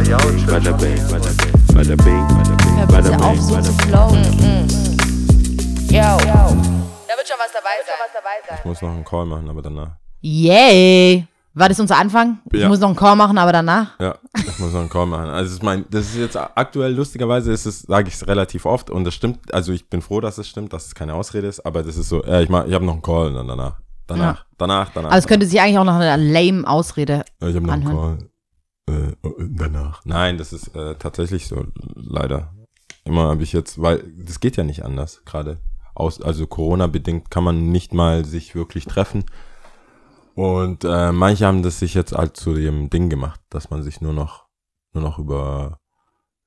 [0.00, 3.62] Bada bing, bada bing, bada bing, bada bing, Hör bada bitte auf, bing, so bada
[3.64, 3.86] zu bing.
[3.86, 4.24] flowen.
[5.90, 6.00] Yo.
[6.00, 8.58] Da wird schon was dabei sein.
[8.58, 9.90] Ich muss noch einen Call machen, aber danach.
[10.22, 11.26] Yay!
[11.52, 12.38] War das unser Anfang?
[12.50, 12.68] Ich Ja.
[12.68, 14.00] muss noch einen Call machen, aber danach?
[14.00, 15.28] Ja, ich muss noch einen Call machen.
[15.28, 18.64] Also, es ist mein, das ist jetzt aktuell, lustigerweise ist es, sage ich es relativ
[18.64, 19.52] oft und das stimmt.
[19.52, 22.08] Also, ich bin froh, dass es stimmt, dass es keine Ausrede ist, aber das ist
[22.08, 23.74] so, ja, ich, mach, ich habe noch einen Call und dann danach.
[24.06, 25.10] Danach, danach, danach.
[25.10, 27.22] Also es könnte sich eigentlich auch noch eine lame Ausrede.
[27.42, 28.18] Ja, Ich habe noch einen anhören.
[28.18, 28.29] Call.
[28.88, 29.14] Äh, äh,
[29.50, 30.02] danach.
[30.04, 32.54] Nein, das ist äh, tatsächlich so, leider.
[33.04, 35.58] Immer habe ich jetzt, weil das geht ja nicht anders gerade.
[35.94, 39.24] Aus, also Corona-bedingt kann man nicht mal sich wirklich treffen.
[40.34, 44.00] Und äh, manche haben das sich jetzt halt zu dem Ding gemacht, dass man sich
[44.00, 44.46] nur noch,
[44.92, 45.78] nur noch über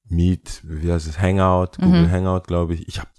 [0.06, 2.12] Meet, wie heißt es, Hangout, Google Mhm.
[2.12, 2.88] Hangout, glaube ich.
[2.88, 3.10] Ich habe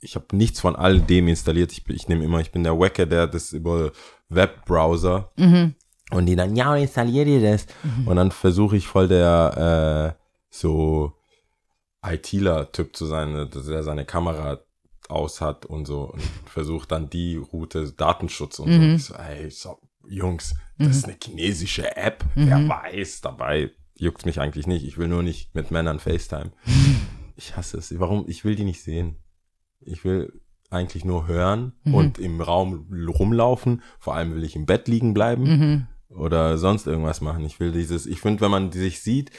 [0.00, 1.72] ich hab nichts von all dem installiert.
[1.72, 3.90] Ich, ich nehme immer, ich bin der Wacker, der das über
[4.28, 5.74] Webbrowser Mhm.
[6.10, 7.66] Und die dann, ja, installier dir das.
[8.06, 11.12] Und dann versuche ich voll der äh, so
[12.02, 14.60] ITler-Typ zu sein, ne, dass er seine Kamera
[15.08, 18.78] aus hat und so und versucht dann die Route Datenschutz und so.
[18.78, 18.94] Mhm.
[18.96, 22.24] Ich so, ey, so, Jungs, das ist eine chinesische App.
[22.34, 24.84] Wer weiß, dabei juckt's mich eigentlich nicht.
[24.86, 26.52] Ich will nur nicht mit Männern FaceTime.
[27.36, 27.98] Ich hasse es.
[27.98, 28.24] Warum?
[28.28, 29.16] Ich will die nicht sehen.
[29.80, 31.94] Ich will eigentlich nur hören Mhm.
[31.94, 32.86] und im Raum
[33.18, 33.82] rumlaufen.
[33.98, 35.86] Vor allem will ich im Bett liegen bleiben Mhm.
[36.10, 37.44] Oder sonst irgendwas machen.
[37.44, 39.30] Ich will dieses, ich finde, wenn man sich sieht,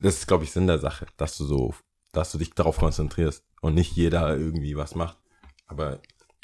[0.00, 1.74] das ist, glaube ich, Sinn der Sache, dass du so,
[2.12, 5.18] dass du dich darauf konzentrierst und nicht jeder irgendwie was macht.
[5.66, 6.00] Aber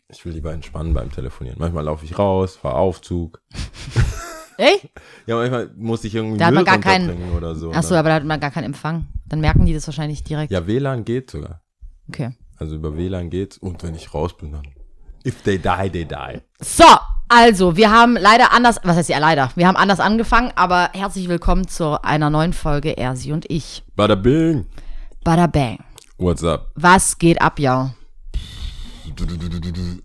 [0.09, 1.59] ich will lieber entspannen beim Telefonieren.
[1.59, 3.41] Manchmal laufe ich raus, fahre Aufzug.
[4.59, 4.78] Ey?
[5.27, 7.70] Ja, manchmal muss ich irgendwie Da hat man Müll gar keinen- oder so.
[7.70, 8.00] Achso, ne?
[8.00, 9.06] aber da hat man gar keinen Empfang.
[9.27, 10.50] Dann merken die das wahrscheinlich direkt.
[10.53, 11.62] Ja, WLAN geht sogar.
[12.09, 12.37] Okay.
[12.56, 14.67] Also über WLAN geht's und wenn ich raus bin, dann.
[15.25, 16.41] If they die, they die.
[16.61, 16.84] So,
[17.34, 19.50] also, wir haben leider anders, was heißt ja leider?
[19.55, 23.83] Wir haben anders angefangen, aber herzlich willkommen zu einer neuen Folge Er, Sie und ich.
[23.97, 24.66] Bada bing.
[25.25, 25.78] Bada bang.
[26.19, 26.72] What's up?
[26.75, 27.94] Was geht ab, ja?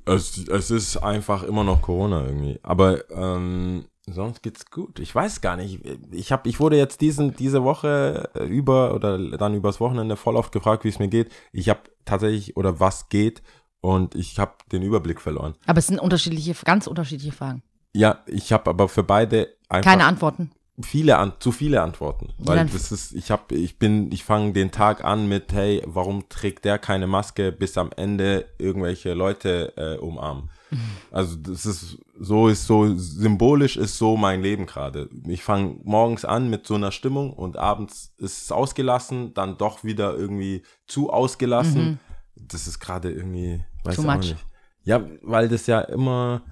[0.06, 2.62] Es, es ist einfach immer noch Corona irgendwie.
[2.64, 5.00] Aber ähm, sonst geht's gut.
[5.00, 5.82] Ich weiß gar nicht.
[6.12, 10.38] Ich hab, ich wurde jetzt diesen, diese Woche äh, über oder dann übers Wochenende voll
[10.38, 11.30] oft gefragt, wie es mir geht.
[11.52, 13.42] Ich habe tatsächlich oder was geht
[13.82, 15.56] und ich habe den Überblick verloren.
[15.66, 17.64] Aber es sind unterschiedliche, ganz unterschiedliche Fragen.
[17.94, 20.52] Ja, ich habe aber für beide einfach Keine Antworten.
[20.82, 24.54] viele an, zu viele Antworten, weil dann- das ist ich habe ich bin ich fange
[24.54, 29.74] den Tag an mit hey, warum trägt der keine Maske bis am Ende irgendwelche Leute
[29.78, 30.50] äh, umarmen.
[31.12, 35.10] Also das ist so ist so symbolisch ist so mein Leben gerade.
[35.26, 39.84] Ich fange morgens an mit so einer Stimmung und abends ist es ausgelassen, dann doch
[39.86, 42.00] wieder irgendwie zu ausgelassen.
[42.40, 44.30] Das ist gerade irgendwie weiß Too ich auch much.
[44.32, 44.46] nicht.
[44.84, 46.44] Ja, weil das ja immer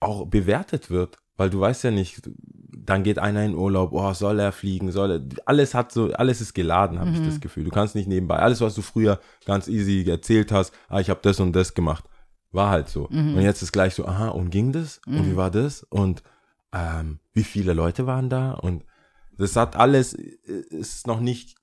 [0.00, 2.20] auch bewertet wird, weil du weißt ja nicht,
[2.88, 6.40] dann geht einer in Urlaub, oh, soll er fliegen, soll er, alles hat so, alles
[6.40, 7.64] ist geladen, habe ich das Gefühl.
[7.64, 11.20] Du kannst nicht nebenbei, alles, was du früher ganz easy erzählt hast, ah, ich habe
[11.22, 12.04] das und das gemacht,
[12.50, 13.06] war halt so.
[13.08, 15.00] Und jetzt ist gleich so, aha, und ging das?
[15.06, 15.82] Und wie war das?
[15.84, 16.22] Und
[16.72, 18.52] ähm, wie viele Leute waren da?
[18.52, 18.84] Und
[19.36, 21.56] das hat alles, ist noch nicht,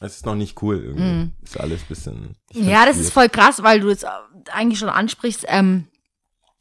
[0.00, 1.30] es ist noch nicht cool irgendwie.
[1.42, 2.36] Ist alles bisschen.
[2.48, 4.04] ich find's Ja, das ist voll krass, weil du es
[4.50, 5.44] eigentlich schon ansprichst.
[5.46, 5.86] Ähm,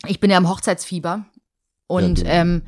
[0.05, 1.25] ich bin ja im Hochzeitsfieber
[1.87, 2.63] und Ja, ähm,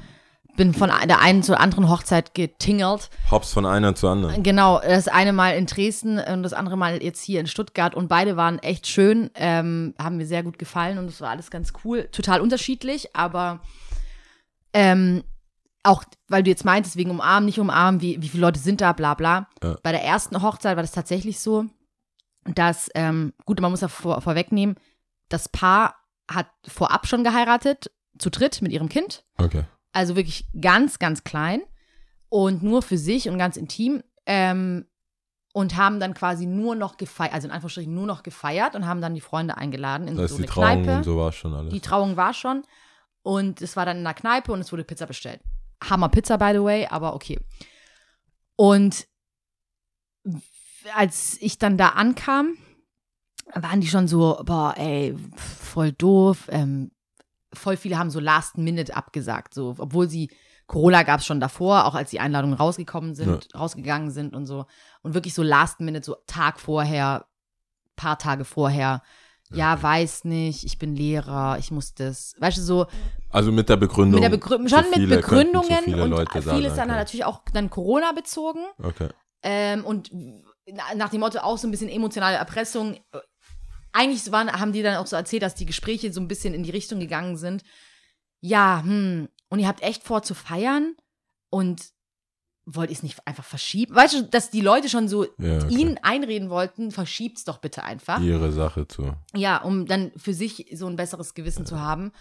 [0.58, 3.10] bin von der einen zur anderen Hochzeit getingelt.
[3.30, 4.44] Hops von einer zur anderen.
[4.44, 8.08] Genau, das eine Mal in Dresden und das andere Mal jetzt hier in Stuttgart und
[8.08, 11.72] beide waren echt schön, ähm, haben mir sehr gut gefallen und es war alles ganz
[11.84, 13.62] cool, total unterschiedlich, aber
[14.74, 15.24] ähm,
[15.84, 18.94] auch weil du jetzt meintest, wegen umarmen, nicht umarmen, wie, wie viele Leute sind da,
[18.94, 19.47] bla bla.
[19.64, 19.78] Ja.
[19.81, 21.66] Bei der ersten Hochzeit war das tatsächlich so,
[22.46, 24.75] dass, ähm, gut, man muss ja vor, vorwegnehmen,
[25.30, 25.96] das Paar
[26.30, 29.25] hat vorab schon geheiratet, zu dritt mit ihrem Kind.
[29.38, 29.64] Okay.
[29.92, 31.62] Also wirklich ganz, ganz klein
[32.30, 34.03] und nur für sich und ganz intim.
[34.25, 34.86] Ähm,
[35.53, 39.02] und haben dann quasi nur noch gefeiert, also in Anführungsstrichen nur noch gefeiert und haben
[39.02, 40.98] dann die Freunde eingeladen in Da ist so die eine Trauung Kneipe.
[40.98, 41.74] und so war schon alles.
[41.74, 42.63] Die Trauung war schon
[43.22, 45.42] und es war dann in einer Kneipe und es wurde Pizza bestellt.
[45.84, 47.39] Hammer Pizza, by the way, aber okay.
[48.56, 49.07] Und
[50.95, 52.57] als ich dann da ankam,
[53.54, 56.48] waren die schon so, boah, ey, voll doof.
[56.50, 56.92] Ähm,
[57.54, 60.30] voll viele haben so Last Minute abgesagt, so, obwohl sie
[60.68, 64.66] Corona gab es schon davor, auch als die Einladungen rausgekommen sind, rausgegangen sind und so.
[65.01, 67.25] Und wirklich so Last Minute, so Tag vorher,
[67.98, 69.01] paar Tage vorher.
[69.53, 72.33] Ja, weiß nicht, ich bin Lehrer, ich muss das.
[72.39, 72.88] Weißt du, so
[73.30, 74.21] Also mit der Begründung.
[74.21, 77.69] mit der Begründung, zu schon mit Begründungen viele und Leute vieles dann natürlich auch dann
[77.69, 78.59] Corona bezogen.
[78.81, 79.09] Okay.
[79.44, 82.98] Ähm, und na- nach dem Motto auch so ein bisschen emotionale Erpressung.
[83.94, 86.63] Eigentlich waren, haben die dann auch so erzählt, dass die Gespräche so ein bisschen in
[86.63, 87.63] die Richtung gegangen sind.
[88.39, 90.95] Ja, hm, und ihr habt echt vor zu feiern
[91.50, 91.89] und
[92.66, 93.96] wollt ihr es nicht einfach verschieben?
[93.96, 98.19] Weißt du, dass die Leute schon so Ja, ihnen einreden wollten, verschiebt's doch bitte einfach.
[98.22, 99.13] Ihre Sache zu.
[99.34, 102.12] Ja, um dann für sich so ein besseres Gewissen zu haben.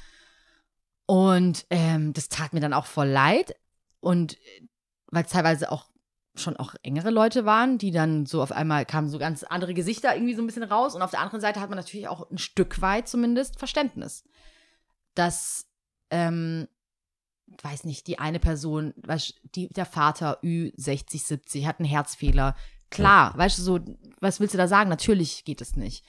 [1.06, 3.54] Und ähm, das tat mir dann auch voll leid.
[4.00, 4.68] Und äh,
[5.08, 5.90] weil es teilweise auch
[6.36, 10.14] schon auch engere Leute waren, die dann so auf einmal kamen so ganz andere Gesichter
[10.14, 10.94] irgendwie so ein bisschen raus.
[10.94, 14.24] Und auf der anderen Seite hat man natürlich auch ein Stück weit zumindest Verständnis,
[15.14, 15.66] dass,
[16.10, 16.68] ähm,
[17.62, 22.56] weiß nicht, die eine Person, weißt, die, der Vater Ü60, 70 hat einen Herzfehler.
[22.90, 23.80] Klar, weißt du, so,
[24.20, 24.90] was willst du da sagen?
[24.90, 26.04] Natürlich geht es nicht.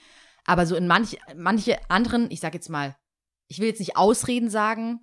[0.46, 2.96] Aber so in manch, manche anderen, ich sag jetzt mal,
[3.48, 5.02] ich will jetzt nicht Ausreden sagen,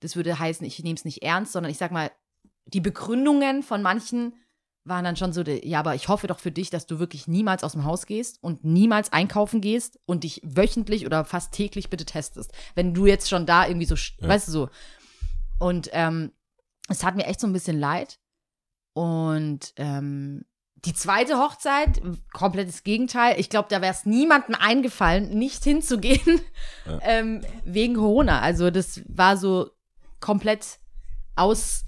[0.00, 2.10] das würde heißen, ich nehme es nicht ernst, sondern ich sag mal,
[2.66, 4.34] die Begründungen von manchen
[4.84, 7.64] waren dann schon so, ja, aber ich hoffe doch für dich, dass du wirklich niemals
[7.64, 12.04] aus dem Haus gehst und niemals einkaufen gehst und dich wöchentlich oder fast täglich bitte
[12.04, 12.52] testest.
[12.74, 14.28] Wenn du jetzt schon da irgendwie so, Ja.
[14.28, 14.70] weißt du so.
[15.58, 16.32] Und ähm,
[16.88, 18.18] es tat mir echt so ein bisschen leid.
[18.94, 20.44] Und ähm,
[20.84, 22.00] die zweite Hochzeit,
[22.32, 23.38] komplettes Gegenteil.
[23.38, 26.40] Ich glaube, da wäre es niemandem eingefallen, nicht hinzugehen,
[26.86, 26.98] Ja.
[27.02, 28.40] ähm, wegen Corona.
[28.40, 29.70] Also das war so
[30.20, 30.78] komplett
[31.36, 31.84] aus,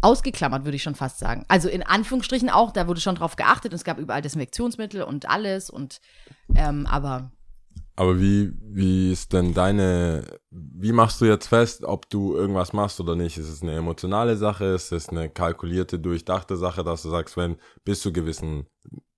[0.00, 1.44] ausgeklammert, würde ich schon fast sagen.
[1.48, 5.28] Also in Anführungsstrichen auch, da wurde schon drauf geachtet und es gab überall Desinfektionsmittel und
[5.28, 6.00] alles und
[6.54, 7.32] ähm, aber
[8.00, 12.98] Aber wie, wie ist denn deine, wie machst du jetzt fest, ob du irgendwas machst
[12.98, 13.36] oder nicht?
[13.36, 14.64] Ist es eine emotionale Sache?
[14.64, 18.66] Ist es eine kalkulierte, durchdachte Sache, dass du sagst, wenn bis zu gewissen,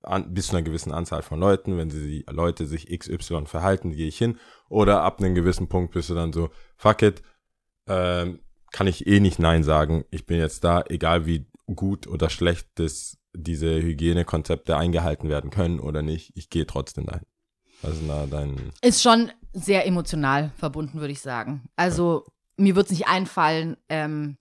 [0.02, 4.08] an, bis zu einer gewissen Anzahl von Leuten, wenn sie Leute sich XY verhalten, gehe
[4.08, 4.36] ich hin.
[4.68, 7.22] Oder ab einem gewissen Punkt bist du dann so, fuck it,
[7.86, 8.40] ähm,
[8.72, 10.06] kann ich eh nicht Nein sagen.
[10.10, 15.78] Ich bin jetzt da, egal wie gut oder schlecht das, diese Hygienekonzepte eingehalten werden können
[15.78, 16.32] oder nicht.
[16.34, 17.31] Ich gehe trotzdem dahin.
[17.82, 21.68] Was ist da dein, ist schon sehr emotional verbunden, würde ich sagen.
[21.76, 22.24] Also
[22.56, 24.38] mir wird es nicht einfallen, ähm,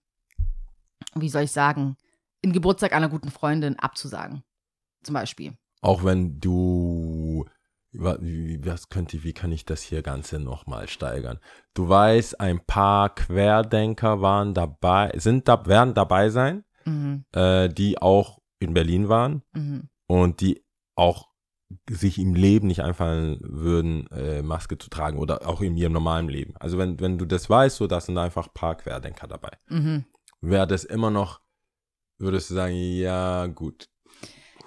[1.16, 1.98] wie soll ich sagen,
[2.44, 4.44] den Geburtstag einer guten Freundin abzusagen.
[5.04, 5.54] Zum Beispiel.
[5.82, 7.46] Auch wenn du,
[7.92, 11.40] was könnte, wie kann ich das hier Ganze nochmal steigern?
[11.74, 18.02] Du weißt, ein paar Querdenker waren dabei, sind da, werden dabei sein, Mhm, äh, die
[18.02, 20.64] auch in Berlin waren mhm, und die
[20.96, 21.30] auch
[21.90, 26.28] sich im Leben nicht einfallen würden, äh, Maske zu tragen oder auch in ihrem normalen
[26.30, 26.54] Leben.
[26.60, 29.52] Also wenn, wenn du das weißt, so, da sind einfach ein paar Querdenker dabei.
[29.68, 30.06] mhm.
[30.44, 31.40] Wäre das immer noch,
[32.18, 33.88] würdest du sagen, ja, gut.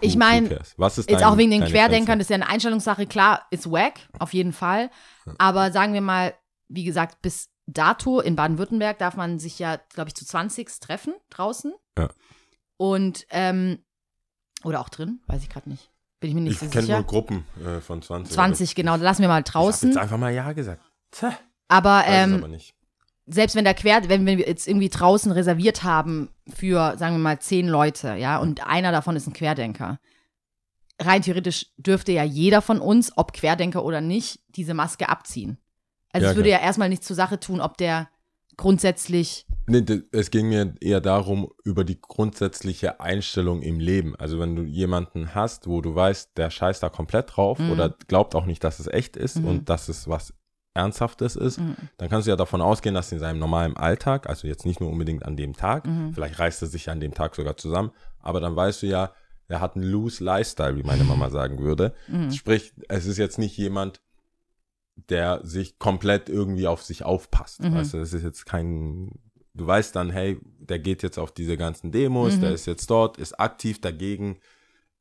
[0.00, 0.74] Ich Who- who mein, cares?
[0.76, 2.18] was ist Jetzt dein- auch wegen den Querdenkern, Grenze?
[2.18, 3.06] das ist ja eine Einstellungssache.
[3.06, 4.90] Klar, ist wack, auf jeden Fall.
[5.38, 6.34] Aber sagen wir mal,
[6.68, 11.14] wie gesagt, bis dato in Baden-Württemberg darf man sich ja, glaube ich, zu 20 treffen
[11.30, 11.72] draußen.
[11.98, 12.08] Ja.
[12.76, 13.78] Und, ähm,
[14.64, 15.90] oder auch drin, weiß ich gerade nicht.
[16.24, 16.96] Bin ich mir nicht Ich so kenne sicher.
[16.96, 18.32] nur Gruppen äh, von 20.
[18.32, 19.98] 20, genau, lassen wir mal Ich habe jetzt draußen.
[19.98, 20.80] einfach mal Ja gesagt.
[21.10, 21.36] Tja,
[21.68, 22.74] Aber, ähm, aber nicht.
[23.26, 27.38] selbst wenn der Quer, wenn wir jetzt irgendwie draußen reserviert haben für, sagen wir mal,
[27.40, 29.98] zehn Leute, ja, und einer davon ist ein Querdenker.
[30.98, 35.58] Rein theoretisch dürfte ja jeder von uns, ob Querdenker oder nicht, diese Maske abziehen.
[36.10, 36.60] Also Ja, es würde klar.
[36.60, 38.08] ja erstmal nichts zur Sache tun, ob der
[38.56, 44.14] grundsätzlich, Nee, es ging mir eher darum, über die grundsätzliche Einstellung im Leben.
[44.16, 47.70] Also wenn du jemanden hast, wo du weißt, der scheißt da komplett drauf Mhm.
[47.70, 49.46] oder glaubt auch nicht, dass es echt ist Mhm.
[49.46, 50.34] und dass es was
[50.74, 51.76] Ernsthaftes ist, Mhm.
[51.98, 54.90] dann kannst du ja davon ausgehen, dass in seinem normalen Alltag, also jetzt nicht nur
[54.90, 56.12] unbedingt an dem Tag, Mhm.
[56.12, 57.90] vielleicht reißt er sich an dem Tag sogar zusammen,
[58.20, 59.12] aber dann weißt du ja,
[59.48, 61.94] er hat einen loose Lifestyle, wie meine Mama sagen würde.
[62.08, 62.32] Mhm.
[62.32, 64.00] Sprich, es ist jetzt nicht jemand,
[65.08, 67.60] der sich komplett irgendwie auf sich aufpasst.
[67.62, 69.10] Weißt du, es ist jetzt kein,
[69.54, 72.40] du weißt dann, hey, der geht jetzt auf diese ganzen Demos, Mhm.
[72.42, 74.38] der ist jetzt dort, ist aktiv dagegen.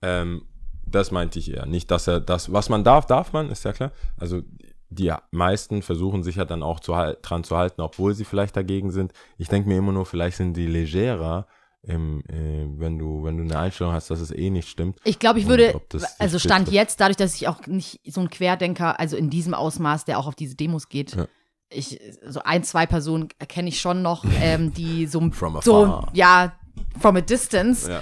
[0.01, 0.43] Ähm,
[0.85, 1.65] das meinte ich eher.
[1.65, 3.91] Nicht, dass er das, was man darf, darf man, ist ja klar.
[4.17, 4.41] Also
[4.89, 6.91] die meisten versuchen sich ja dann auch zu,
[7.21, 9.11] dran zu halten, obwohl sie vielleicht dagegen sind.
[9.37, 11.47] Ich denke mir immer nur, vielleicht sind die legerer,
[11.81, 14.99] im, äh, wenn du, wenn du eine Einstellung hast, dass es eh nicht stimmt.
[15.03, 15.81] ich glaube, ich würde,
[16.19, 20.05] also Stand jetzt, dadurch, dass ich auch nicht so ein Querdenker, also in diesem Ausmaß,
[20.05, 21.27] der auch auf diese Demos geht, Ja.
[21.69, 26.53] Ich, so ein, zwei Personen kenne ich schon noch, ähm, die so, From so, ja,
[26.99, 28.01] from a distance, Ja.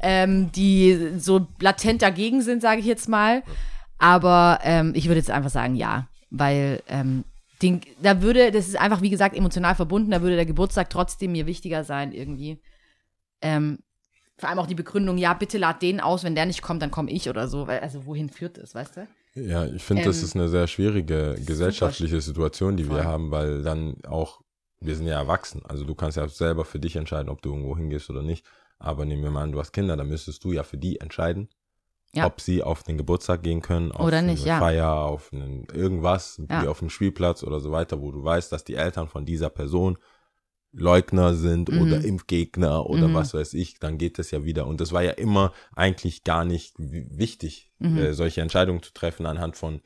[0.00, 3.42] ähm, die so latent dagegen sind, sage ich jetzt mal.
[3.98, 7.24] Aber ähm, ich würde jetzt einfach sagen, ja, weil ähm,
[7.60, 11.32] den, da würde, das ist einfach, wie gesagt, emotional verbunden, da würde der Geburtstag trotzdem
[11.32, 12.58] mir wichtiger sein irgendwie.
[13.42, 13.80] Ähm,
[14.38, 16.90] vor allem auch die Begründung, ja, bitte lad den aus, wenn der nicht kommt, dann
[16.90, 17.66] komme ich oder so.
[17.66, 19.06] Weil, also wohin führt das, weißt du?
[19.34, 22.96] Ja, ich finde, das Ähm, ist eine sehr schwierige gesellschaftliche Situation, die Voll.
[22.96, 24.40] wir haben, weil dann auch,
[24.80, 25.62] wir sind ja erwachsen.
[25.64, 28.44] Also du kannst ja selber für dich entscheiden, ob du irgendwo hingehst oder nicht.
[28.78, 31.48] Aber nehmen wir mal an, du hast Kinder, dann müsstest du ja für die entscheiden,
[32.12, 32.26] Ja.
[32.26, 34.58] ob sie auf den Geburtstag gehen können, auf Oder nicht, eine ja.
[34.58, 36.62] Feier, auf einen, irgendwas, Ja.
[36.62, 39.50] wie auf dem Spielplatz oder so weiter, wo du weißt, dass die Eltern von dieser
[39.50, 39.96] Person
[40.72, 41.80] Leugner sind Mhm.
[41.80, 43.14] oder Impfgegner oder Mhm.
[43.14, 44.66] was weiß ich, dann geht das ja wieder.
[44.66, 47.98] Und das war ja immer eigentlich gar nicht wichtig, Mhm.
[47.98, 49.80] äh, solche Entscheidungen zu treffen anhand von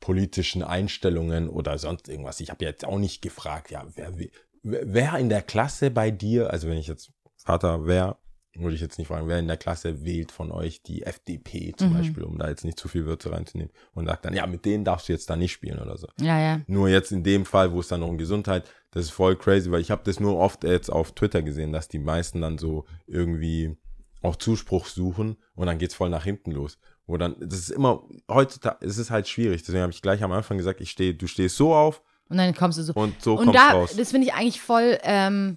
[0.00, 2.40] politischen Einstellungen oder sonst irgendwas.
[2.40, 4.28] Ich habe jetzt auch nicht gefragt, ja, wer, wer,
[4.62, 8.16] wer in der Klasse bei dir, also wenn ich jetzt Vater wäre,
[8.58, 11.90] würde ich jetzt nicht fragen, wer in der Klasse wählt von euch die FDP zum
[11.90, 11.94] Mhm.
[11.94, 14.84] Beispiel, um da jetzt nicht zu viel Würze reinzunehmen und sagt dann, ja, mit denen
[14.84, 16.08] darfst du jetzt da nicht spielen oder so.
[16.20, 16.60] Ja, ja.
[16.66, 19.70] Nur jetzt in dem Fall, wo es dann noch um Gesundheit, das ist voll crazy,
[19.70, 22.84] weil ich habe das nur oft jetzt auf Twitter gesehen, dass die meisten dann so
[23.06, 23.76] irgendwie
[24.22, 26.78] auch Zuspruch suchen und dann geht's voll nach hinten los.
[27.06, 29.62] Wo dann, das ist immer, heutzutage, es ist halt schwierig.
[29.62, 32.54] Deswegen habe ich gleich am Anfang gesagt, ich stehe, du stehst so auf Und dann
[32.54, 32.92] kommst du so.
[32.94, 33.94] und so und kommst da, raus.
[33.96, 35.56] das finde ich eigentlich voll ähm,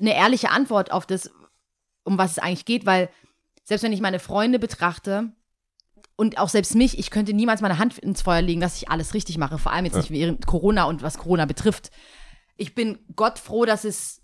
[0.00, 1.30] eine ehrliche Antwort auf das,
[2.04, 3.08] um was es eigentlich geht, weil
[3.64, 5.32] selbst wenn ich meine Freunde betrachte
[6.16, 9.14] und auch selbst mich, ich könnte niemals meine Hand ins Feuer legen, dass ich alles
[9.14, 11.90] richtig mache, vor allem jetzt nicht während Corona und was Corona betrifft.
[12.56, 14.20] Ich bin Gott froh, dass es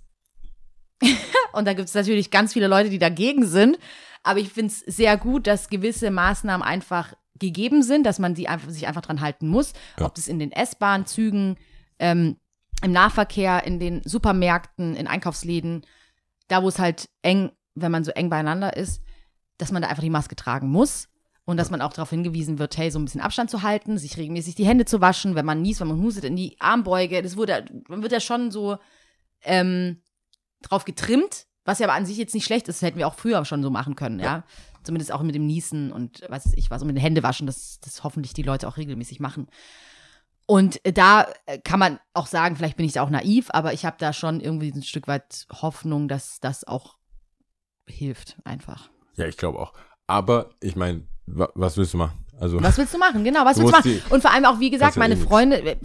[1.52, 3.78] und da gibt es natürlich ganz viele Leute, die dagegen sind,
[4.24, 8.48] aber ich finde es sehr gut, dass gewisse Maßnahmen einfach gegeben sind, dass man die
[8.48, 10.06] einfach, sich einfach dran halten muss, Ja.
[10.06, 11.56] ob das in den S-Bahn, Zügen,
[12.00, 12.36] ähm,
[12.82, 15.86] im Nahverkehr, in den Supermärkten, in Einkaufsläden,
[16.48, 19.02] da wo es halt eng, wenn man so eng beieinander ist,
[19.58, 21.08] dass man da einfach die Maske tragen muss
[21.44, 24.16] und dass man auch darauf hingewiesen wird, hey, so ein bisschen Abstand zu halten, sich
[24.16, 27.22] regelmäßig die Hände zu waschen, wenn man niest, wenn man hustet, in die Armbeuge.
[27.22, 28.76] Das wurde, man wird ja schon so
[29.42, 30.02] ähm,
[30.62, 33.14] drauf getrimmt, was ja aber an sich jetzt nicht schlecht ist, das hätten wir auch
[33.14, 34.44] früher schon so machen können, ja.
[34.82, 37.78] Zumindest auch mit dem Niesen und was weiß ich was, und mit den Händewaschen, das,
[37.80, 39.48] das hoffentlich die Leute auch regelmäßig machen.
[40.46, 41.26] Und da
[41.64, 44.40] kann man auch sagen, vielleicht bin ich da auch naiv, aber ich habe da schon
[44.40, 46.97] irgendwie ein Stück weit Hoffnung, dass das auch
[47.90, 48.88] hilft, einfach.
[49.16, 49.72] Ja, ich glaube auch.
[50.06, 52.24] Aber ich meine, wa was willst du machen?
[52.40, 53.24] Also, Was willst du machen?
[53.24, 54.00] Genau, was Du willst du machen?
[54.06, 55.16] die- Und vor allem auch, wie gesagt, meine eh.
[55.16, 55.76] Freunde,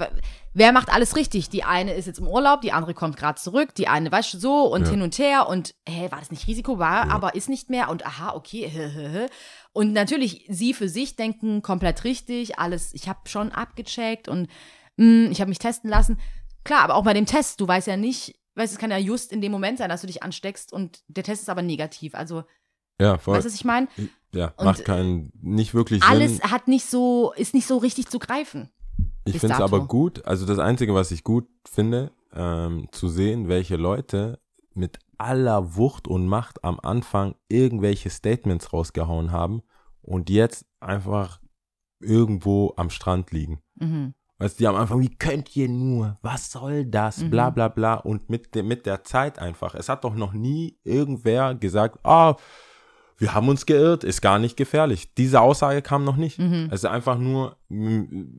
[0.53, 1.50] wer- macht alles richtig?
[1.50, 4.38] Die eine ist jetzt im Urlaub, die andere kommt gerade zurück, die eine weißt du
[4.38, 4.91] so und Ja.
[4.91, 6.77] hin und her und hä, war das nicht Risiko?
[6.77, 7.12] War, Ja.
[7.12, 8.69] aber ist nicht mehr und aha, okay.
[9.75, 14.48] Und natürlich, sie für sich denken komplett richtig, alles, ich habe schon abgecheckt und
[14.98, 16.19] mh, ich habe mich testen lassen.
[16.63, 18.98] Klar, aber auch bei dem Test, du weißt ja nicht, weißt du, es kann ja
[18.98, 22.15] just in dem Moment sein, dass du dich ansteckst und der Test ist aber negativ.
[22.15, 22.43] Also,
[23.00, 23.36] ja, voll.
[23.36, 23.88] weißt du, was ich meine?
[24.33, 26.51] ja, und- macht keinen, nicht wirklich Alles Sinn.
[26.51, 28.69] hat nicht so, ist nicht so richtig zu greifen.
[29.25, 33.48] Ich finde es aber gut, also das Einzige, was ich gut finde, ähm, zu sehen,
[33.48, 34.39] welche Leute
[34.74, 39.62] mit aller Wucht und Macht am Anfang irgendwelche Statements rausgehauen haben
[40.01, 41.39] und jetzt einfach
[42.00, 43.62] irgendwo am Strand liegen.
[43.75, 44.13] Mhm.
[44.40, 47.30] Weißt du, die am Anfang, wie könnt ihr nur, was soll das, Mhm.
[47.30, 49.75] bla bla bla und mit, der mit der Zeit einfach.
[49.75, 52.36] Es hat doch noch nie irgendwer gesagt, ah,
[53.20, 55.13] wir haben uns geirrt, ist gar nicht gefährlich.
[55.13, 56.40] Diese Aussage kam noch nicht.
[56.40, 56.68] Mhm.
[56.72, 57.56] Es ist einfach nur,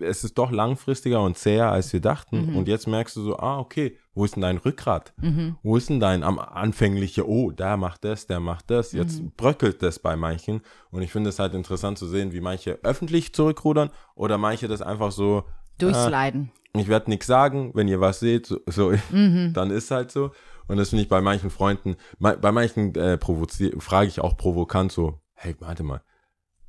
[0.01, 2.51] es ist doch langfristiger und zäher, als wir dachten.
[2.51, 2.57] Mhm.
[2.57, 5.15] Und jetzt merkst du so, ah, okay, wo ist denn dein Rückgrat?
[5.23, 5.57] Mhm.
[5.63, 8.93] Wo ist denn dein am anfängliche, oh, der macht das, der macht das.
[8.93, 9.33] Jetzt Mhm.
[9.37, 10.61] bröckelt das bei manchen.
[10.91, 14.83] Und ich finde es halt interessant zu sehen, wie manche öffentlich zurückrudern oder manche das
[14.83, 15.45] einfach so,
[15.79, 16.51] Durchsliden.
[16.77, 19.53] ich werde nichts sagen, wenn ihr was seht, so, so Mhm.
[19.55, 20.31] dann ist halt so.
[20.67, 25.21] Und das finde ich bei manchen Freunden, bei, manchen äh, frage ich auch provokant so,
[25.35, 26.01] hey, warte mal,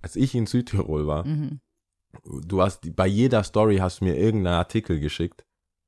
[0.02, 1.60] als ich in Südtirol war, Mhm.
[2.46, 5.46] du hast, bei jeder Story hast du mir irgendeinen Artikel geschickt,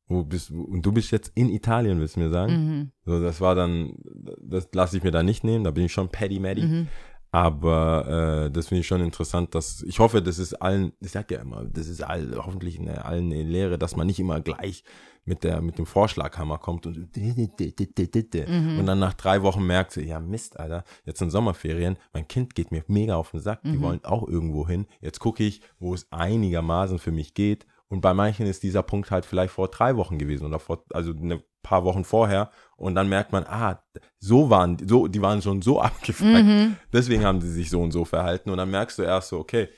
[0.08, 2.54] wo bist, und du bist jetzt in Italien, willst du mir sagen?
[2.54, 2.92] Mhm.
[3.06, 3.94] So, das war dann,
[4.42, 6.62] das lasse ich mir da nicht nehmen, da bin ich schon Paddy Maddy.
[6.64, 6.88] Mhm.
[7.32, 11.30] Aber äh, das finde ich schon interessant, dass ich hoffe, das ist allen, ich sag
[11.32, 14.84] ja immer, das ist all, hoffentlich in, allen eine Lehre, dass man nicht immer gleich
[15.26, 16.96] mit der mit dem Vorschlaghammer kommt und
[18.48, 18.80] Mhm.
[18.80, 22.56] und dann nach drei Wochen merkt sie, ja Mist, Alter, jetzt sind Sommerferien, mein Kind
[22.56, 23.82] geht mir mega auf den Sack, die Mhm.
[23.82, 24.88] wollen auch irgendwo hin.
[25.02, 27.66] Jetzt gucke ich, wo es einigermaßen für mich geht.
[27.90, 31.12] Und bei manchen ist dieser Punkt halt vielleicht vor drei Wochen gewesen oder vor, also
[31.12, 32.50] eine paar Wochen vorher.
[32.76, 33.82] Und dann merkt man, ah,
[34.20, 36.30] so waren, so, die waren schon so abgefuckt.
[36.30, 36.78] Mhm.
[36.94, 38.50] Deswegen haben sie sich so und so verhalten.
[38.52, 39.70] Und dann merkst du erst so, okay,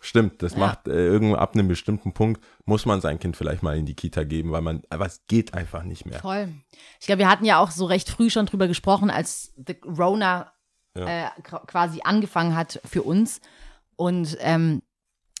[0.00, 0.58] stimmt, das Ja.
[0.58, 3.94] macht äh, irgendwo ab einem bestimmten Punkt, muss man sein Kind vielleicht mal in die
[3.94, 6.20] Kita geben, weil man, aber es geht einfach nicht mehr.
[6.20, 6.48] Voll.
[7.00, 10.50] Ich glaube, wir hatten ja auch so recht früh schon drüber gesprochen, als The Rona
[10.96, 11.06] Ja.
[11.06, 13.40] äh, qu- quasi angefangen hat für uns.
[13.96, 14.80] Und ähm,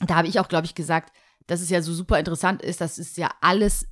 [0.06, 1.12] da habe ich auch, glaube ich, gesagt,
[1.46, 3.86] dass es ja so super interessant ist, dass es ja alles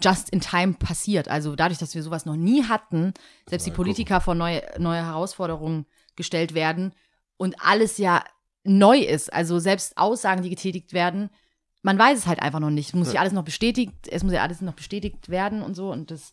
[0.00, 1.28] just in time passiert.
[1.28, 3.14] Also dadurch, dass wir sowas noch nie hatten,
[3.48, 5.86] selbst die Politiker vor neue, neue Herausforderungen
[6.16, 6.92] gestellt werden
[7.36, 8.24] und alles ja
[8.64, 9.32] neu ist.
[9.32, 11.30] Also selbst Aussagen, die getätigt werden,
[11.82, 12.88] man weiß es halt einfach noch nicht.
[12.88, 15.90] Es muss ja alles noch bestätigt, es muss ja alles noch bestätigt werden und so.
[15.90, 16.32] Und das,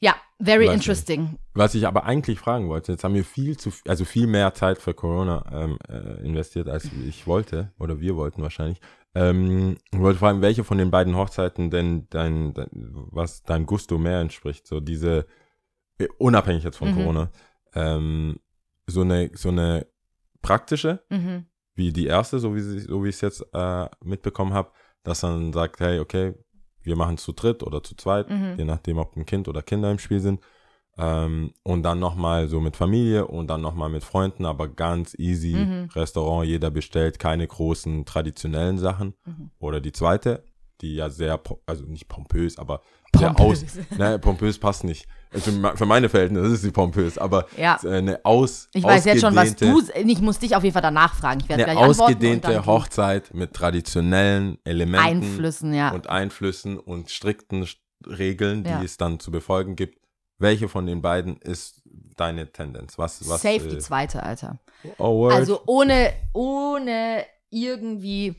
[0.00, 0.74] ja, very nicht.
[0.74, 1.38] interesting.
[1.54, 4.78] Was ich aber eigentlich fragen wollte, jetzt haben wir viel zu, also viel mehr Zeit
[4.78, 8.80] für Corona ähm, äh, investiert, als ich wollte oder wir wollten wahrscheinlich.
[9.14, 12.70] Ähm, ich wollte fragen, welche von den beiden Hochzeiten denn dein, dein
[13.12, 14.66] was dein Gusto mehr entspricht?
[14.66, 15.26] So diese,
[15.98, 16.94] äh, unabhängig jetzt von Mhm.
[16.94, 17.30] Corona,
[17.74, 18.40] ähm,
[18.86, 19.86] so eine, so eine
[20.42, 21.46] praktische, Mhm.
[21.74, 24.72] wie die erste, so wie, sie, so wie ich es jetzt äh, mitbekommen habe,
[25.04, 26.34] dass man sagt, hey, okay,
[26.82, 28.54] wir machen es zu dritt oder zu zweit, Mhm.
[28.58, 30.40] je nachdem, ob ein Kind oder Kinder im Spiel sind.
[30.96, 35.54] Ähm, und dann nochmal so mit Familie und dann nochmal mit Freunden, aber ganz easy.
[35.56, 35.88] Mhm.
[35.94, 39.14] Restaurant, jeder bestellt keine großen traditionellen Sachen.
[39.24, 39.50] Mhm.
[39.58, 40.44] Oder die zweite,
[40.80, 42.80] die ja sehr, also nicht pompös, aber
[43.16, 43.64] sehr Pompös.
[43.64, 43.98] aus.
[43.98, 45.06] Ne, pompös passt nicht.
[45.32, 47.76] Für meine Verhältnisse ist sie pompös, aber Ja.
[47.82, 49.82] eine aus, Ich weiß jetzt schon, was du.
[50.04, 51.40] Ich muss dich auf jeden Fall danach fragen.
[51.40, 52.66] Ich werde eine gleich ausgedehnte.
[52.66, 55.90] Hochzeit mit traditionellen Elementen Einflüssen, ja.
[55.92, 58.82] und Einflüssen und strikten St- Regeln, die Ja.
[58.82, 59.98] es dann zu befolgen gibt.
[60.44, 61.82] Welche von den beiden ist
[62.16, 62.98] deine Tendenz?
[62.98, 64.58] Was, was, Safe die äh, zweite, Alter.
[64.98, 65.26] Oh.
[65.28, 68.34] Also ohne, ohne irgendwie.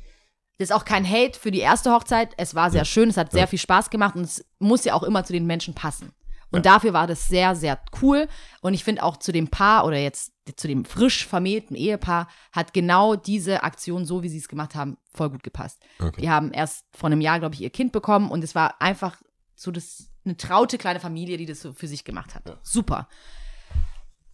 [0.57, 2.33] Das ist auch kein Hate für die erste Hochzeit.
[2.37, 3.47] Es war sehr schön, es hat sehr Ja.
[3.47, 6.13] viel Spaß gemacht und es muss ja auch immer zu den Menschen passen.
[6.51, 6.73] Und Ja.
[6.73, 8.27] dafür war das sehr, sehr cool.
[8.61, 12.73] Und ich finde auch zu dem Paar oder jetzt zu dem frisch vermählten Ehepaar hat
[12.73, 15.81] genau diese Aktion, so wie sie es gemacht haben, voll gut gepasst.
[15.99, 16.21] Okay.
[16.21, 19.17] Die haben erst vor einem Jahr, glaube ich, ihr Kind bekommen und es war einfach
[19.55, 22.47] so das, eine traute kleine Familie, die das so für sich gemacht hat.
[22.47, 22.57] Ja.
[22.61, 23.07] Super.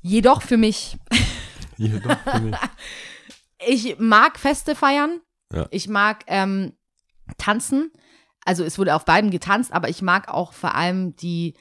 [0.02, 0.98] Jedoch für mich,
[1.78, 2.56] Hier doch für mich.
[3.68, 5.22] ich mag Feste feiern.
[5.54, 5.68] Ja.
[5.72, 6.74] Ich mag ähm,
[7.38, 7.92] tanzen.
[8.46, 11.56] Also es wurde auf beiden getanzt, aber ich mag auch vor allem die,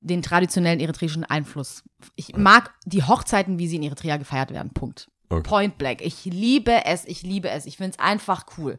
[0.00, 1.82] den traditionellen eritreischen Einfluss.
[2.14, 4.72] Ich mag die Hochzeiten, wie sie in Eritrea gefeiert werden.
[4.72, 5.10] Punkt.
[5.28, 5.48] Okay.
[5.48, 6.00] Point blank.
[6.00, 7.66] Ich liebe es, ich liebe es.
[7.66, 8.78] Ich finde es einfach cool.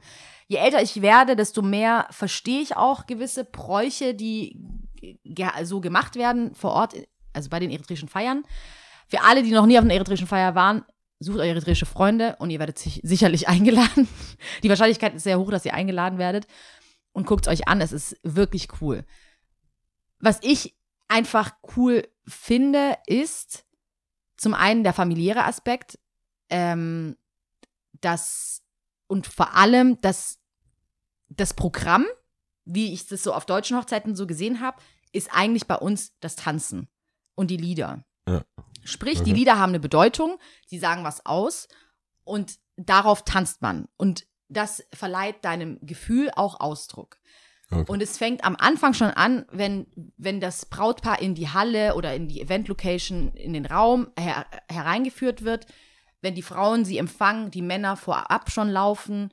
[0.50, 4.60] Je älter ich werde, desto mehr verstehe ich auch gewisse Bräuche, die
[5.64, 6.96] so gemacht werden vor Ort,
[7.34, 8.44] also bei den eritreischen Feiern.
[9.08, 10.84] Für alle, die noch nie auf einer eritreischen Feier waren,
[11.20, 14.08] sucht eure eritreische Freunde und ihr werdet sich sicherlich eingeladen.
[14.64, 16.48] Die Wahrscheinlichkeit ist sehr hoch, dass ihr eingeladen werdet.
[17.12, 19.06] Und guckt es euch an, es ist wirklich cool.
[20.20, 20.76] Was ich
[21.08, 23.66] einfach cool finde, ist
[24.36, 26.00] zum einen der familiäre Aspekt,
[26.50, 27.18] ähm,
[28.02, 28.64] das
[29.08, 30.39] und vor allem das,
[31.30, 32.06] das Programm,
[32.66, 36.36] wie ich das so auf deutschen Hochzeiten so gesehen habe, ist eigentlich bei uns das
[36.36, 36.88] Tanzen
[37.36, 38.04] und die Lieder.
[38.28, 38.44] Ja.
[38.84, 39.40] Sprich, die Okay.
[39.40, 41.68] Lieder haben eine Bedeutung, sie sagen was aus
[42.24, 43.88] und darauf tanzt man.
[43.98, 47.18] Und das verleiht deinem Gefühl auch Ausdruck.
[47.72, 47.92] Okay.
[47.92, 49.88] Und es fängt am Anfang schon an, wenn,
[50.18, 55.44] wenn das Brautpaar in die Halle oder in die Event-Location, in den Raum her hereingeführt
[55.44, 55.68] wird,
[56.22, 59.32] wenn die Frauen sie empfangen, die Männer vorab schon laufen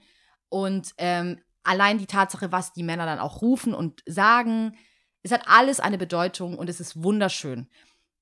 [0.48, 4.76] und ähm, allein die Tatsache, was die Männer dann auch rufen und sagen,
[5.22, 7.68] es hat alles eine Bedeutung und es ist wunderschön.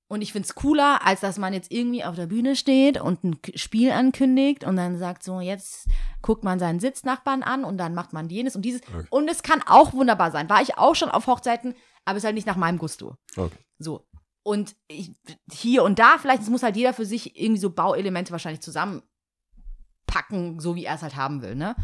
[0.06, 3.24] Und ich finde es cooler, als dass man jetzt irgendwie auf der Bühne steht und
[3.24, 5.88] ein Spiel ankündigt und dann sagt so, jetzt
[6.20, 8.82] guckt man seinen Sitznachbarn an und dann macht man jenes und dieses.
[8.82, 9.06] Okay.
[9.10, 10.48] Und es kann auch wunderbar sein.
[10.48, 13.16] War ich auch schon auf Hochzeiten, aber es ist halt nicht nach meinem Gusto.
[13.36, 13.56] Okay.
[13.78, 14.06] So.
[14.42, 15.12] Und ich,
[15.50, 20.60] hier und da vielleicht, es muss halt jeder für sich irgendwie so Bauelemente wahrscheinlich zusammenpacken,
[20.60, 21.74] so wie er es halt haben will, ne?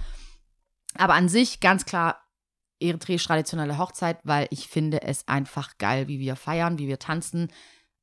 [0.96, 2.22] Aber an sich ganz klar
[2.80, 7.52] eritreisch traditionelle Hochzeit, weil ich finde es einfach geil, wie wir feiern, wie wir tanzen,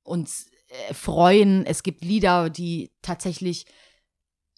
[0.04, 1.65] uns äh, freuen.
[1.65, 3.65] Es gibt Lieder, die tatsächlich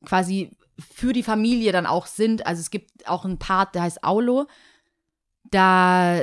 [0.05, 2.45] quasi für die Familie dann auch sind.
[2.45, 4.47] Also es gibt auch einen Part, der heißt Aulo.
[5.43, 6.21] Da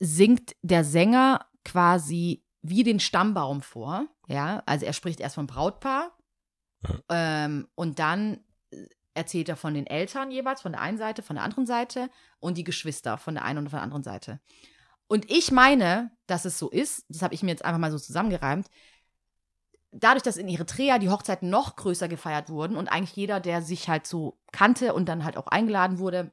[0.00, 4.06] singt der Sänger quasi wie den Stammbaum vor.
[4.26, 6.16] Ja, also er spricht erst vom Brautpaar
[7.10, 8.40] ähm, und dann
[9.14, 12.58] erzählt er von den Eltern jeweils, von der einen Seite, von der anderen Seite und
[12.58, 14.40] die Geschwister von der einen und von der anderen Seite.
[15.06, 17.98] Und ich meine, dass es so ist, das habe ich mir jetzt einfach mal so
[17.98, 18.68] zusammengereimt,
[19.92, 23.88] dadurch, dass in Eritrea die Hochzeiten noch größer gefeiert wurden und eigentlich jeder, der sich
[23.88, 26.32] halt so kannte und dann halt auch eingeladen wurde,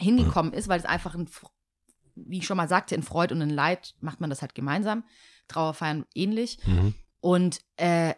[0.00, 1.28] hingekommen ist, weil es einfach, ein,
[2.14, 5.04] wie ich schon mal sagte, in Freud und in Leid macht man das halt gemeinsam.
[5.48, 6.58] Trauerfeiern ähnlich.
[6.66, 6.94] Mhm.
[7.20, 8.14] Und äh,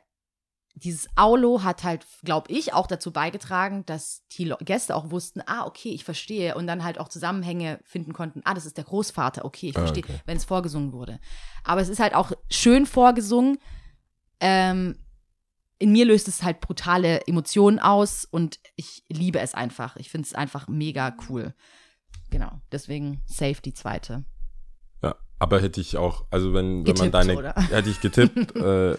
[0.82, 5.66] dieses Aulo hat halt, glaube ich, auch dazu beigetragen, dass die Gäste auch wussten, ah,
[5.66, 6.54] okay, ich verstehe.
[6.54, 9.80] Und dann halt auch Zusammenhänge finden konnten, ah, das ist der Großvater, okay, ich Ah,
[9.80, 10.20] verstehe, okay.
[10.26, 11.20] wenn es vorgesungen wurde.
[11.64, 13.58] Aber es ist halt auch schön vorgesungen.
[14.40, 14.96] Ähm,
[15.78, 19.96] in mir löst es halt brutale Emotionen aus und ich liebe es einfach.
[19.96, 21.54] Ich finde es einfach mega cool.
[22.30, 24.24] Genau, deswegen safe die zweite.
[25.02, 27.54] Ja, aber hätte ich auch, also wenn, wenn man Getippt, deine, oder?
[27.54, 28.96] hätte ich getippt, äh,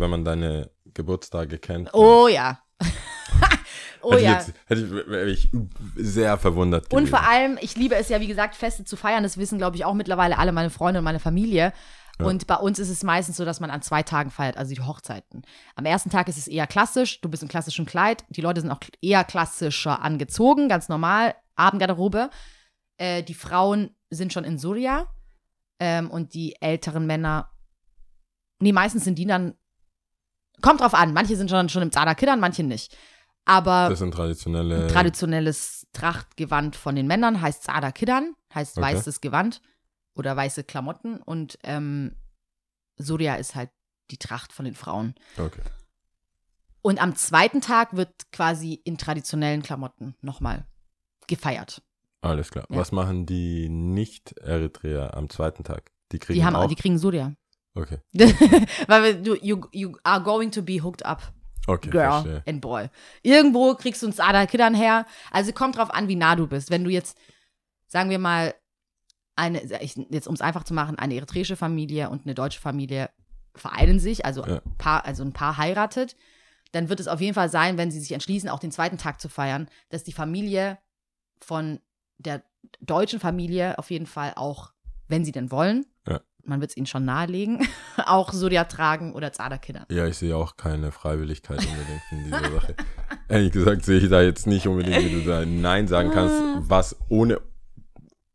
[0.00, 1.92] wenn man deine Geburtstage kennt.
[1.94, 2.60] Oh ja.
[4.02, 4.32] oh hätte ja.
[4.32, 5.50] Jetzt, hätte ich,
[5.96, 7.10] sehr verwundert Und gewesen.
[7.10, 9.22] vor allem, ich liebe es ja, wie gesagt, Feste zu feiern.
[9.22, 11.72] Das wissen, glaube ich, auch mittlerweile alle meine Freunde und meine Familie.
[12.18, 12.26] Ja.
[12.26, 14.80] Und bei uns ist es meistens so, dass man an zwei Tagen feiert, also die
[14.80, 15.42] Hochzeiten.
[15.74, 17.20] Am ersten Tag ist es eher klassisch.
[17.20, 18.24] Du bist im klassischen Kleid.
[18.28, 21.34] Die Leute sind auch eher klassischer angezogen, ganz normal.
[21.56, 22.30] Abendgarderobe.
[22.98, 25.06] Äh, die Frauen sind schon in Surya
[25.78, 27.50] ähm, und die älteren Männer,
[28.60, 29.54] nee, meistens sind die dann,
[30.60, 32.96] kommt drauf an, manche sind schon, schon im Zada Kiddern, manche nicht.
[33.44, 34.84] Aber Das sind traditionelle.
[34.84, 38.86] ein traditionelles Trachtgewand von den Männern heißt Zada Kiddern, heißt Okay.
[38.94, 39.60] weißes Gewand
[40.14, 42.14] oder weiße Klamotten und ähm,
[42.96, 43.70] Surya ist halt
[44.10, 45.14] die Tracht von den Frauen.
[45.38, 45.62] okay.
[46.82, 50.64] Und am zweiten Tag wird quasi in traditionellen Klamotten nochmal
[51.26, 51.82] gefeiert.
[52.22, 52.64] Alles klar.
[52.70, 52.76] Ja.
[52.78, 55.90] Was machen die Nicht-Eritreer am zweiten Tag?
[56.12, 56.68] Die kriegen Die, haben, auch.
[56.68, 57.34] die kriegen Surya.
[57.74, 57.98] Okay.
[58.86, 61.22] Weil du, you, you are going to be hooked up,
[61.66, 62.42] Okay, girl verstehe.
[62.46, 62.88] and boy.
[63.22, 65.06] Irgendwo kriegst du uns Ada Kiddern her.
[65.30, 66.70] Also kommt drauf an, wie nah du bist.
[66.70, 67.16] Wenn du jetzt,
[67.86, 68.54] sagen wir mal,
[69.36, 73.10] eine, ich, jetzt um es einfach zu machen, eine eritreische Familie und eine deutsche Familie
[73.54, 74.56] vereinen sich, also, Ja.
[74.64, 76.16] ein Paar, also ein Paar heiratet,
[76.72, 79.20] dann wird es auf jeden Fall sein, wenn sie sich entschließen, auch den zweiten Tag
[79.20, 80.78] zu feiern, dass die Familie
[81.42, 81.80] von
[82.18, 82.42] der
[82.80, 84.72] deutschen Familie auf jeden Fall auch,
[85.08, 86.20] wenn sie denn wollen, Ja.
[86.50, 87.66] Man wird es ihnen schon nahelegen,
[88.06, 89.86] auch Surya tragen oder Zada Kiddern.
[89.90, 92.74] Ja, ich sehe auch keine Freiwilligkeit unbedingt in dieser Sache.
[93.28, 96.62] Ehrlich gesagt sehe ich da jetzt nicht unbedingt, wie du da Nein sagen kannst, Ah.
[96.66, 97.40] was ohne.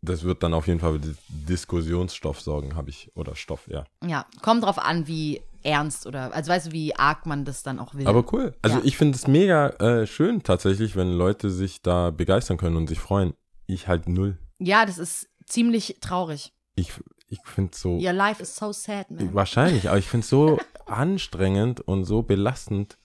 [0.01, 0.99] Das wird dann auf jeden Fall
[1.30, 3.12] Diskussionsstoff sorgen, habe ich.
[3.15, 3.86] Oder Stoff, ja.
[4.06, 7.80] Ja, kommt drauf an, wie ernst oder, also weißt du, wie arg man das dann
[7.80, 8.06] auch will.
[8.06, 8.54] Aber cool.
[8.62, 8.84] Also Ja.
[8.86, 12.99] ich finde es mega äh, schön tatsächlich, wenn Leute sich da begeistern können und sich
[12.99, 13.34] freuen.
[13.65, 14.38] Ich halt null.
[14.60, 16.54] ja, das ist ziemlich traurig.
[16.75, 16.91] Ich,
[17.27, 17.97] ich finde es so.
[17.97, 19.33] Your life is so sad, man.
[19.33, 22.97] Wahrscheinlich, aber ich finde es so anstrengend und so belastend,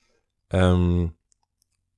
[0.51, 1.13] ähm,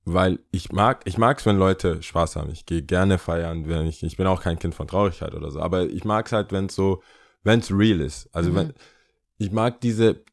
[0.04, 2.50] weil ich mag, ich mag es, wenn Leute Spaß haben.
[2.50, 5.61] Ich gehe gerne feiern, wenn ich, ich bin auch kein Kind von Traurigkeit oder so,
[5.61, 7.02] aber ich mag es halt, wenn es so,
[7.42, 8.28] wenn es real ist.
[8.35, 8.56] Also Mhm.
[8.56, 8.74] wenn,
[9.38, 10.24] ich mag diese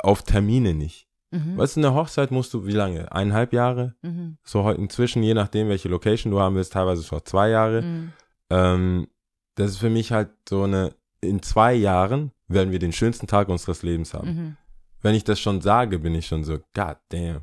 [0.00, 1.06] auf Termine nicht.
[1.30, 1.56] Mhm.
[1.56, 3.10] Weißt du, eine Hochzeit musst du, wie lange?
[3.12, 3.94] Eineinhalb Jahre?
[4.02, 4.38] Mhm.
[4.44, 7.82] So heute inzwischen, je nachdem, welche Location du haben willst, teilweise schon zwei Jahre.
[7.82, 8.12] Mhm.
[8.50, 9.08] Ähm,
[9.56, 13.48] das ist für mich halt so eine, in zwei Jahren werden wir den schönsten Tag
[13.48, 14.28] unseres Lebens haben.
[14.28, 14.56] Mhm.
[15.02, 17.42] Wenn ich das schon sage, bin ich schon so, god damn.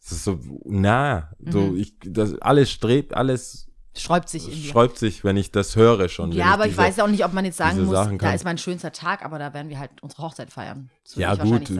[0.00, 1.30] Das ist so nah.
[1.40, 1.76] So, Mhm.
[1.78, 3.64] ich, das alles strebt, alles
[3.98, 4.68] Sträubt sich in dir.
[4.68, 6.30] sträubt sich, wenn ich das höre schon.
[6.32, 8.34] Ja, aber ich diese- weiß auch nicht, ob man jetzt sagen muss, da kann.
[8.34, 10.90] ist mein schönster Tag, aber da werden wir halt unsere Hochzeit feiern.
[11.14, 11.70] Ja, ich gut.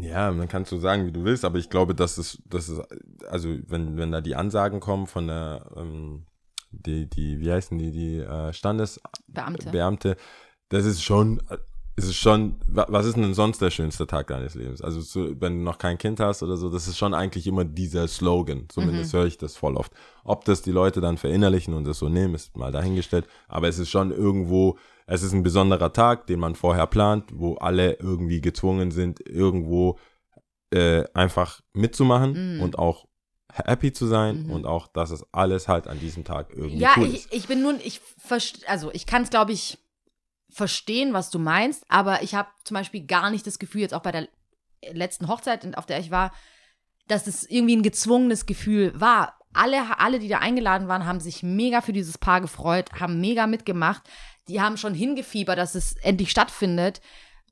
[0.00, 2.80] Ja, dann kannst du sagen, wie du willst, aber ich glaube, dass es, dass es,
[3.28, 6.26] also wenn, wenn da die Ansagen kommen von der, ähm,
[6.80, 10.16] die, die, wie heißen die, die äh, Standesbeamte, Beamte.
[10.68, 11.40] das ist schon,
[11.96, 14.82] es ist schon, wa- was ist denn sonst der schönste Tag deines Lebens?
[14.82, 17.64] Also so, wenn du noch kein Kind hast oder so, das ist schon eigentlich immer
[17.64, 18.66] dieser Slogan.
[18.68, 19.18] Zumindest Mhm.
[19.18, 19.92] höre ich das voll oft.
[20.24, 23.26] Ob das die Leute dann verinnerlichen und das so nehmen, ist mal dahingestellt.
[23.48, 27.54] Aber es ist schon irgendwo, es ist ein besonderer Tag, den man vorher plant, wo
[27.54, 29.98] alle irgendwie gezwungen sind, irgendwo
[30.72, 32.60] äh, einfach mitzumachen Mhm.
[32.62, 33.06] und auch
[33.54, 34.50] happy zu sein Mhm.
[34.50, 37.32] und auch, dass es alles halt an diesem Tag irgendwie Ja, cool ich, ist.
[37.34, 39.78] ich bin nun, ich verst also ich kann es, glaube ich,
[40.50, 44.02] verstehen, was du meinst, aber ich habe zum Beispiel gar nicht das Gefühl, jetzt auch
[44.02, 44.28] bei der
[44.92, 46.32] letzten Hochzeit, auf der ich war,
[47.08, 49.38] dass es irgendwie ein gezwungenes Gefühl war.
[49.52, 53.46] Alle, alle, die da eingeladen waren, haben sich mega für dieses Paar gefreut, haben mega
[53.46, 54.02] mitgemacht.
[54.48, 57.00] Die haben schon hingefiebert, dass es endlich stattfindet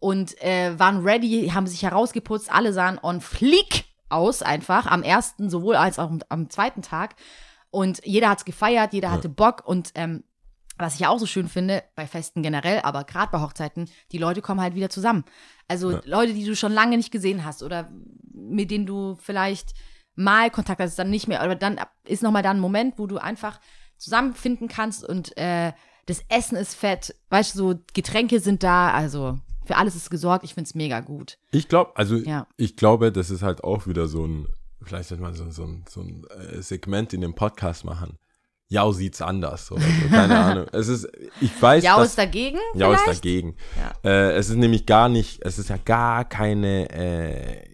[0.01, 2.51] und äh, waren ready, haben sich herausgeputzt.
[2.53, 7.17] Alle sahen on fleek aus, einfach am ersten sowohl als auch am, am zweiten Tag.
[7.71, 9.63] Und jeder hat es gefeiert, jeder hatte Bock.
[9.67, 10.25] Und ähm,
[10.79, 14.19] was ich ja auch so schön finde, bei Festen generell, aber gerade bei Hochzeiten, die
[14.19, 15.25] Leute kommen halt wieder zusammen.
[15.69, 16.01] Also Ja.
[16.05, 17.91] Leute, die du schon lange nicht gesehen hast oder
[18.33, 19.75] mit denen du vielleicht
[20.15, 21.41] mal Kontakt hast, dann nicht mehr.
[21.41, 23.61] Aber dann ist nochmal da ein Moment, wo du einfach
[23.97, 25.73] zusammenfinden kannst und äh,
[26.07, 27.15] das Essen ist fett.
[27.31, 29.39] Weißt du, so Getränke sind da, also
[29.73, 30.45] für alles ist gesorgt.
[30.45, 31.39] Ich finde es mega gut.
[31.51, 32.47] Ich glaube, also Ja.
[32.57, 34.47] ich glaube, das ist halt auch wieder so ein,
[34.83, 38.19] vielleicht sollte man so, so ein, so ein äh, Segment in dem Podcast machen.
[38.69, 39.77] Jau sieht's anders so,
[40.11, 40.67] keine Ahnung.
[40.73, 41.07] Es ist,
[41.41, 42.59] ich weiß, Ja, dass, ist dagegen?
[42.75, 43.25] Jau ist vielleicht?
[43.25, 43.57] dagegen.
[44.05, 44.11] Ja.
[44.11, 47.65] Äh, es ist nämlich gar nicht, es ist ja gar keine, äh,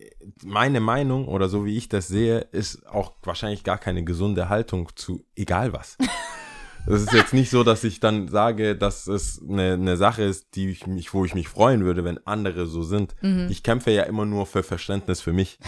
[0.44, 4.88] meine Meinung oder so wie ich das sehe, ist auch wahrscheinlich gar keine gesunde Haltung
[4.96, 5.96] zu egal was.
[6.86, 10.54] Das ist jetzt nicht so, dass ich dann sage, dass es eine, eine Sache ist,
[10.54, 13.14] die ich mich, wo ich mich freuen würde, wenn andere so sind.
[13.20, 13.48] Mhm.
[13.50, 15.58] Ich kämpfe ja immer nur für Verständnis für mich.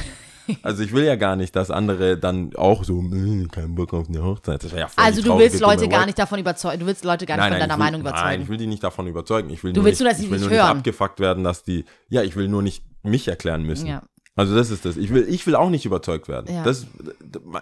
[0.63, 4.09] Also ich will ja gar nicht, dass andere dann auch so, "Mh, keinen Bock auf
[4.09, 4.65] eine Hochzeit.
[4.73, 7.53] Ja Also du willst Leute gar nicht davon überzeugen, du willst Leute gar nicht Nein,
[7.53, 8.25] von deiner will, Meinung überzeugen.
[8.25, 9.51] Nein, ich will die nicht davon überzeugen.
[9.51, 10.79] Ich will Du nur willst nicht, nur, dass sie ich will dich nur nicht hören.
[10.79, 13.87] abgefuckt werden, dass die, ja, ich will nur nicht mich erklären müssen.
[13.87, 14.03] Ja.
[14.35, 14.97] Also das ist das.
[14.97, 16.53] Ich will, ich will auch nicht überzeugt werden.
[16.53, 16.65] Ja.
[16.65, 16.87] Das,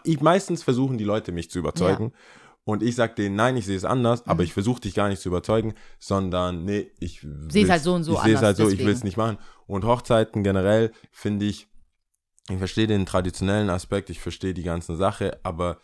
[0.05, 2.13] ich, meistens versuchen die Leute mich zu überzeugen.
[2.69, 5.23] Und ich sag denen, nein, ich sehe es anders, aber ich versuche dich gar nicht
[5.23, 8.47] zu überzeugen, sondern nee, ich Seh's will's- halt so und so Ich sehe es anders,
[8.47, 9.39] halt so, ich will es nicht machen.
[9.67, 11.67] Und Hochzeiten generell finde ich,
[12.51, 15.79] ich verstehe den traditionellen Aspekt, ich verstehe die ganze Sache, aber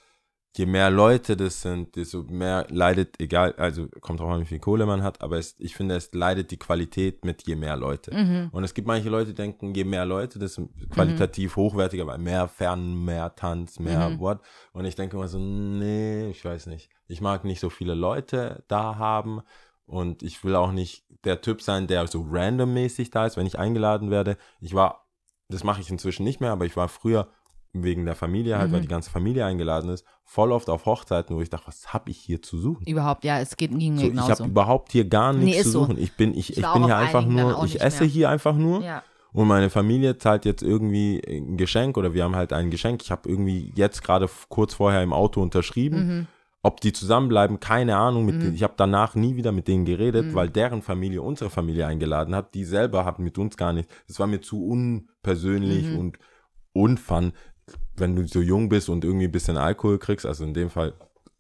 [0.57, 4.61] je mehr Leute das sind, desto mehr leidet, egal, also kommt drauf an, wie viel
[4.61, 8.15] Kohle man hat, aber es, ich finde, es leidet die Qualität mit je mehr Leute.
[8.15, 8.49] Mhm.
[8.53, 12.47] Und es gibt manche Leute, die denken, je mehr Leute, desto qualitativ hochwertiger, weil mehr
[12.49, 14.21] Fern, mehr Tanz, mehr Mhm.
[14.21, 14.45] Wort.
[14.73, 16.91] Und ich denke immer so, nee, ich weiß nicht.
[17.09, 19.43] Ich mag nicht so viele Leute da haben
[19.87, 23.59] und ich will auch nicht der Typ sein, der so randommäßig da ist, wenn ich
[23.59, 24.37] eingeladen werde.
[24.61, 25.09] Ich war,
[25.49, 27.29] das mache ich inzwischen nicht mehr, aber ich war früher
[27.75, 28.75] wegen der Familie halt, Mhm.
[28.75, 32.11] weil die ganze Familie eingeladen ist, voll oft auf Hochzeiten, wo ich dachte, was habe
[32.11, 32.87] ich hier zu suchen?
[32.87, 34.45] Überhaupt, ja, es geht, ging mir So, ich habe genauso.
[34.45, 35.81] überhaupt hier gar Nee, nichts ist zu so.
[35.87, 35.99] suchen.
[35.99, 38.11] Ich bin, ich, Ich ich, bin hier einfach nur, ich esse mehr.
[38.13, 39.03] hier einfach nur ja.
[39.33, 43.03] und meine Familie zahlt jetzt irgendwie ein Geschenk oder wir haben halt ein Geschenk.
[43.03, 46.07] Ich habe irgendwie jetzt gerade kurz vorher im Auto unterschrieben.
[46.07, 46.27] Mhm.
[46.67, 48.25] Ob die zusammenbleiben, keine Ahnung.
[48.25, 48.41] Mit Mhm.
[48.41, 50.35] denen- Ich habe danach nie wieder mit denen geredet, Mhm.
[50.35, 52.55] weil deren Familie unsere Familie eingeladen hat.
[52.55, 53.91] Die selber hatten mit uns gar nicht.
[54.09, 55.99] Das war mir zu unpersönlich Mhm.
[55.99, 56.19] und
[56.73, 57.33] unfun,
[57.97, 60.27] wenn du so jung bist und irgendwie ein bisschen Alkohol kriegst.
[60.27, 60.95] Also in dem Fall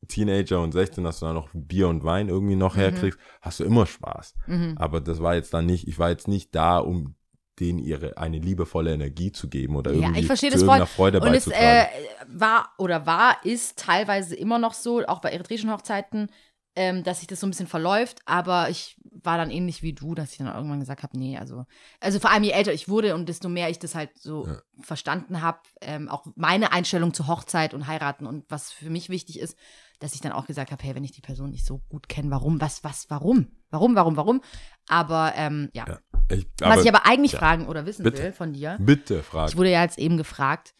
[0.08, 2.80] Teenager und 16, dass du dann noch Bier und Wein irgendwie noch Mhm.
[2.80, 4.34] herkriegst, hast du immer Spaß.
[4.46, 4.74] Mhm.
[4.78, 7.14] Aber das war jetzt dann nicht, ich war jetzt nicht da, um
[7.60, 10.87] denen ihre eine liebevolle Energie zu geben oder Ja, irgendwie ich verstehe zu das irgendeiner
[10.87, 11.12] voll.
[11.12, 11.87] Freude Und es äh,
[12.28, 16.30] war oder war, ist teilweise immer noch so, auch bei eritreischen Hochzeiten,
[16.76, 18.20] ähm, dass sich das so ein bisschen verläuft.
[18.26, 21.64] Aber ich war dann ähnlich wie du, dass ich dann irgendwann gesagt habe, nee, also,
[22.00, 24.60] also vor allem je älter ich wurde und desto mehr ich das halt so Ja.
[24.80, 29.38] verstanden habe, ähm, auch meine Einstellung zu Hochzeit und heiraten und was für mich wichtig
[29.38, 29.56] ist,
[30.00, 32.30] dass ich dann auch gesagt habe, hey, wenn ich die Person nicht so gut kenne,
[32.30, 34.42] warum, was, was, warum, warum, warum, warum?
[34.88, 35.87] Aber ähm, ja.
[35.88, 35.98] Ja,
[36.30, 37.38] ich, was ich aber eigentlich ja.
[37.38, 38.22] fragen oder wissen Bitte.
[38.22, 39.56] will von dir, bitte ich frag.
[39.56, 40.74] wurde ja jetzt eben gefragt.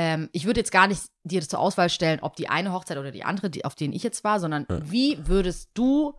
[0.00, 3.10] Ähm, ich würde jetzt gar nicht dir zur Auswahl stellen, ob die eine Hochzeit oder
[3.10, 4.78] die andere, die, auf denen ich jetzt war, sondern Ja.
[4.88, 6.14] wie würdest du,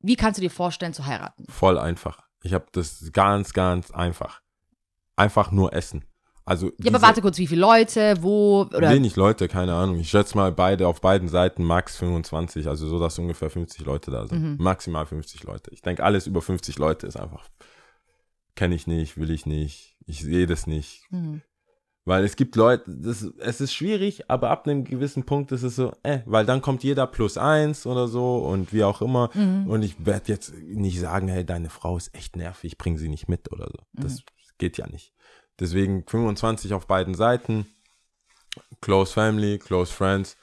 [0.00, 1.44] wie kannst du dir vorstellen zu heiraten?
[1.48, 2.18] Voll einfach.
[2.42, 4.40] Ich habe das ganz, ganz einfach.
[5.14, 6.04] Einfach nur essen.
[6.44, 10.00] Also Ja, aber warte kurz, wie viele Leute, wo, oder Wenig Leute, keine Ahnung.
[10.00, 14.10] Ich schätze mal beide auf beiden Seiten max 25, also so, dass ungefähr 50 Leute
[14.10, 14.42] da sind.
[14.42, 14.56] Mhm.
[14.58, 15.70] Maximal 50 Leute.
[15.72, 17.48] Ich denke, alles über 50 Leute ist einfach,
[18.56, 21.04] kenne ich nicht, will ich nicht, ich sehe das nicht.
[21.10, 21.40] Hm.
[22.06, 25.76] Weil es gibt Leute, das, es ist schwierig, aber ab einem gewissen Punkt ist es
[25.76, 29.30] so, äh, weil dann kommt jeder plus eins oder so und wie auch immer.
[29.32, 29.66] Mhm.
[29.68, 33.28] Und ich werde jetzt nicht sagen, hey, deine Frau ist echt nervig, bring sie nicht
[33.28, 33.78] mit oder so.
[33.94, 34.24] Das Mhm.
[34.58, 35.12] geht ja nicht.
[35.58, 37.66] Deswegen 25 auf beiden Seiten,
[38.82, 40.36] Close Family, Close Friends.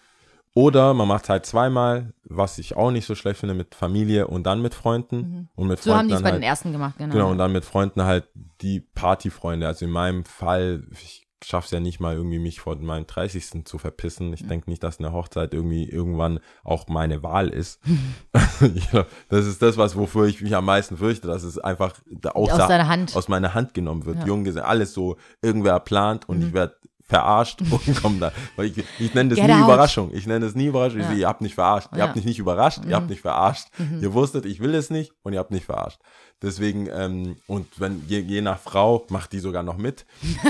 [0.54, 4.44] Oder man macht halt zweimal, was ich auch nicht so schlecht finde, mit Familie und
[4.44, 5.18] dann mit Freunden.
[5.18, 5.48] Mhm.
[5.56, 7.14] Und mit so Freunden haben die es bei halt, den ersten gemacht, genau.
[7.14, 8.28] Genau, und dann mit Freunden halt
[8.62, 9.68] die Partyfreunde.
[9.68, 13.66] Also in meinem Fall, ich schaff's ja nicht mal irgendwie mich vor meinem 30.
[13.66, 14.32] zu verpissen.
[14.34, 17.80] Ich denke nicht, dass eine Hochzeit irgendwie irgendwann auch meine Wahl ist.
[19.30, 21.96] das ist das, was wofür ich mich am meisten fürchte, dass es einfach
[22.34, 23.16] aus, Aus Hand.
[23.16, 24.20] aus meiner Hand genommen wird.
[24.20, 24.26] Ja.
[24.26, 26.48] Jung gesagt, alles so irgendwer plant und Mhm.
[26.48, 26.76] ich werde
[27.12, 28.32] verarscht und komme da.
[28.64, 29.64] Ich, ich nenne das Get nie out.
[29.66, 30.10] Überraschung.
[30.14, 31.00] Ich nenne das nie Überraschung.
[31.02, 31.12] Ich Ja.
[31.12, 31.90] so, ihr habt nicht verarscht.
[31.92, 32.06] Ihr Ja.
[32.06, 32.80] habt mich nicht überrascht.
[32.88, 33.12] Ihr habt Mhm.
[33.12, 33.68] nicht verarscht.
[33.78, 34.00] Mhm.
[34.02, 36.00] Ihr wusstet, ich will es nicht und ihr habt nicht verarscht.
[36.42, 40.06] Deswegen, ähm, und wenn je, je nach Frau macht die sogar noch mit.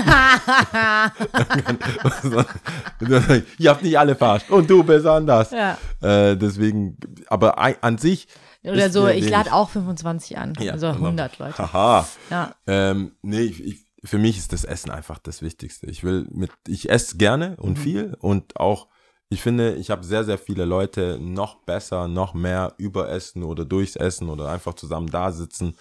[3.58, 4.50] ihr habt nicht alle verarscht.
[4.50, 5.50] Und du besonders.
[5.50, 5.76] ja.
[6.00, 6.96] Äh, deswegen,
[7.28, 8.26] aber an sich.
[8.64, 10.52] Oder so, ich lade auch 25 an.
[10.60, 11.06] Ja, also genau.
[11.06, 11.58] 100 Leute.
[11.58, 12.06] Haha.
[12.30, 12.54] Ja.
[12.66, 15.86] Ähm, nee, ich, ich, für mich ist das Essen einfach das Wichtigste.
[15.86, 17.82] Ich will mit, ich esse gerne und Mhm.
[17.82, 18.88] viel und auch,
[19.28, 23.64] ich finde, ich habe sehr, sehr viele Leute noch besser, noch mehr über Essen oder
[23.64, 25.76] durchs Essen oder einfach zusammen da sitzen.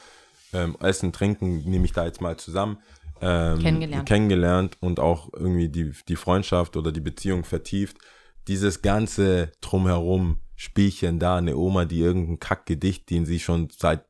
[0.54, 2.78] Ähm, Essen, Trinken nehme ich da jetzt mal zusammen.
[3.22, 4.08] Ähm, Kennengelernt.
[4.08, 7.98] Kennengelernt und auch irgendwie die, die Freundschaft oder die Beziehung vertieft.
[8.48, 14.06] Dieses ganze Drumherum, Spielchen da, eine Oma, die irgendein Kackgedicht, den sie schon seit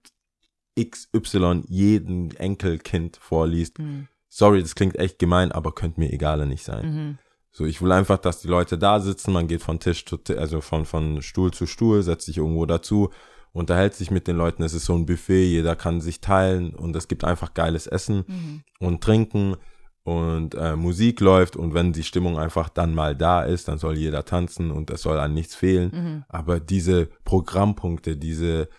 [0.79, 3.79] XY jedem Enkelkind vorliest.
[3.79, 4.07] Mhm.
[4.29, 6.85] Sorry, das klingt echt gemein, aber könnte mir egaler nicht sein.
[6.95, 7.17] Mhm.
[7.51, 10.37] So, ich will einfach, dass die Leute da sitzen, man geht von Tisch zu Tisch,
[10.37, 13.09] also von, von Stuhl zu Stuhl, setzt sich irgendwo dazu,
[13.51, 14.63] unterhält sich mit den Leuten.
[14.63, 18.23] Es ist so ein Buffet, jeder kann sich teilen und es gibt einfach geiles Essen
[18.25, 18.63] Mhm.
[18.79, 19.57] und Trinken
[20.03, 23.97] und äh, Musik läuft und wenn die Stimmung einfach dann mal da ist, dann soll
[23.97, 25.91] jeder tanzen und es soll an nichts fehlen.
[25.93, 26.23] Mhm.
[26.29, 28.69] Aber diese Programmpunkte, diese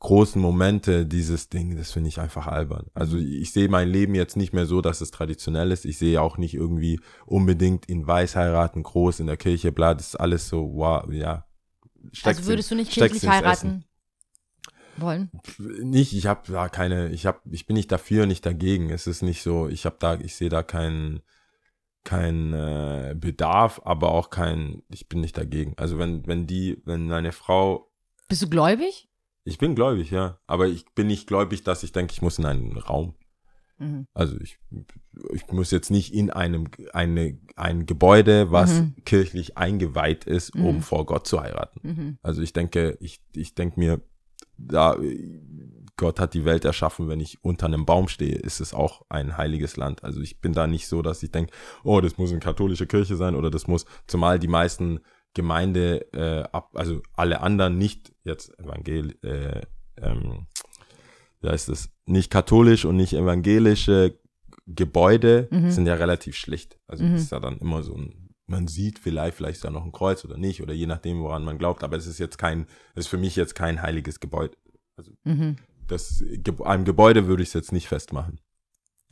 [0.00, 2.86] großen Momente, dieses Ding, das finde ich einfach albern.
[2.94, 5.84] Also ich sehe mein Leben jetzt nicht mehr so, dass es traditionell ist.
[5.84, 10.08] Ich sehe auch nicht irgendwie unbedingt in Weiß heiraten, groß in der Kirche, bla, das
[10.08, 11.46] ist alles so, wow, ja.
[12.12, 13.84] Steck's Also würdest du nicht kirchlich heiraten
[14.96, 15.30] wollen?
[15.58, 18.90] in- Nicht, ich habe da keine, ich habe, ich bin nicht dafür, nicht dagegen.
[18.90, 21.20] Es ist nicht so, ich habe da, ich sehe da keinen
[22.04, 25.74] kein äh, Bedarf, aber auch kein, ich bin nicht dagegen.
[25.76, 27.90] Also wenn, wenn die, wenn eine Frau
[28.28, 29.09] Bist du gläubig?
[29.44, 30.38] Ich bin gläubig, ja.
[30.46, 33.14] Aber ich bin nicht gläubig, dass ich denke, ich muss in einen Raum.
[33.78, 34.06] Mhm.
[34.12, 34.58] Also ich,
[35.32, 38.94] ich muss jetzt nicht in einem eine ein Gebäude, was Mhm.
[39.04, 40.82] kirchlich eingeweiht ist, um Mhm.
[40.82, 41.80] vor Gott zu heiraten.
[41.82, 42.18] Mhm.
[42.22, 44.00] Also ich denke, ich, ich denke mir,
[44.58, 44.96] da
[45.96, 49.36] Gott hat die Welt erschaffen, wenn ich unter einem Baum stehe, ist es auch ein
[49.36, 50.02] heiliges Land.
[50.04, 51.52] Also ich bin da nicht so, dass ich denke,
[51.84, 55.00] oh, das muss eine katholische Kirche sein oder das muss, zumal die meisten
[55.34, 59.60] Gemeinde, äh, ab, also alle anderen nicht jetzt evangel, äh,
[59.96, 60.46] ähm,
[61.40, 64.18] wie heißt es, nicht katholisch und nicht evangelische
[64.66, 65.70] Gebäude Mhm.
[65.70, 66.78] sind ja relativ schlicht.
[66.86, 67.14] Also Mhm.
[67.14, 69.92] es ist ja dann immer so ein, man sieht vielleicht, vielleicht ist da noch ein
[69.92, 73.04] Kreuz oder nicht, oder je nachdem, woran man glaubt, aber es ist jetzt kein, es
[73.04, 74.56] ist für mich jetzt kein heiliges Gebäude.
[75.24, 75.56] Mhm.
[75.86, 76.22] Das,
[76.64, 78.40] einem Gebäude würde ich es jetzt nicht festmachen.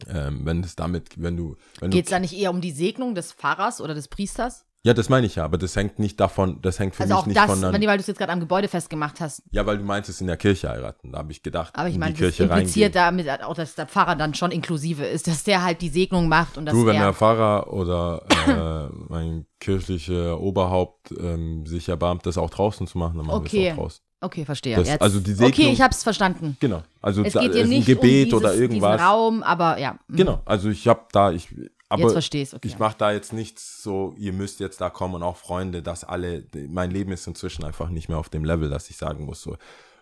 [0.07, 3.17] Ähm, wenn es damit, wenn du, wenn Geht es da nicht eher um die Segnung
[3.17, 4.65] des Pfarrers oder des Priesters?
[4.85, 7.23] Ja, das meine ich ja, aber das hängt nicht davon, das hängt für Also mich
[7.23, 9.43] auch nicht das, von, die, weil du es jetzt gerade am Gebäude festgemacht hast.
[9.51, 11.95] ja, weil du meinst, es in der Kirche heiraten, da habe ich gedacht, Aber ich
[11.95, 13.27] in meine, die das Kirche impliziert reingehen.
[13.27, 16.57] damit auch, dass der Pfarrer dann schon inklusive ist, dass der halt die Segnung macht
[16.57, 17.13] und dass Du, wenn der er.
[17.15, 23.27] Pfarrer oder äh, mein kirchlicher Oberhaupt ähm, sich erbarmt, das auch draußen zu machen, dann
[23.27, 23.67] machen wir Okay.
[23.69, 24.01] es auch draußen.
[24.21, 24.77] Okay, verstehe.
[24.77, 25.03] Das- Jetzt.
[25.03, 26.57] also die Segnung- okay, ich habe es verstanden.
[26.59, 26.83] Genau.
[27.01, 29.01] Also Es da- geht dir ist nicht ein Gebet um dieses, oder irgendwas.
[29.01, 29.97] Raum, aber ja.
[30.09, 30.17] mhm.
[30.17, 30.43] Genau.
[30.45, 31.49] Also ich habe da, ich,
[31.89, 32.69] aber Jetzt verstehst okay.
[32.69, 36.05] ich mache da jetzt nichts so, ihr müsst jetzt da kommen und auch Freunde, dass
[36.05, 39.41] alle, mein Leben ist inzwischen einfach nicht mehr auf dem Level, dass ich sagen muss,
[39.43, 39.57] so,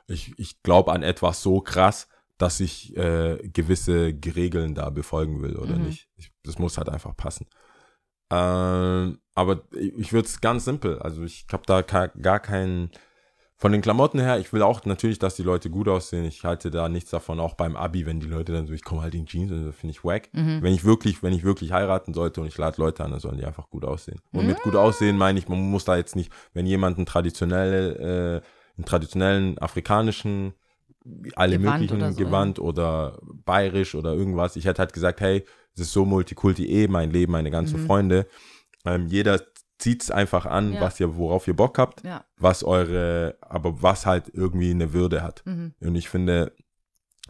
[0.09, 5.57] ich, ich glaube an etwas so krass, dass ich äh, gewisse Regeln da befolgen will
[5.57, 5.85] oder Mhm.
[5.87, 6.09] nicht.
[6.17, 7.47] Ich, das muss halt einfach passen.
[8.31, 12.91] Ähm, aber ich, ich würde es ganz simpel, also ich habe da gar keinen,
[13.59, 16.27] von den Klamotten her, ich will auch natürlich, dass die Leute gut aussehen.
[16.27, 19.01] Ich halte da nichts davon, auch beim Abi, wenn die Leute dann so, ich komme
[19.01, 20.29] halt in Jeans, und das finde ich wack.
[20.35, 20.59] Mhm.
[20.61, 23.39] Wenn ich wirklich, wenn ich wirklich heiraten sollte und ich lade Leute an, dann sollen
[23.39, 24.21] die einfach gut aussehen.
[24.33, 28.43] Und mit gut aussehen meine ich, man muss da jetzt nicht, wenn jemand einen traditionelle,
[28.43, 30.53] äh, einen traditionellen afrikanischen,
[31.35, 34.57] alle Gewand möglichen oder so, Gewand oder bayerisch oder irgendwas.
[34.57, 37.87] Ich hätte halt gesagt, hey, es ist so Multikulti eh mein Leben, meine ganzen Mhm.
[37.87, 38.27] Freunde.
[38.85, 39.41] Ähm, jeder
[39.79, 40.81] zieht's einfach an, Ja.
[40.81, 42.25] was ihr, worauf ihr Bock habt Ja.
[42.37, 45.43] was eure, aber was halt irgendwie eine Würde hat.
[45.45, 45.75] Mhm.
[45.81, 46.53] Und ich finde,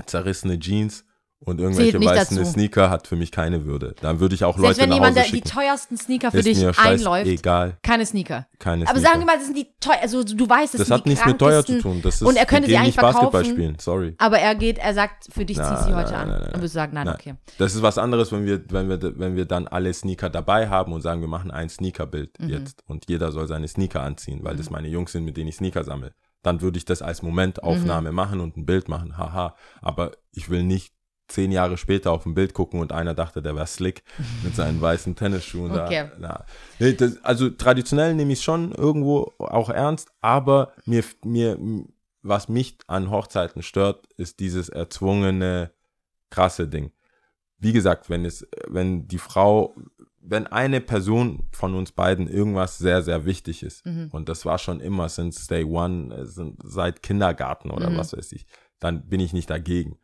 [0.07, 1.05] zerrissene Jeans
[1.41, 2.51] und irgendwelche weißen dazu.
[2.51, 3.95] Sneaker hat für mich keine Würde.
[4.01, 5.49] Dann würde ich auch Selbst Leute wenn nach jemand Hause der, die schicken.
[5.51, 8.47] teuersten Sneaker für ist dich mir einläuft, egal, keine Sneaker.
[8.59, 9.09] keine Aber Sneaker.
[9.13, 11.39] sagen wir mal, das sind die teuer, also du weißt, das, das hat nichts mit
[11.39, 12.01] teuer zu tun.
[12.03, 13.53] Das ist, Und er könnte sie eigentlich nicht Basketball verkaufen.
[13.55, 14.15] spielen, sorry.
[14.19, 16.29] Aber er geht, er sagt, für dich Nein, zieht sie heute nein, an.
[16.29, 17.35] nein, nein, Dann wirst du sagen, nein, okay.
[17.59, 20.93] Das ist was anderes, wenn wir, wenn wir, wenn wir dann alle Sneaker dabei haben
[20.93, 22.49] und sagen, wir machen ein Sneakerbild Mhm.
[22.49, 25.57] jetzt und jeder soll seine Sneaker anziehen, weil das meine Jungs sind, mit denen ich
[25.57, 26.13] Sneaker sammle.
[26.43, 28.15] Dann würde ich das als Momentaufnahme Mhm.
[28.15, 29.55] machen und ein Bild machen, haha.
[29.83, 30.93] Aber ich will nicht
[31.29, 34.03] zehn Jahre später auf ein Bild gucken und einer dachte, der wäre slick
[34.43, 36.09] mit seinen weißen Tennisschuhen Okay.
[36.21, 36.45] da.
[36.79, 41.59] Nee, das, also traditionell nehme ich schon irgendwo auch ernst, aber mir, mir,
[42.23, 45.71] was mich an Hochzeiten stört, ist dieses erzwungene,
[46.31, 46.93] krasse Ding.
[47.59, 49.75] Wie gesagt, wenn es, wenn die Frau,
[50.21, 54.09] wenn eine Person von uns beiden irgendwas sehr, sehr wichtig ist, Mhm.
[54.13, 56.27] und das war schon immer since day one, äh,
[56.65, 57.97] seit Kindergarten oder Mhm.
[57.97, 58.47] was weiß ich,
[58.79, 59.99] dann bin ich nicht dagegen.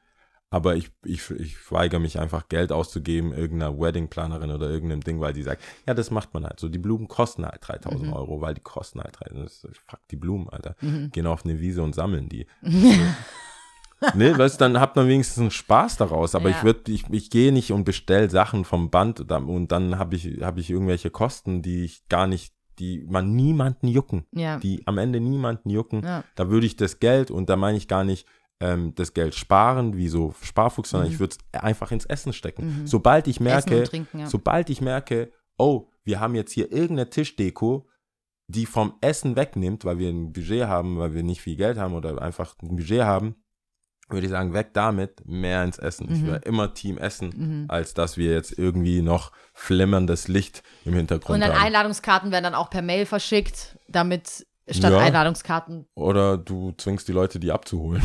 [0.53, 5.33] Aber ich, ich, ich weigere mich einfach, Geld auszugeben, irgendeiner Weddingplanerin oder irgendeinem Ding, weil
[5.33, 6.61] die sagt, ja, das macht man halt.
[6.61, 8.13] So, die Blumen kosten halt 3000 Mhm.
[8.13, 9.47] Euro, weil die kosten halt 3000.
[9.47, 10.77] Das ist- Fuck die Blumen, Alter.
[10.83, 11.11] Mhm.
[11.11, 12.47] Gehen auf eine Wiese und sammeln die.
[14.15, 16.35] ne, weißt du, dann hat man wenigstens einen Spaß daraus.
[16.35, 16.57] Aber Ja.
[16.57, 19.99] ich würde, ich, ich gehe nicht und bestell Sachen vom Band und dann- und dann
[19.99, 24.59] habe ich, habe ich irgendwelche Kosten, die ich gar nicht, die man niemanden jucken Ja.
[24.59, 26.03] die am Ende niemanden jucken.
[26.05, 26.25] Ja.
[26.35, 28.27] Da würde ich das Geld, und da meine ich gar nicht
[28.61, 31.15] ähm, das Geld sparen, wie so Sparfuchs, sondern Mhm.
[31.15, 32.83] ich würde es einfach ins Essen stecken.
[32.83, 32.87] Mhm.
[32.87, 34.27] Sobald ich merke, trinken, ja.
[34.27, 37.89] sobald ich merke, oh, wir haben jetzt hier irgendeine Tischdeko,
[38.49, 41.95] die vom Essen wegnimmt, weil wir ein Budget haben, weil wir nicht viel Geld haben
[41.95, 43.37] oder einfach ein Budget haben,
[44.09, 46.11] würde ich sagen, weg damit, mehr ins Essen.
[46.13, 46.27] Ich Mhm.
[46.27, 47.65] wäre immer Team Essen, Mhm.
[47.69, 51.65] als dass wir jetzt irgendwie noch flimmerndes Licht im Hintergrund Und dann haben.
[51.65, 54.99] Einladungskarten werden dann auch per Mail verschickt, damit statt Ja.
[54.99, 55.87] Einladungskarten.
[55.95, 58.03] Oder du zwingst die Leute, die abzuholen.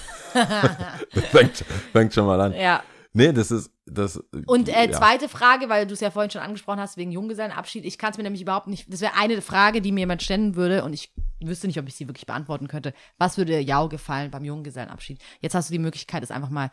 [0.34, 2.54] das fängt, fängt schon mal an.
[2.54, 2.82] Ja.
[3.12, 4.22] Nee, das ist das.
[4.46, 4.92] Und äh, ja.
[4.92, 7.84] zweite Frage, weil du es ja vorhin schon angesprochen hast, wegen Junggesellenabschied.
[7.84, 8.92] Ich kann es mir nämlich überhaupt nicht.
[8.92, 11.94] Das wäre eine Frage, die mir jemand stellen würde und ich wüsste nicht, ob ich
[11.96, 12.94] sie wirklich beantworten könnte.
[13.18, 15.20] Was würde Jau gefallen beim Junggesellenabschied?
[15.40, 16.70] Jetzt hast du die Möglichkeit, es einfach mal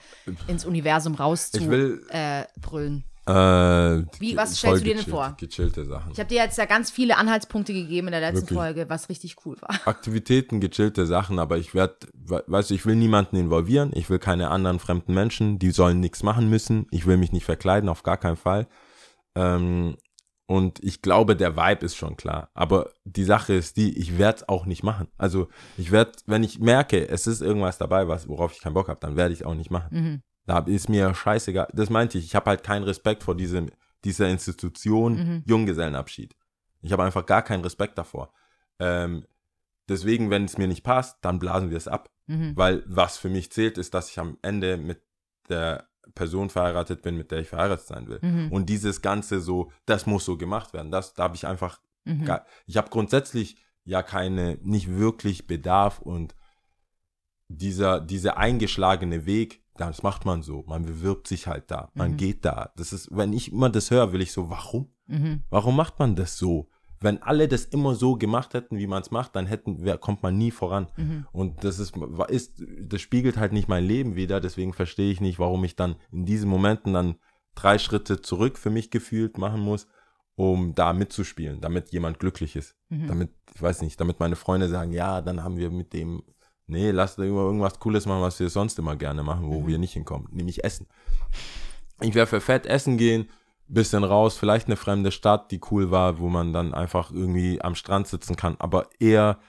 [0.47, 2.07] ins Universum rauszubrüllen.
[2.09, 3.03] Äh, brüllen.
[3.27, 5.35] Äh, Wie, was stellst du dir denn vor?
[5.37, 6.13] Gechillte Sachen.
[6.13, 8.57] ich habe dir jetzt ja ganz viele Anhaltspunkte gegeben in der letzten Wirklich?
[8.57, 9.75] Folge, was richtig cool war.
[9.85, 14.49] Aktivitäten, gechillte Sachen, aber ich werde, weißt du, ich will niemanden involvieren, ich will keine
[14.49, 18.17] anderen fremden Menschen, die sollen nichts machen müssen, ich will mich nicht verkleiden, auf gar
[18.17, 18.67] keinen Fall.
[19.35, 19.97] Ähm,
[20.49, 22.49] und ich glaube, der Vibe ist schon klar.
[22.53, 25.09] Aber die Sache ist die, ich werde es auch nicht machen.
[25.17, 28.87] Also ich werde, wenn ich merke, es ist irgendwas dabei, was, worauf ich keinen Bock
[28.87, 29.89] habe, dann werde ich es auch nicht machen.
[29.91, 30.23] Mhm.
[30.47, 31.67] Da ist mir scheißegal.
[31.73, 32.25] Das meinte ich.
[32.25, 33.69] Ich habe halt keinen Respekt vor diesem,
[34.03, 35.43] dieser Institution Mhm.
[35.45, 36.35] Junggesellenabschied.
[36.81, 38.33] Ich habe einfach gar keinen Respekt davor.
[38.79, 39.25] Ähm,
[39.89, 42.09] deswegen, wenn es mir nicht passt, dann blasen wir es ab.
[42.27, 42.53] Mhm.
[42.55, 45.01] Weil was für mich zählt, ist, dass ich am Ende mit
[45.49, 48.19] der Person verheiratet bin, mit der ich verheiratet sein will.
[48.21, 48.51] Mhm.
[48.51, 50.91] Und dieses Ganze so, das muss so gemacht werden.
[50.91, 52.23] Das, da habe ich einfach, Mhm.
[52.23, 56.35] gar, ich habe grundsätzlich ja keine, nicht wirklich Bedarf und
[57.49, 60.63] dieser, dieser eingeschlagene Weg, das macht man so.
[60.67, 61.89] Man bewirbt sich halt da.
[61.93, 62.17] Man Mhm.
[62.17, 62.71] geht da.
[62.75, 64.89] Das ist, wenn ich immer das höre, will ich so, warum?
[65.07, 65.43] Mhm.
[65.49, 66.69] Warum macht man das so?
[66.99, 70.23] Wenn alle das immer so gemacht hätten, wie man es macht, dann hätten, wer, kommt
[70.23, 70.87] man nie voran.
[70.97, 71.27] Mhm.
[71.31, 71.93] Und das ist,
[72.29, 74.39] ist, das spiegelt halt nicht mein Leben wieder.
[74.41, 77.15] Deswegen verstehe ich nicht, warum ich dann in diesen Momenten dann
[77.53, 79.87] drei Schritte zurück für mich gefühlt machen muss,
[80.35, 82.75] um da mitzuspielen, damit jemand glücklich ist.
[82.89, 83.07] Mhm.
[83.07, 86.23] Damit, ich weiß nicht, damit meine Freunde sagen, ja, dann haben wir mit dem,
[86.67, 89.67] nee, lass da immer irgendwas Cooles machen, was wir sonst immer gerne machen, wo Mhm.
[89.67, 90.87] wir nicht hinkommen, nämlich Essen.
[92.01, 93.29] Ich wäre für fett essen gehen,
[93.67, 97.75] bisschen raus, vielleicht eine fremde Stadt, die cool war, wo man dann einfach irgendwie am
[97.75, 99.39] Strand sitzen kann, aber eher,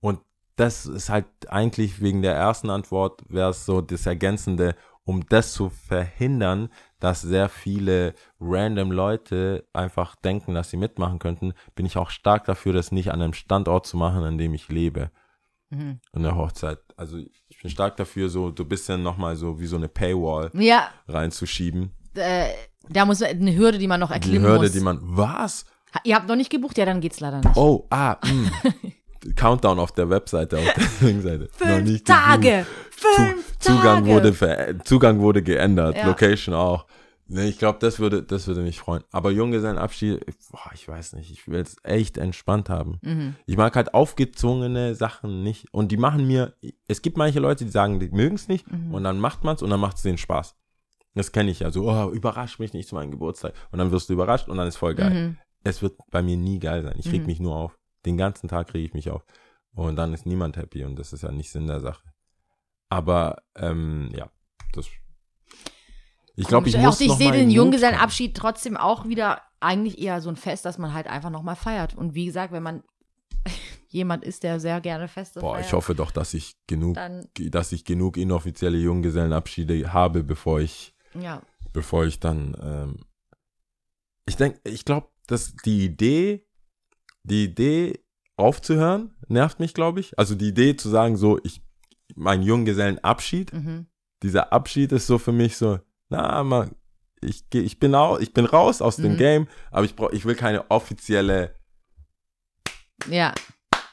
[0.00, 0.20] und
[0.56, 5.52] das ist halt eigentlich wegen der ersten Antwort, wäre es so das Ergänzende, um das
[5.52, 11.96] zu verhindern, dass sehr viele random Leute einfach denken, dass sie mitmachen könnten, bin ich
[11.96, 15.10] auch stark dafür, das nicht an einem Standort zu machen, an dem ich lebe,
[15.70, 16.00] Mhm.
[16.14, 16.78] in der Hochzeit.
[16.96, 20.50] Also ich bin stark dafür, so so ein bisschen nochmal so wie so eine Paywall
[20.54, 21.90] Ja, reinzuschieben.
[22.14, 22.46] äh,
[22.88, 24.72] da muss eine Hürde, die man noch erklimmen Hürde, muss.
[24.72, 25.64] die man, was?
[25.94, 26.78] Ha- Ihr habt noch nicht gebucht?
[26.78, 27.56] Ja, dann geht's leider nicht.
[27.56, 28.50] Oh, ah, mh.
[29.34, 31.48] Countdown auf der Webseite, auf der Linkseite.
[31.52, 32.64] Fünf Tage!
[32.96, 34.06] Zu, Fünf Zugang Tage!
[34.06, 36.06] wurde Zugang wurde geändert, Ja.
[36.06, 36.86] Location auch.
[37.28, 39.02] Nee, ich glaube, das würde, das würde mich freuen.
[39.10, 42.98] Aber Junggesellenabschied, boah, ich weiß nicht, ich will es echt entspannt haben.
[43.02, 43.34] Mhm.
[43.46, 45.72] Ich mag halt aufgezwungene Sachen nicht.
[45.72, 46.54] Und die machen mir,
[46.86, 48.70] es gibt manche Leute, die sagen, die mögen es nicht.
[48.70, 48.94] Mhm.
[48.94, 50.54] Und dann macht man es und dann macht es denen Spaß.
[51.14, 51.70] Das kenne ich ja.
[51.72, 53.54] So, oh, überrasch mich nicht zu meinem Geburtstag.
[53.72, 55.10] Und dann wirst du überrascht und dann ist voll geil.
[55.10, 55.38] Mhm.
[55.64, 56.94] Es wird bei mir nie geil sein.
[56.98, 57.26] Ich reg Mhm.
[57.26, 57.76] mich nur auf.
[58.04, 59.24] Den ganzen Tag reg ich mich auf.
[59.74, 62.04] Und dann ist niemand happy und das ist ja nicht Sinn der Sache.
[62.88, 64.30] Aber, ähm, ja,
[64.72, 64.86] das.
[66.36, 70.28] Ich glaube, ich muss auch ich sehe den Junggesellenabschied trotzdem auch wieder eigentlich eher so
[70.28, 71.94] ein Fest, dass man halt einfach nochmal feiert.
[71.96, 72.82] Und wie gesagt, wenn man
[73.88, 75.40] jemand ist, der sehr gerne Feste.
[75.40, 80.22] Boah, feiert, ich hoffe doch, dass ich genug, dann, dass ich genug inoffizielle Junggesellenabschiede habe,
[80.22, 81.40] bevor ich, ja.
[81.72, 82.96] bevor ich dann, ähm,
[84.26, 86.46] ich denke, ich glaube, dass die Idee,
[87.22, 88.04] die Idee
[88.36, 90.18] aufzuhören, nervt mich, glaube ich.
[90.18, 91.62] Also die Idee zu sagen, so, ich,
[92.14, 93.86] mein Junggesellenabschied, Mhm.
[94.22, 95.78] dieser Abschied ist so für mich so,
[96.08, 96.70] na, mal,
[97.20, 99.16] ich, geh- ich, bin, au, ich bin raus aus dem Mhm.
[99.16, 101.54] Game, aber ich, brauch, ich will keine offizielle,
[103.08, 103.34] Ja,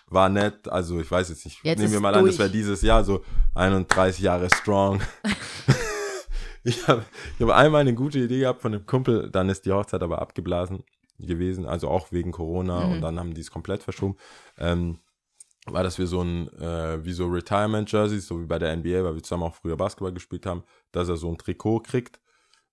[0.07, 2.39] war nett, also ich weiß jetzt nicht, Jetzt nehmen wir mal an, das durch.
[2.39, 3.23] wäre dieses Jahr so
[3.55, 5.01] 31 Jahre strong.
[6.63, 7.03] ich habe
[7.39, 10.83] hab einmal eine gute Idee gehabt von einem Kumpel, dann ist die Hochzeit aber abgeblasen
[11.19, 12.91] gewesen, also auch wegen Corona Mhm.
[12.93, 14.17] und dann haben die es komplett verschoben.
[14.57, 14.99] Ähm,
[15.65, 19.15] war, dass wir so ein, äh, wie so Retirement-Jerseys, so wie bei der NBA, weil
[19.15, 22.19] wir zusammen auch früher Basketball gespielt haben, dass er so ein Trikot kriegt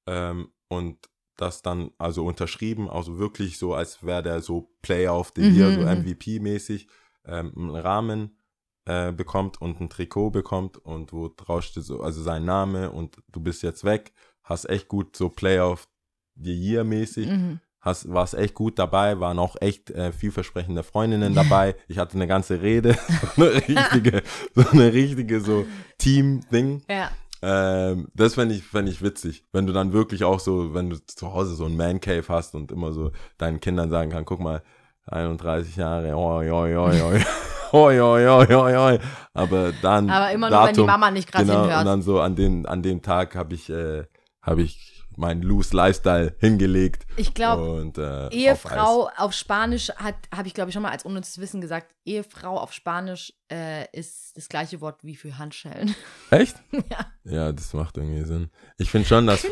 [0.06, 5.32] ähm, und das dann also unterschrieben, also wirklich so, als wäre der so Player of
[5.34, 5.88] the Mhm, Year, so mhm.
[5.88, 6.86] MVP-mäßig,
[7.24, 8.36] ähm, einen Rahmen
[8.84, 13.22] äh, bekommt und ein Trikot bekommt und wo drauf steht so, also sein Name und
[13.28, 14.12] du bist jetzt weg,
[14.42, 15.88] hast echt gut so Player of
[16.34, 17.60] the Year mäßig mhm.
[17.80, 21.74] Hast, warst echt gut dabei, waren auch echt äh, vielversprechende Freundinnen dabei.
[21.88, 22.96] Ich hatte eine ganze Rede,
[23.36, 24.22] so eine richtige,
[24.54, 25.66] so eine richtige so
[25.98, 26.82] Team-Ding.
[26.88, 27.10] ja.
[27.42, 30.98] Ähm, das fände ich, fänd ich witzig, wenn du dann wirklich auch so, wenn du
[31.06, 34.62] zu Hause so ein Man-Cave hast und immer so deinen Kindern sagen kann, guck mal,
[35.06, 37.24] 31 Jahre, oi, oi, oi, oi.
[37.72, 38.98] Oi, oi, oi, oi, oi.
[39.32, 40.10] Aber dann.
[40.10, 41.86] Aber immer nur, wenn die Datum, Mama nicht gerade genau, und hinhört.
[41.86, 44.06] dann so an dem, an dem Tag habe ich, äh,
[44.42, 47.06] habe ich meinen Loose Lifestyle hingelegt.
[47.16, 49.18] Ich glaube, äh, auf Ehefrau Eis.
[49.18, 52.72] auf, Spanisch hat, habe ich glaube ich schon mal als unnützes Wissen gesagt, Ehefrau auf
[52.72, 55.94] Spanisch äh, ist das gleiche Wort wie für Handschellen.
[56.30, 56.56] Echt?
[56.90, 57.06] ja.
[57.24, 58.50] Ja, das macht irgendwie Sinn.
[58.78, 59.46] Ich finde schon, dass.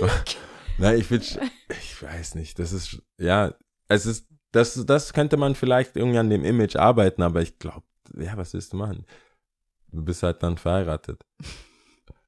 [0.79, 1.27] Nein, ich finde.
[1.69, 2.59] Ich weiß nicht.
[2.59, 3.01] Das ist.
[3.19, 3.55] Ja,
[3.89, 4.27] es ist.
[4.53, 7.85] Das, das könnte man vielleicht irgendwie an dem Image arbeiten, aber ich glaube,
[8.17, 9.05] ja, was willst du machen?
[9.93, 11.23] Du bist halt dann verheiratet.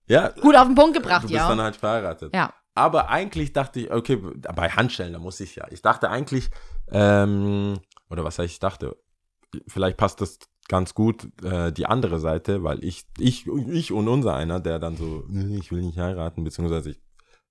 [0.07, 1.49] Ja, Gut auf den Punkt gebracht, du bist ja.
[1.49, 2.35] dann halt verheiratet.
[2.35, 2.53] ja.
[2.75, 5.67] Aber eigentlich dachte ich, okay, bei Handschellen, da muss ich ja.
[5.71, 6.51] Ich dachte eigentlich,
[6.91, 8.97] ähm, oder was ich dachte,
[9.67, 14.35] vielleicht passt das ganz gut äh, die andere Seite, weil ich, ich, ich und unser
[14.35, 17.01] einer, der dann so, "Nee, ich will nicht heiraten, beziehungsweise ich,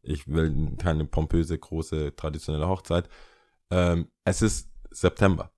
[0.01, 3.09] ich will keine pompöse, große, traditionelle Hochzeit.
[3.69, 5.51] Ähm, es ist September.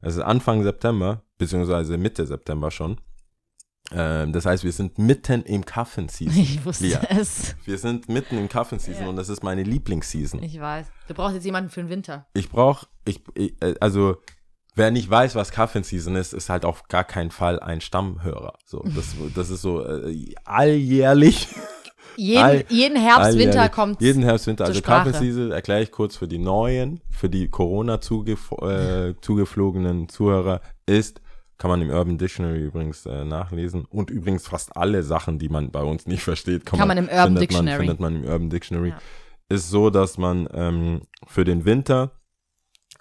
[0.00, 3.00] Es ist Anfang September, beziehungsweise Mitte September schon.
[3.90, 6.36] Ähm, das heißt, wir sind mitten im Kaffen-Season.
[6.42, 7.00] Ich wusste Lia.
[7.08, 7.56] es.
[7.64, 9.08] Wir sind mitten im Kaffen-Season Ja.
[9.08, 10.42] und das ist meine Lieblingsseason.
[10.42, 10.86] Ich weiß.
[11.08, 12.26] Du brauchst jetzt jemanden für den Winter.
[12.34, 14.16] Ich brauche, ich, ich, äh, also
[14.74, 18.58] wer nicht weiß, was Kaffen-Season ist, ist halt auf gar keinen Fall ein Stammhörer.
[18.66, 21.48] So, das, das ist so äh, alljährlich.
[22.16, 23.46] Jeden, All- jeden Herbst, alljährlich.
[23.54, 24.02] Winter kommt.
[24.02, 24.64] Jeden Herbst, Winter.
[24.66, 25.12] Also Sprache.
[25.12, 31.20] Kaffen-Season erkläre ich kurz für die neuen, für die Corona zugef äh, zugeflogenen Zuhörer ist,
[31.58, 35.70] kann man im Urban Dictionary übrigens äh, nachlesen und übrigens fast alle Sachen, die man
[35.70, 37.70] bei uns nicht versteht, kann, Kann man im Urban findet Dictionary.
[37.70, 38.88] Man, findet man im Urban Dictionary.
[38.90, 38.98] Ja.
[39.48, 42.12] Ist so, dass man ähm, für den Winter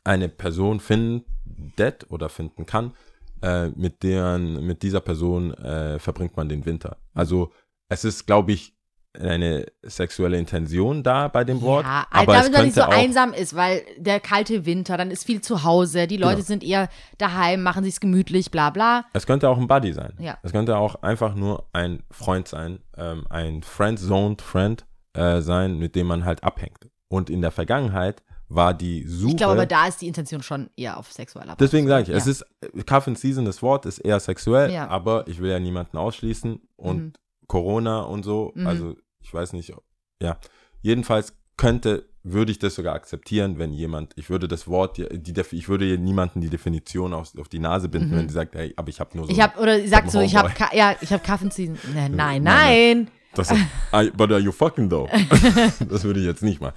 [0.04, 2.94] eine Person findet oder finden kann,
[3.42, 6.98] äh, mit deren, mit dieser Person äh, verbringt man den Winter.
[7.14, 7.52] Also
[7.90, 8.77] es ist, glaube ich,
[9.20, 11.86] eine sexuelle Intention da bei dem Wort.
[11.86, 15.26] Ja, aber damit es man nicht so einsam ist, weil der kalte Winter, dann ist
[15.26, 16.46] viel zu Hause, die Leute Genau.
[16.48, 19.06] sind eher daheim, machen sich's gemütlich, bla bla.
[19.14, 20.14] es könnte auch ein Buddy sein.
[20.20, 20.38] Ja.
[20.44, 25.96] Es könnte auch einfach nur ein Freund sein, ähm, ein friend-zoned Friend äh, sein, mit
[25.96, 26.88] dem man halt abhängt.
[27.08, 29.32] Und in der Vergangenheit war die Suche.
[29.32, 31.58] Ich glaube aber, da ist die Intention schon eher auf sexueller Basis.
[31.72, 32.32] Deswegen sage ich, es Ja.
[32.32, 34.88] ist Cuff and Season, das Wort ist eher sexuell, Ja.
[34.88, 37.14] aber ich will ja niemanden ausschließen und Mhm.
[37.48, 38.68] Corona und so, Mhm.
[38.68, 38.96] also
[39.28, 39.74] ich weiß nicht,
[40.22, 40.40] ja.
[40.82, 45.70] Jedenfalls könnte, würde ich das sogar akzeptieren, wenn jemand, ich würde das Wort, die, ich
[45.70, 49.00] würde niemanden die Definition auf, auf die Nase binden, wenn die sagt, hey, aber ich
[49.02, 49.32] habe nur so.
[49.32, 49.38] Mhm.
[49.38, 51.78] Ich habe oder sie sagt so, ich habe ja, ich habe Kaffeeziehen.
[51.94, 53.08] Nein, nein, Nein.
[53.34, 53.60] Das ist,
[53.94, 55.10] I, but are you fucking though?
[55.90, 56.74] das würde ich jetzt nicht mal.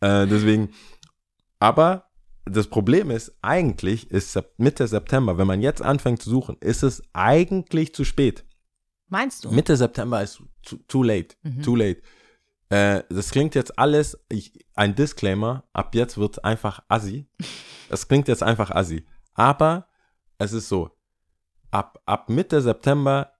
[0.00, 0.68] Äh, deswegen,
[1.58, 2.10] aber
[2.44, 7.02] das Problem ist, eigentlich ist Mitte September, wenn man jetzt anfängt zu suchen, ist es
[7.12, 8.44] eigentlich zu spät.
[9.08, 9.50] Meinst du?
[9.50, 11.36] Mitte September ist too, too late.
[11.42, 11.62] Mhm.
[11.62, 12.02] Too late.
[12.68, 17.28] Äh, das klingt jetzt alles, ich, ein Disclaimer, ab jetzt wird einfach assi.
[17.88, 19.06] Das klingt jetzt einfach assi.
[19.34, 19.86] Aber
[20.38, 20.90] es ist so,
[21.70, 23.32] ab, ab Mitte September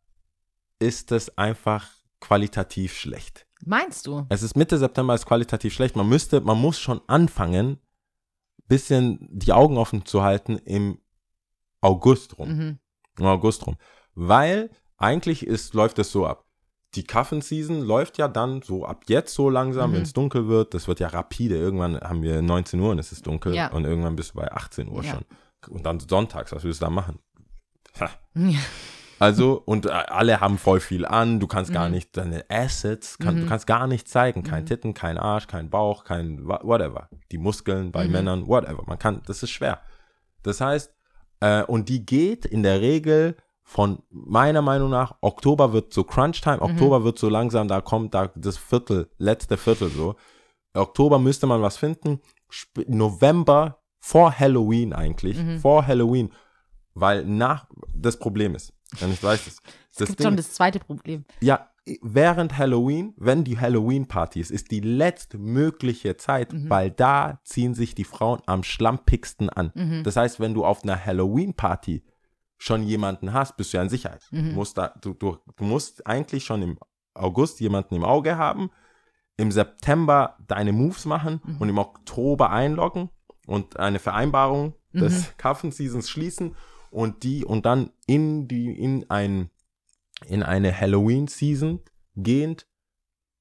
[0.78, 1.90] ist es einfach
[2.20, 3.48] qualitativ schlecht.
[3.64, 4.24] Meinst du?
[4.28, 5.96] Es ist Mitte September ist qualitativ schlecht.
[5.96, 7.80] Man müsste, man muss schon anfangen,
[8.68, 11.00] bisschen die Augen offen zu halten im
[11.80, 12.78] August rum Mhm.
[13.18, 13.76] im August rum.
[14.14, 16.44] Weil eigentlich ist, läuft es so ab.
[16.94, 19.94] Die Kaffen-Season läuft ja dann so ab jetzt so langsam, Mhm.
[19.96, 20.72] wenn es dunkel wird.
[20.72, 21.56] Das wird ja rapide.
[21.56, 23.68] Irgendwann haben wir 19 Uhr und es ist dunkel Ja.
[23.72, 25.12] und irgendwann bist du bei 18 Uhr Ja.
[25.14, 25.24] schon.
[25.74, 27.18] Und dann sonntags, was willst du da machen?
[28.00, 28.08] Ha.
[28.34, 28.58] Ja.
[29.18, 31.40] Also, und äh, alle haben voll viel an.
[31.40, 31.94] Du kannst gar Mhm.
[31.94, 33.48] nicht deine Assets, kann, du Mhm.
[33.48, 34.42] kannst gar nichts zeigen.
[34.42, 34.66] Kein Mhm.
[34.66, 37.08] Titten, kein Arsch, kein Bauch, kein whatever.
[37.32, 38.12] Die Muskeln bei Mhm.
[38.12, 38.82] Männern, whatever.
[38.86, 39.80] Man kann, das ist schwer.
[40.42, 40.92] Das heißt,
[41.40, 43.36] äh, und die geht in der Regel
[43.68, 48.28] von meiner Meinung nach, Oktober wird so Crunch-Time, Oktober wird so langsam, da kommt da
[48.36, 50.14] das Viertel, letzte Viertel so.
[50.72, 52.20] Oktober müsste man was finden.
[52.48, 55.58] Sp November vor Halloween eigentlich, Mhm.
[55.58, 56.32] vor Halloween,
[56.94, 59.56] weil nach, das Problem ist, wenn ich weiß das,
[59.90, 61.24] Es das gibt Ding, schon das zweite Problem.
[61.40, 61.68] ja,
[62.02, 66.70] während Halloween, wenn die Halloween-Party ist, ist die letztmögliche Zeit, Mhm.
[66.70, 69.72] weil da ziehen sich die Frauen am schlampigsten an.
[69.74, 70.02] Mhm.
[70.04, 72.04] Das heißt, wenn du auf einer Halloween-Party
[72.58, 74.26] schon jemanden hast, bist du ja in Sicherheit.
[74.30, 74.50] Mhm.
[74.50, 76.78] Du, musst da, du, du, du musst eigentlich schon im
[77.14, 78.70] August jemanden im Auge haben,
[79.36, 81.56] im September deine Moves machen Mhm.
[81.58, 83.10] und im Oktober einloggen
[83.46, 85.00] und eine Vereinbarung Mhm.
[85.00, 86.56] des Kaffen-Seasons schließen
[86.90, 89.50] und die und dann in die in ein
[90.24, 91.80] in eine Halloween-Season
[92.14, 92.66] gehend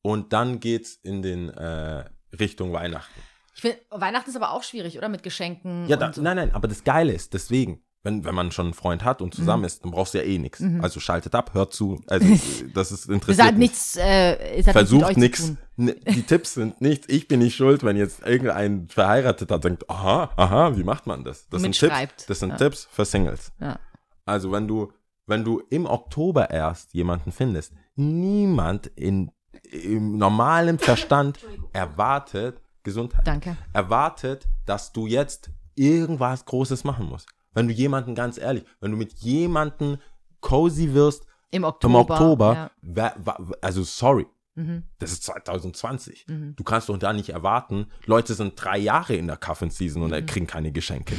[0.01, 2.03] und dann geht's in den äh,
[2.38, 3.22] Richtung Weihnachten.
[3.55, 5.07] Ich finde, Weihnachten ist aber auch schwierig, oder?
[5.07, 5.88] Mit Geschenken.
[5.88, 6.22] Ja, da, so.
[6.22, 9.34] nein, nein, aber das Geile ist, deswegen, wenn, wenn man schon einen Freund hat und
[9.34, 10.60] zusammen ist, dann brauchst du ja eh nichts.
[10.62, 10.80] Mhm.
[10.82, 11.99] Also schaltet ab, hört zu.
[12.08, 12.26] Also,
[12.74, 13.72] das ist Es interessiert hat mich.
[13.72, 15.58] nichts, äh, Versucht nichts tun.
[15.78, 17.08] Die Tipps sind nichts.
[17.10, 21.49] Ich bin nicht schuld, wenn jetzt irgendein Verheirateter denkt, aha, aha, wie macht man das?
[21.49, 22.58] Das sind Tipps, das sind Ja.
[22.58, 23.51] Tipps für Singles.
[23.60, 23.80] Ja.
[24.24, 24.93] Also wenn du,
[25.26, 29.32] wenn du im Oktober erst jemanden findest, niemand in,
[29.72, 31.39] im normalen Verstand
[31.74, 33.58] erwartet, Gesundheit, Danke.
[33.74, 37.28] erwartet, dass du jetzt irgendwas Großes machen musst.
[37.56, 39.97] Wenn du jemanden, ganz ehrlich, wenn du mit jemanden
[40.41, 42.14] cozy wirst Im im Oktober.
[42.14, 43.16] Oktober, Ja.
[43.62, 44.84] also sorry, Mhm.
[44.99, 46.26] das ist 2020.
[46.28, 46.56] Mhm.
[46.56, 50.26] Du kannst doch da nicht erwarten, Leute sind drei Jahre in der Cuffin-Season und Mhm.
[50.28, 51.16] kriegen keine Geschenke.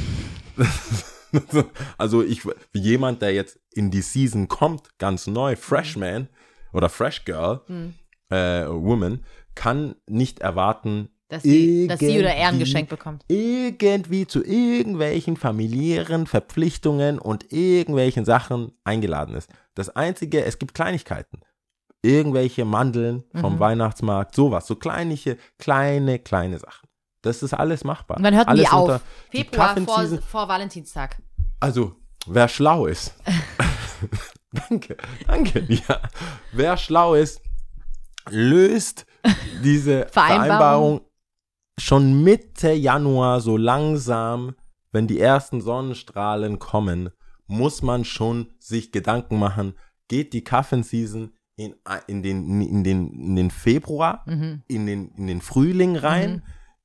[1.97, 6.29] also ich, wie jemand, der jetzt in die Season kommt, ganz neu, Freshman
[6.73, 7.93] oder Fresh Girl, Mhm.
[8.29, 9.23] äh, Woman,
[9.55, 13.23] kann nicht erwarten, Dass sie, dass sie oder er ein Geschenk bekommt.
[13.27, 19.49] irgendwie zu irgendwelchen familiären Verpflichtungen und irgendwelchen Sachen eingeladen ist.
[19.75, 21.41] Das Einzige, es gibt Kleinigkeiten.
[22.01, 23.59] Irgendwelche Mandeln vom Mhm.
[23.59, 24.67] Weihnachtsmarkt, sowas.
[24.67, 26.87] So kleinliche, kleine, kleine Sachen.
[27.23, 28.17] Das ist alles machbar.
[28.17, 28.83] Und dann hört alles die auf.
[28.83, 29.01] unter-
[29.33, 31.21] die Februar vor, vor Valentinstag.
[31.59, 33.13] Also, wer schlau ist,
[34.69, 34.95] Danke,
[35.27, 35.65] danke.
[35.67, 35.99] Ja.
[36.53, 37.41] Wer schlau ist,
[38.29, 39.05] löst
[39.63, 40.11] diese Vereinbarung.
[40.47, 41.01] Vereinbarung
[41.79, 44.55] schon Mitte Januar so langsam,
[44.91, 47.09] wenn die ersten Sonnenstrahlen kommen,
[47.47, 49.73] muss man schon sich Gedanken machen,
[50.07, 51.75] geht die Kaffenseason in,
[52.07, 54.63] in, den, in, den, in den Februar, Mhm.
[54.67, 56.43] in den, in den Frühling rein,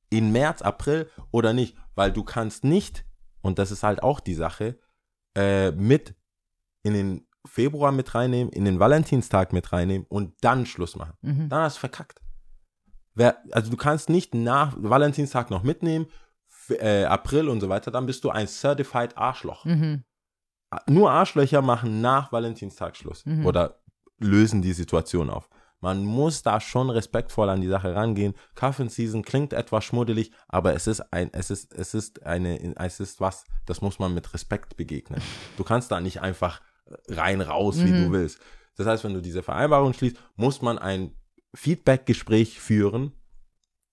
[0.09, 3.05] in März, April oder nicht, weil du kannst nicht,
[3.41, 4.79] und das ist halt auch die Sache,
[5.35, 6.15] äh, mit
[6.83, 11.13] in den Februar mit reinnehmen, in den Valentinstag mit reinnehmen und dann Schluss machen.
[11.21, 11.49] Mhm.
[11.49, 12.21] Dann hast du verkackt.
[13.15, 16.07] Wer, also du kannst nicht nach Valentinstag noch mitnehmen,
[16.69, 19.65] äh, April und so weiter, dann bist du ein Certified Arschloch.
[19.65, 20.03] Mhm.
[20.87, 23.45] Nur Arschlöcher machen nach Valentinstag Schluss Mhm.
[23.45, 23.79] oder
[24.19, 25.49] lösen die Situation auf.
[25.81, 28.33] Man muss da schon respektvoll an die Sache rangehen.
[28.55, 32.99] Coffin Season klingt etwas schmuddelig, aber es ist ein, es ist, es ist eine, es
[33.01, 35.21] ist was, das muss man mit Respekt begegnen.
[35.57, 36.61] Du kannst da nicht einfach
[37.09, 38.05] rein raus, wie Mhm.
[38.05, 38.39] du willst.
[38.77, 41.15] Das heißt, wenn du diese Vereinbarung schließt, muss man ein
[41.53, 43.13] Feedback-Gespräch führen.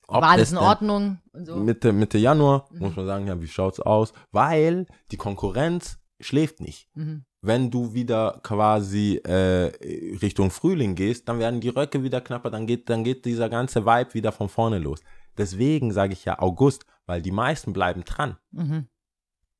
[0.08, 1.56] ob War alles in Ordnung und so?
[1.56, 2.78] Mitte, Mitte Januar Mhm.
[2.80, 4.12] muss man sagen, ja, wie schaut's aus?
[4.32, 6.88] Weil die Konkurrenz schläft nicht.
[6.94, 7.24] Mhm.
[7.42, 9.72] Wenn du wieder quasi äh,
[10.20, 13.86] Richtung Frühling gehst, dann werden die Röcke wieder knapper, dann geht, dann geht dieser ganze
[13.86, 15.00] Vibe wieder von vorne los.
[15.38, 18.36] Deswegen sage ich ja August, weil die meisten bleiben dran.
[18.50, 18.88] Mhm.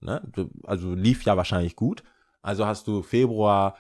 [0.00, 0.30] Ne?
[0.64, 2.02] Also lief ja wahrscheinlich gut.
[2.42, 3.76] Also hast du Februar,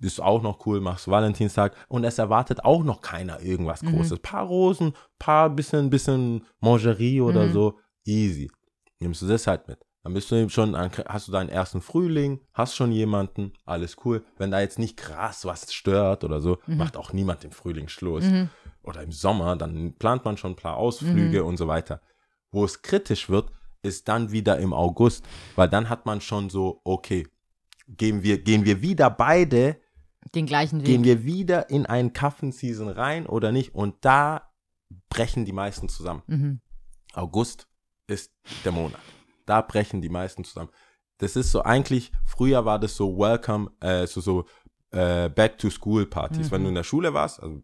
[0.00, 3.90] ist auch noch cool, machst Valentinstag und es erwartet auch noch keiner irgendwas Mhm.
[3.96, 4.20] Großes.
[4.20, 7.52] Paar Rosen, paar bisschen, bisschen Mangerie oder Mhm.
[7.52, 7.78] so.
[8.04, 8.50] Easy.
[9.00, 9.78] Nimmst du das halt mit.
[10.04, 14.24] Dann bist du eben schon, hast du deinen ersten Frühling, hast schon jemanden, alles cool.
[14.38, 16.76] Wenn da jetzt nicht krass was stört oder so, Mhm.
[16.78, 18.24] macht auch niemand im Frühling Schluss.
[18.24, 18.48] Mhm.
[18.84, 22.00] Oder im Sommer, dann plant man schon ein paar Ausflüge und so weiter.
[22.52, 23.50] Wo es kritisch wird,
[23.82, 25.24] ist dann wieder im August,
[25.56, 27.26] weil dann hat man schon so, okay,
[27.88, 29.76] gehen wir, gehen wir wieder beide,
[30.34, 30.86] Den gleichen Weg.
[30.86, 33.74] gehen wir wieder in einen Kaffenseason rein oder nicht?
[33.74, 34.50] Und da
[35.08, 36.22] brechen die meisten zusammen.
[36.26, 36.60] mhm.
[37.14, 37.68] August
[38.06, 38.32] ist
[38.64, 39.00] der Monat.
[39.46, 40.70] Da brechen die meisten zusammen.
[41.18, 44.44] Das ist so eigentlich, früher war das so Welcome, äh, so, so
[44.90, 46.46] äh, Back-to-School-Partys.
[46.46, 46.50] Mhm.
[46.50, 47.62] Wenn du in der Schule warst, also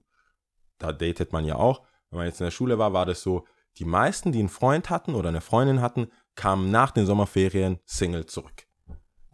[0.78, 3.46] da datet man ja auch, wenn man jetzt in der Schule war, war das so,
[3.78, 8.26] die meisten, die einen Freund hatten oder eine Freundin hatten, kamen nach den Sommerferien Single
[8.26, 8.66] zurück.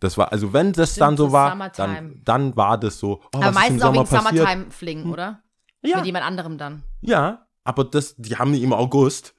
[0.00, 1.94] Das war, also wenn das Stimmt, dann so war, Summertime.
[1.94, 4.24] dann, dann war das so, oh, Aber meistens auch wegen passiert?
[4.36, 5.42] Summertime-Flingen, oder?
[5.82, 6.82] Ja, Mit jemand anderem dann.
[7.02, 9.34] ja, aber das, die haben die im August.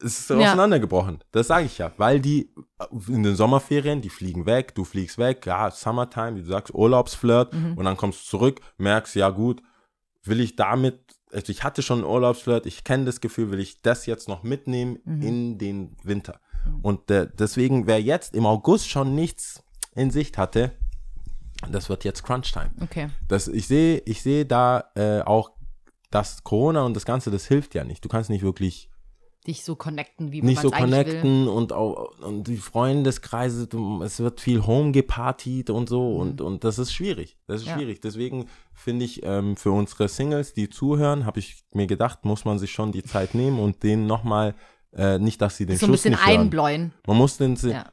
[0.00, 0.38] Es ist Ja.
[0.38, 1.22] auseinandergebrochen.
[1.30, 1.92] Das sage ich ja.
[1.98, 2.52] Weil die
[3.08, 7.52] in den Sommerferien, die fliegen weg, du fliegst weg, ja, Summertime, wie du sagst, Urlaubsflirt
[7.54, 7.74] Mhm.
[7.78, 9.62] und dann kommst du zurück, merkst, ja gut,
[10.24, 11.00] will ich damit,
[11.32, 14.42] also ich hatte schon einen Urlaubsflirt, ich kenne das Gefühl, will ich das jetzt noch
[14.42, 15.22] mitnehmen Mhm.
[15.22, 16.40] in den Winter.
[16.82, 19.62] Und äh, deswegen, wer jetzt im August schon nichts
[19.94, 20.72] in Sicht hatte,
[21.70, 23.08] das wird jetzt Crunch-Time Okay.
[23.28, 25.50] das, ich sehe, ich sehe da äh, auch,
[26.10, 28.04] dass Corona und das Ganze, das hilft ja nicht.
[28.04, 28.90] Du kannst nicht wirklich
[29.46, 31.20] Dich so connecten, wie nicht man so es eigentlich will.
[31.20, 36.40] connecten und auch und die Freundeskreise, du, es wird viel home gepartied und so und,
[36.40, 37.36] und das ist schwierig.
[37.46, 37.68] Das ist Mhm.
[37.70, 37.76] Ja.
[37.76, 38.00] schwierig.
[38.00, 42.58] Deswegen finde ich, ähm, für unsere Singles, die zuhören, habe ich mir gedacht, muss man
[42.58, 44.54] sich schon die Zeit nehmen und denen nochmal,
[44.96, 46.40] äh, nicht, dass sie den So ein Schuss bisschen nicht hören.
[46.40, 46.92] einbläuen.
[47.06, 47.84] Man muss den Ja.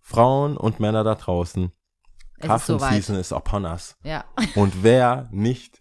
[0.00, 1.72] Frauen und Männer da draußen,
[2.40, 2.94] Kaffen soweit.
[2.94, 3.96] Season is upon us.
[4.02, 4.24] Ja.
[4.56, 5.80] Und wer nicht?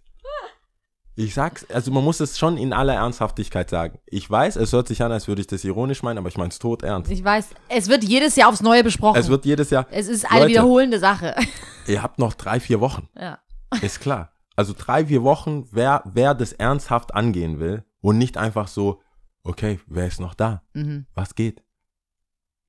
[1.16, 4.00] Ich sag's, also man muss es schon in aller Ernsthaftigkeit sagen.
[4.06, 6.50] Ich weiß, es hört sich an, als würde ich das ironisch meinen, aber ich meine
[6.50, 7.12] es tot ernst.
[7.12, 9.20] Ich weiß, es wird jedes Jahr aufs Neue besprochen.
[9.20, 9.86] Es wird jedes Jahr.
[9.92, 10.52] es ist eine Leute.
[10.52, 11.36] wiederholende Sache.
[11.88, 13.10] Ihr habt noch drei, vier Wochen.
[13.20, 13.40] ja.
[13.82, 14.32] Ist klar.
[14.58, 19.02] Also drei, vier Wochen, wer, wer das ernsthaft angehen will und nicht einfach so,
[19.44, 20.64] okay, wer ist noch da?
[20.74, 21.06] Mhm.
[21.14, 21.64] Was geht?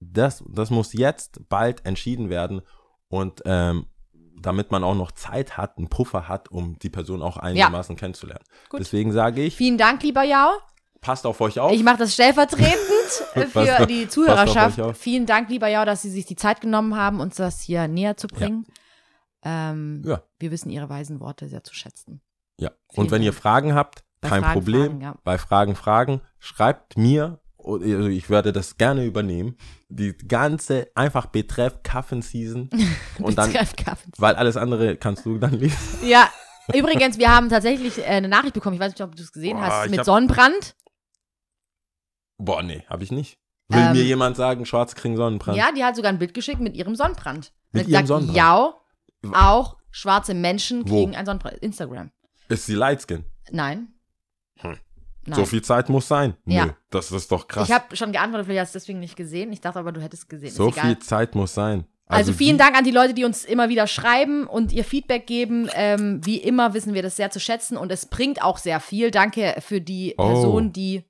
[0.01, 2.63] Das, das muss jetzt bald entschieden werden
[3.09, 3.87] und ähm,
[4.41, 8.45] damit man auch noch Zeit hat, einen Puffer hat, um die Person auch einigermaßen kennenzulernen.
[8.69, 8.81] Gut.
[8.81, 10.51] Deswegen sage ich, Vielen Dank, lieber Jao.
[11.01, 11.71] passt auf euch auf.
[11.73, 12.79] Ich mache das stellvertretend
[13.53, 14.97] für die Zuhörerschaft.
[14.97, 18.17] Vielen Dank, lieber Jao, dass Sie sich die Zeit genommen haben, uns das hier näher
[18.17, 18.67] zu bringen.
[19.45, 20.23] Ähm, Ja.
[20.41, 22.21] Wir wissen Ihre weisen Worte sehr zu schätzen.
[22.59, 22.71] Ja.
[22.93, 23.41] Vielen Und wenn ihr Dank.
[23.43, 24.83] Fragen habt, Bei kein Fragen, Problem.
[24.87, 25.15] Fragen, ja.
[25.25, 29.57] Bei Fragen, Fragen, schreibt mir, also ich werde das gerne übernehmen.
[29.89, 32.71] Die ganze einfach betreff Kaffen-Season.
[33.19, 33.53] Und dann,
[34.17, 35.77] weil alles andere kannst du dann lesen.
[36.09, 36.31] Ja,
[36.73, 39.59] übrigens, wir haben tatsächlich äh, eine Nachricht bekommen, ich weiß nicht, ob du es gesehen
[39.59, 40.75] Boah, hast, mit hab- Sonnenbrand.
[42.39, 43.39] Boah, nee, habe ich nicht.
[43.69, 45.57] Will Ähm, mir jemand sagen, Schwarze kriegen Sonnenbrand?
[45.57, 47.53] Ja, die hat sogar ein Bild geschickt mit ihrem Sonnenbrand.
[47.73, 48.37] Mit Und ihrem sagt, Sonnenbrand?
[48.37, 48.75] Ja,
[49.35, 50.97] auch schwarze Menschen Wo?
[50.97, 51.59] kriegen einen Sonnenbrand.
[51.59, 52.11] Instagram.
[52.49, 53.25] Ist sie Lightskin?
[53.51, 53.89] Nein.
[54.59, 54.77] Hm.
[55.25, 55.37] Nein.
[55.39, 56.37] So viel Zeit muss sein.
[56.47, 56.67] Ja.
[56.67, 57.69] Nö, das ist doch krass.
[57.69, 59.53] Ich habe schon geantwortet, vielleicht hast du es deswegen nicht gesehen.
[59.53, 60.51] Ich dachte aber, du hättest gesehen.
[60.51, 61.87] so viel Zeit muss sein.
[62.07, 65.27] Also, vielen die- Dank an die Leute, die uns immer wieder schreiben und ihr Feedback
[65.27, 65.71] geben.
[65.75, 69.11] Ähm, wie immer wissen wir das sehr zu schätzen und es bringt auch sehr viel.
[69.13, 70.27] Danke für die Oh.
[70.27, 71.05] Person, die,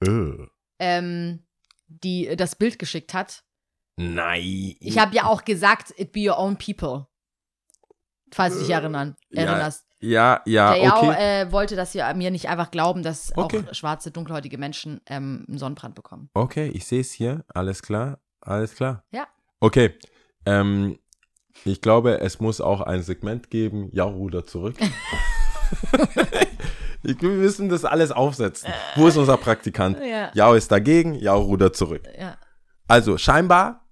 [0.00, 0.46] Äh.
[0.80, 1.44] ähm,
[1.88, 3.44] die das Bild geschickt hat.
[3.96, 4.74] Nein.
[4.80, 7.06] Ich habe ja auch gesagt, it be your own people.
[8.32, 9.82] Falls du dich erinnern, Ja, erinnerst.
[9.82, 11.42] Ja, ja, Der Yao okay.
[11.42, 13.64] äh, wollte, dass wir mir nicht einfach glauben, dass Okay.
[13.68, 16.28] auch schwarze, dunkelhäutige Menschen ähm, einen Sonnenbrand bekommen.
[16.34, 17.44] Okay, ich sehe es hier.
[17.54, 18.18] Alles klar.
[18.40, 19.04] Alles klar.
[19.10, 19.26] Ja.
[19.60, 19.94] Okay.
[20.44, 20.98] Ähm,
[21.64, 23.88] ich glaube, es muss auch ein Segment geben.
[23.92, 24.76] Ja, Ruder zurück.
[27.02, 28.72] ich, wir müssen das alles aufsetzen.
[28.94, 29.98] Wo ist unser Praktikant?
[30.04, 30.30] Ja.
[30.34, 32.02] Jao ist dagegen, Jao Ruder zurück.
[32.18, 32.36] Ja.
[32.86, 33.85] Also scheinbar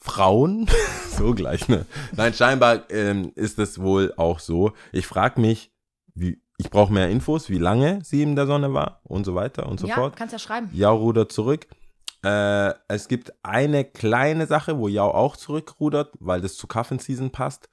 [0.00, 0.66] Frauen,
[1.16, 1.86] so gleich, ne?
[2.16, 4.72] Nein, scheinbar ähm, ist es wohl auch so.
[4.92, 5.72] Ich frage mich,
[6.14, 9.66] wie, ich brauche mehr Infos, wie lange sie in der Sonne war und so weiter
[9.68, 10.16] und so ja, fort.
[10.16, 10.70] kannst ja schreiben.
[10.72, 11.66] Yao rudert zurück.
[12.22, 17.68] Äh, es gibt eine kleine Sache, wo Yao auch zurückrudert, weil das zu Kaffen-Season passt.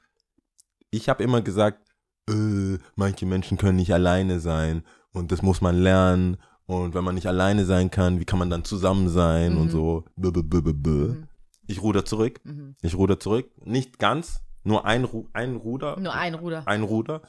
[0.90, 1.82] Ich habe immer gesagt,
[2.30, 6.38] äh, manche Menschen können nicht alleine sein und das muss man lernen.
[6.66, 9.62] Und wenn man nicht alleine sein kann, wie kann man dann zusammen sein Mhm.
[9.62, 10.04] und so.
[10.18, 11.08] Bö, bö, bö, bö, bö.
[11.10, 11.28] Mhm.
[11.68, 12.40] Ich ruder zurück.
[12.44, 12.76] Mhm.
[12.82, 13.52] Ich ruder zurück.
[13.66, 16.64] Nicht ganz, nur ein, Ru ein Ruder Nur ein Ruder.
[16.66, 17.22] ein Ruder.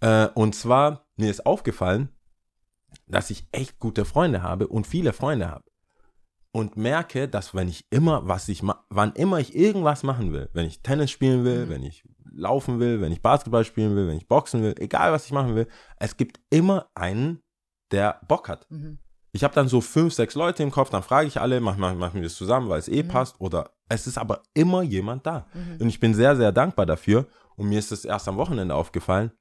[0.00, 2.08] Äh, und zwar, mir ist aufgefallen,
[3.06, 5.64] dass ich echt gute Freunde habe und viele Freunde habe.
[6.50, 10.66] Und merke, dass wenn ich immer, was ich wann immer ich irgendwas machen will, wenn
[10.66, 11.68] ich Tennis spielen will, Mhm.
[11.70, 15.26] wenn ich laufen will, wenn ich Basketball spielen will, wenn ich boxen will, egal was
[15.26, 15.66] ich machen will,
[15.98, 17.42] es gibt immer einen,
[17.90, 18.66] der Bock hat.
[18.70, 18.98] Mhm.
[19.32, 21.94] Ich habe dann so fünf, sechs Leute im Kopf, dann frage ich alle, machen mach,
[21.94, 23.08] machen wir das zusammen, weil es eh Mhm.
[23.08, 23.40] passt.
[23.40, 25.46] Oder es ist aber immer jemand da.
[25.54, 25.76] Mhm.
[25.80, 27.26] Und ich bin sehr, sehr dankbar dafür.
[27.56, 29.32] Und mir ist es erst am Wochenende aufgefallen.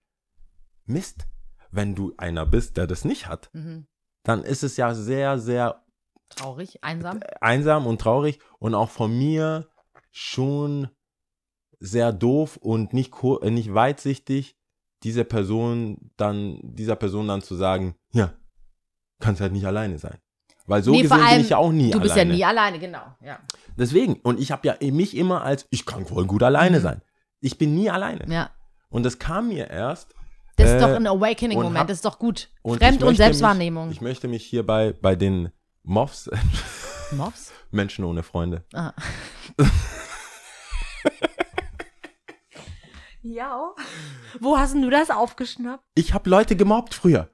[0.85, 1.25] Mist,
[1.71, 3.87] wenn du einer bist, der das nicht hat, Mhm.
[4.23, 5.83] dann ist es ja sehr, sehr
[6.29, 7.21] Traurig, einsam.
[7.39, 9.69] einsam und traurig und auch von mir
[10.11, 10.89] schon
[11.79, 14.57] sehr doof und nicht, äh, nicht weitsichtig,
[15.03, 18.33] diese Person dann, dieser Person dann zu sagen, ja,
[19.19, 20.17] kannst halt nicht alleine sein.
[20.65, 22.31] Weil so Nee, gesehen bin allem, ich ja auch nie Du bist alleine.
[22.31, 23.01] ja nie alleine, genau.
[23.21, 23.39] Ja.
[23.77, 26.83] Deswegen, und ich habe ja mich immer als, ich kann voll gut alleine Mhm.
[26.83, 27.01] sein.
[27.39, 28.25] Ich bin nie alleine.
[28.31, 28.49] ja.
[28.89, 30.13] Und das kam mir erst.
[30.55, 32.49] Das ist Äh, doch ein und Awakening-Moment, das ist doch gut.
[32.63, 33.87] und Fremd- und Selbstwahrnehmung.
[33.89, 35.51] Mich, ich möchte mich hierbei bei den
[35.83, 36.29] Moffs,
[37.11, 37.51] Mops?
[37.71, 38.93] Menschen ohne Freunde, Ah.
[43.21, 43.73] ja.
[44.39, 45.83] Wo hast denn du das aufgeschnappt?
[45.95, 47.29] ich habe Leute gemobbt früher.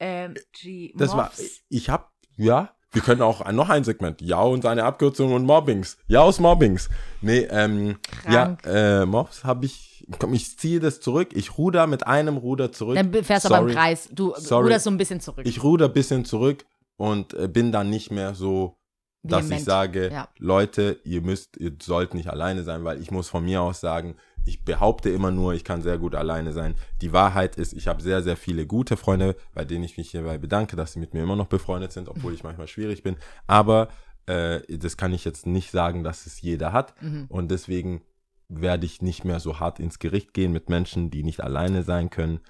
[0.00, 0.92] OMG.
[0.96, 1.30] Das war,
[1.68, 2.04] ich habe,
[2.36, 4.20] ja, wir können auch noch ein Segment.
[4.22, 5.98] Ja und seine Abkürzung und Mobbings.
[6.06, 6.88] Ja aus Mobbings.
[7.20, 8.62] Nee, ähm, Krank.
[8.64, 11.28] ja, äh, Mobs habe ich, komm, ich ziehe das zurück.
[11.34, 12.96] Ich ruder mit einem Ruder zurück.
[12.96, 13.74] Dann fährst du aber im.
[13.74, 14.08] Kreis.
[14.12, 14.64] Du Sorry.
[14.64, 15.44] ruderst so ein bisschen zurück.
[15.46, 16.64] Ich ruder ein bisschen zurück
[16.96, 18.78] und äh, bin dann nicht mehr so,
[19.22, 19.64] dass ich Vehement.
[19.66, 20.28] sage, Ja.
[20.38, 24.16] Leute, ihr müsst, ihr sollt nicht alleine sein, weil ich muss von mir aus sagen,
[24.44, 26.74] ich behaupte immer nur, ich kann sehr gut alleine sein.
[27.00, 30.38] Die Wahrheit ist, ich habe sehr, sehr viele gute Freunde, bei denen ich mich hierbei
[30.38, 33.16] bedanke, dass sie mit mir immer noch befreundet sind, obwohl ich manchmal schwierig bin.
[33.46, 33.88] Aber
[34.26, 37.00] äh, das kann ich jetzt nicht sagen, dass es jeder hat.
[37.02, 37.26] Mhm.
[37.28, 38.02] Und deswegen
[38.48, 42.10] werde ich nicht mehr so hart ins Gericht gehen mit Menschen, die nicht alleine sein
[42.10, 42.40] können.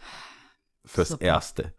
[0.85, 1.25] Fürs Super.
[1.25, 1.75] Erste.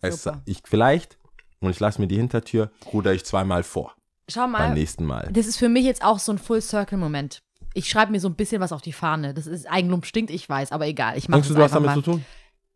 [0.00, 0.42] Es, Super.
[0.44, 1.18] ich vielleicht,
[1.60, 3.94] und ich lasse mir die Hintertür, ruder ich zweimal vor
[4.28, 5.30] Schau beim mal, nächsten Mal.
[5.32, 7.42] das ist für mich jetzt auch so ein Full-Circle-Moment.
[7.74, 9.34] Ich schreibe mir so ein bisschen was auf die Fahne.
[9.34, 11.16] Das ist Eigenlob stinkt, ich weiß, aber egal.
[11.16, 11.94] Ich mache Denkst du, du hast damit mal.
[11.94, 12.24] zu tun?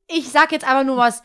[0.08, 1.22] Ich sag jetzt einfach nur was.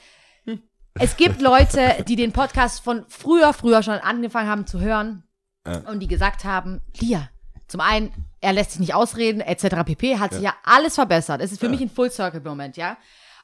[0.96, 5.24] Es gibt Leute, die den Podcast von früher, früher schon angefangen haben zu hören
[5.66, 5.78] Ja.
[5.90, 7.30] und die gesagt haben, Lia,
[7.68, 8.12] zum einen,
[8.42, 9.84] er lässt sich nicht ausreden, etc.
[9.86, 10.18] pp.
[10.20, 11.42] Hat sich ja alles verbessert.
[11.42, 11.72] Es ist für Ja.
[11.72, 12.98] mich ein Full-Circle-Moment, ja.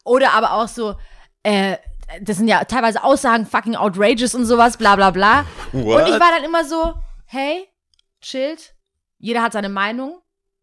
[0.04, 0.96] Oder aber auch so,
[1.44, 1.78] äh,
[2.22, 5.46] das sind ja teilweise Aussagen fucking outrageous und sowas, bla bla bla.
[5.72, 6.02] What?
[6.02, 6.96] Und ich war dann immer so,
[7.28, 7.66] hey,
[8.20, 8.76] chillt,
[9.18, 10.20] jeder hat seine Meinung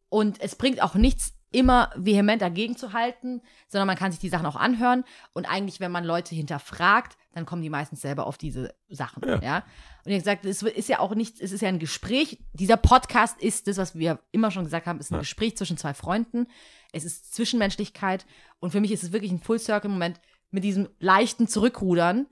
[0.09, 4.29] und es bringt auch nichts, immer vehement dagegen zu halten, sondern man kann sich die
[4.29, 8.37] Sachen auch anhören und eigentlich, wenn man Leute hinterfragt, dann kommen die meistens selber auf
[8.37, 9.41] diese Sachen, ja.
[9.41, 9.65] Ja.
[10.05, 12.43] Und ich gesagt, es ist ja auch nichts, es ist ja ein Gespräch.
[12.53, 15.21] Dieser Podcast ist das, was wir immer schon gesagt haben, ist ein Ja.
[15.21, 16.49] Gespräch zwischen zwei Freunden.
[16.93, 18.27] Es ist Zwischenmenschlichkeit
[18.59, 22.27] und für mich ist es wirklich ein Full-Circle-Moment mit diesem leichten Zurückrudern,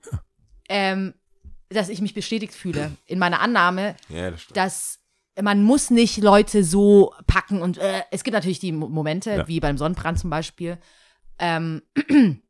[0.67, 1.13] ähm,
[1.69, 4.99] dass ich mich bestätigt fühle in meiner Annahme, ja, das dass
[5.41, 9.47] man muss nicht Leute so packen und äh, es gibt natürlich die Mo- Momente, Ja.
[9.47, 10.77] wie beim Sonnenbrand zum Beispiel,
[11.39, 11.81] ähm,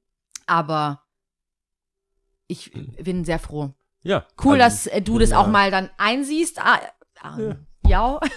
[0.48, 1.02] aber
[2.48, 2.72] ich
[3.02, 3.74] bin sehr froh.
[4.02, 4.26] ja.
[4.44, 5.40] Cool, also, dass äh, du das ja.
[5.40, 6.60] auch mal dann einsiehst.
[6.60, 6.80] Ah,
[7.22, 7.38] ah,
[7.88, 8.20] ja.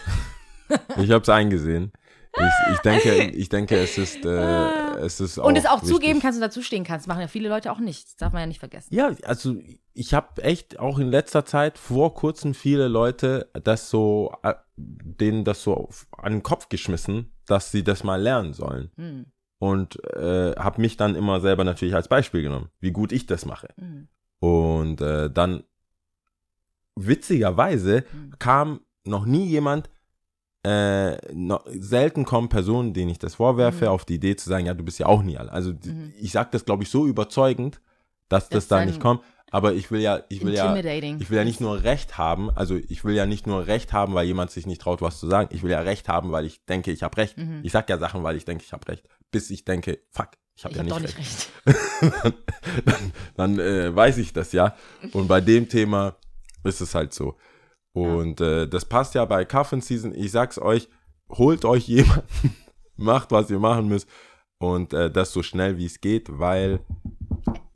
[0.97, 1.92] Ich habe es eingesehen.
[2.39, 5.89] Ich, ich denke, ich denke, es ist, äh, es ist auch Und es auch wichtig.
[5.95, 7.07] zugeben kannst und dazu stehen kannst.
[7.07, 8.07] Machen ja viele Leute auch nicht.
[8.07, 8.95] Das darf man ja nicht vergessen.
[8.95, 9.57] Ja, also
[9.95, 15.45] ich habe echt auch in letzter Zeit vor kurzem viele Leute das so, äh, denen
[15.45, 18.91] das so an den Kopf geschmissen, dass sie das mal lernen sollen.
[18.97, 19.26] Hm.
[19.59, 23.47] Und äh, habe mich dann immer selber natürlich als Beispiel genommen, wie gut ich das
[23.47, 23.68] mache.
[23.78, 24.09] Hm.
[24.39, 25.64] Und äh, dann
[26.95, 28.34] witzigerweise Hm.
[28.39, 29.89] kam noch nie jemand,
[30.66, 33.90] äh, noch, selten kommen Personen, denen ich das vorwerfe, Mhm.
[33.90, 35.52] auf die Idee zu sagen, ja, du bist ja auch nie alle.
[35.52, 36.12] Also Mhm.
[36.20, 37.80] ich sage das, glaube ich, so überzeugend,
[38.28, 39.22] dass das Das da nicht kommt.
[39.52, 42.74] Aber ich will ja, ich will ja, ich will ja nicht nur Recht haben, also
[42.74, 45.48] ich will ja nicht nur Recht haben, weil jemand sich nicht traut, was zu sagen.
[45.52, 47.38] Ich will ja Recht haben, weil ich denke, ich habe Recht.
[47.38, 47.60] Mhm.
[47.62, 49.04] Ich sag ja Sachen, weil ich denke, ich habe Recht.
[49.30, 52.34] Bis ich denke, fuck, ich habe Ich ja hab nicht doch recht nicht recht.
[52.84, 54.74] dann, dann äh, weiß ich das ja.
[55.12, 56.16] Und bei dem Thema
[56.64, 57.36] ist es halt so.
[57.97, 60.14] Und äh, das passt ja bei Coffin Season.
[60.14, 60.88] Ich sag's euch,
[61.30, 62.55] holt euch jemanden,
[62.97, 64.09] macht, was ihr machen müsst.
[64.59, 66.80] Und äh, das so schnell wie es geht, weil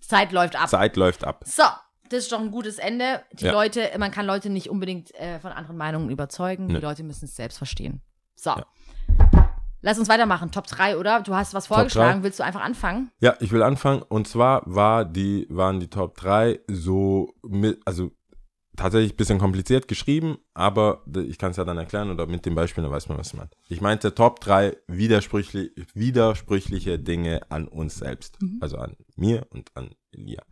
[0.00, 0.68] Zeit läuft ab.
[0.68, 1.42] Zeit läuft ab.
[1.46, 1.62] So,
[2.10, 3.22] das ist doch ein gutes Ende.
[3.32, 3.52] Die Ja.
[3.52, 6.66] Leute, man kann Leute nicht unbedingt äh, von anderen Meinungen überzeugen.
[6.66, 6.74] Nee.
[6.74, 8.00] Die Leute müssen es selbst verstehen.
[8.34, 8.50] So.
[8.50, 8.66] Ja.
[9.82, 10.50] Lass uns weitermachen.
[10.50, 11.22] Top 3, oder?
[11.22, 12.22] Du hast was vorgeschlagen.
[12.22, 13.10] Willst du einfach anfangen?
[13.20, 14.02] Ja, ich will anfangen.
[14.02, 18.10] Und zwar war die, waren die Top 3 so mit, also
[18.76, 22.54] tatsächlich ein bisschen kompliziert geschrieben, aber ich kann es ja dann erklären oder mit dem
[22.54, 23.50] Beispiel, dann weiß man, was ich meine.
[23.68, 28.38] Ich meinte Top 3 widersprüchlich, widersprüchliche Dinge an uns selbst.
[28.60, 30.42] Also an mir und an Elia.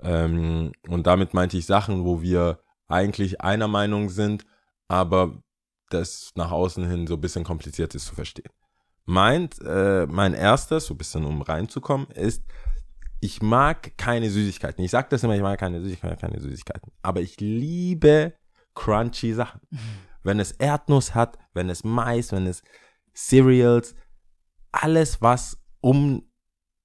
[0.00, 4.44] Ähm, und damit meinte ich Sachen, wo wir eigentlich einer Meinung sind,
[4.88, 5.42] aber
[5.90, 8.50] das nach außen hin so ein bisschen kompliziert ist zu verstehen.
[9.04, 12.42] Meint, äh, mein erstes, so ein bisschen um reinzukommen, ist,
[13.20, 14.84] ich mag keine Süßigkeiten.
[14.84, 16.92] Ich sage das immer, ich mag keine Süßigkeiten, keine Süßigkeiten.
[17.02, 18.34] Aber ich liebe
[18.74, 19.60] crunchy Sachen.
[20.22, 22.62] Wenn es Erdnuss hat, wenn es Mais, wenn es
[23.14, 23.94] Cereals,
[24.72, 26.22] alles, was um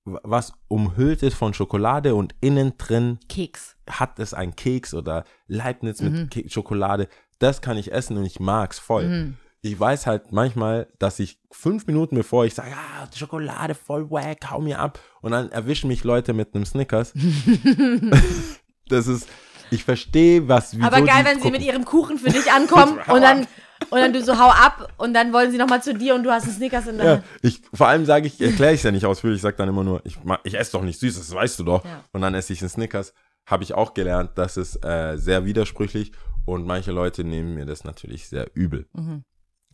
[0.03, 3.77] was umhüllt ist von Schokolade und innen drin Keks.
[3.87, 6.29] hat es einen Keks oder Leibniz mit Mhm.
[6.29, 7.07] Ke Schokolade.
[7.37, 9.07] Das kann ich essen und ich mag's voll.
[9.07, 9.37] Mhm.
[9.63, 14.49] Ich weiß halt manchmal, dass ich fünf Minuten bevor ich sage, ah, Schokolade voll wack,
[14.49, 14.99] hau mir ab.
[15.21, 17.13] Und dann erwischen mich Leute mit einem Snickers.
[18.87, 19.27] das ist,
[19.69, 23.21] ich verstehe, was, wieso Aber geil, wenn sie mit ihrem Kuchen für dich ankommen und
[23.21, 23.41] dann,
[23.91, 26.31] und dann du so hau ab und dann wollen sie nochmal zu dir und du
[26.31, 27.23] hast einen Snickers in der Ja, Hand.
[27.43, 29.83] ich, vor allem sage ich, erkläre ich es ja nicht ausführlich, ich sage dann immer
[29.83, 31.85] nur, ich, ich esse doch nicht süß, das weißt du doch.
[31.85, 32.03] Ja.
[32.11, 33.13] Und dann esse ich einen Snickers.
[33.45, 36.11] Habe ich auch gelernt, das ist äh, sehr widersprüchlich
[36.45, 38.87] und manche Leute nehmen mir das natürlich sehr übel.
[38.93, 39.23] Mhm.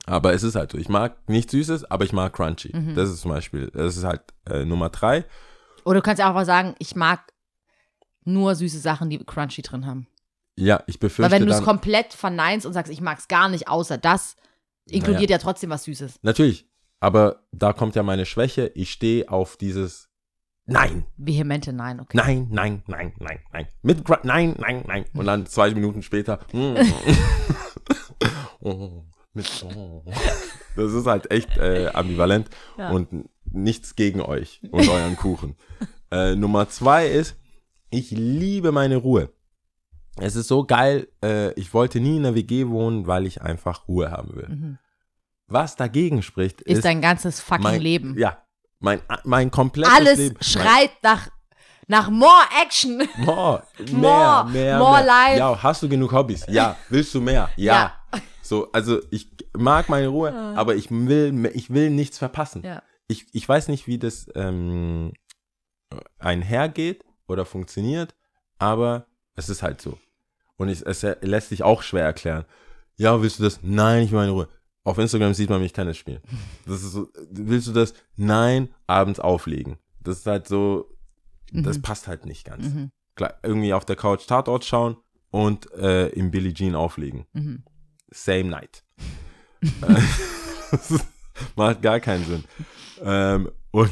[0.08, 2.72] Aber es ist halt so, ich mag nicht Süßes, aber ich mag Crunchy.
[2.74, 2.96] Mhm.
[2.96, 5.26] Das ist zum Beispiel, das ist halt äh, Nummer drei.
[5.84, 7.34] Oder du kannst ja auch mal sagen, ich mag
[8.24, 10.08] nur süße Sachen, die Crunchy drin haben.
[10.56, 13.50] Ja, ich Weil befürchte wenn du es komplett verneinst und sagst, ich mag es gar
[13.50, 14.38] nicht, außer das,
[14.86, 16.20] inkludiert ja trotzdem was Süßes.
[16.24, 16.68] natürlich,
[17.00, 20.08] aber da kommt ja meine Schwäche, ich stehe auf dieses
[20.70, 22.18] Nein, Vehemente Nein, okay.
[22.18, 23.68] Nein, nein, nein, nein, nein.
[23.84, 25.06] Mit nein, nein, nein.
[25.14, 26.40] Und dann zwei Minuten später.
[26.52, 26.76] mm.
[28.60, 29.06] oh,
[29.38, 30.04] mit, oh.
[30.76, 32.90] Das ist halt echt äh, ambivalent Ja.
[32.92, 33.08] und
[33.52, 35.56] nichts gegen euch und euren Kuchen.
[36.10, 37.36] Äh, Nummer zwei ist,
[37.90, 39.30] ich liebe meine Ruhe.
[40.16, 43.90] Es ist so geil, äh, ich wollte nie in einer WG wohnen, weil ich einfach
[43.90, 44.48] Ruhe haben will.
[44.48, 44.78] Mhm.
[45.48, 48.18] Was dagegen spricht, Ist ist, dein ganzes fucking mein Leben.
[48.18, 48.38] Ja,
[48.80, 50.36] mein, mein komplettes Alles Leben.
[50.36, 51.28] Mein, schreit nach,
[51.88, 52.32] nach more
[52.64, 53.04] Action.
[53.18, 55.06] More, mehr, More, mehr, more mehr.
[55.06, 55.40] life.
[55.40, 56.46] Ja, hast du genug Hobbys?
[56.48, 56.78] Ja.
[56.90, 57.50] Willst du mehr?
[57.58, 57.74] Ja.
[57.74, 57.97] Ja.
[58.48, 62.64] So, also ich mag meine Ruhe, aber ich will, ich will nichts verpassen.
[62.64, 62.82] Ja.
[63.08, 65.12] Ich, ich weiß nicht, wie das ähm,
[66.20, 68.16] einhergeht oder funktioniert,
[68.58, 69.98] aber es ist halt so.
[70.56, 72.46] Und ich, es lässt sich auch schwer erklären.
[72.96, 73.60] Ja, willst du das?
[73.62, 74.50] Nein, ich will meine Ruhe.
[74.84, 76.22] Auf Instagram sieht man mich Tennis spielen.
[76.66, 77.94] Das ist so, willst du das?
[78.16, 79.78] Nein, abends auflegen.
[80.00, 80.98] Das ist halt so,
[81.52, 82.66] das passt halt nicht ganz.
[82.66, 82.92] Mhm.
[83.16, 84.98] Klar, irgendwie auf der Couch Tatort schauen
[85.32, 87.26] und äh, im Billie Jean auflegen.
[87.34, 87.64] Mhm.
[88.10, 88.84] Same night.
[89.82, 90.02] Äh,
[90.72, 91.04] das
[91.56, 92.44] macht gar keinen Sinn.
[93.02, 93.92] Ähm, und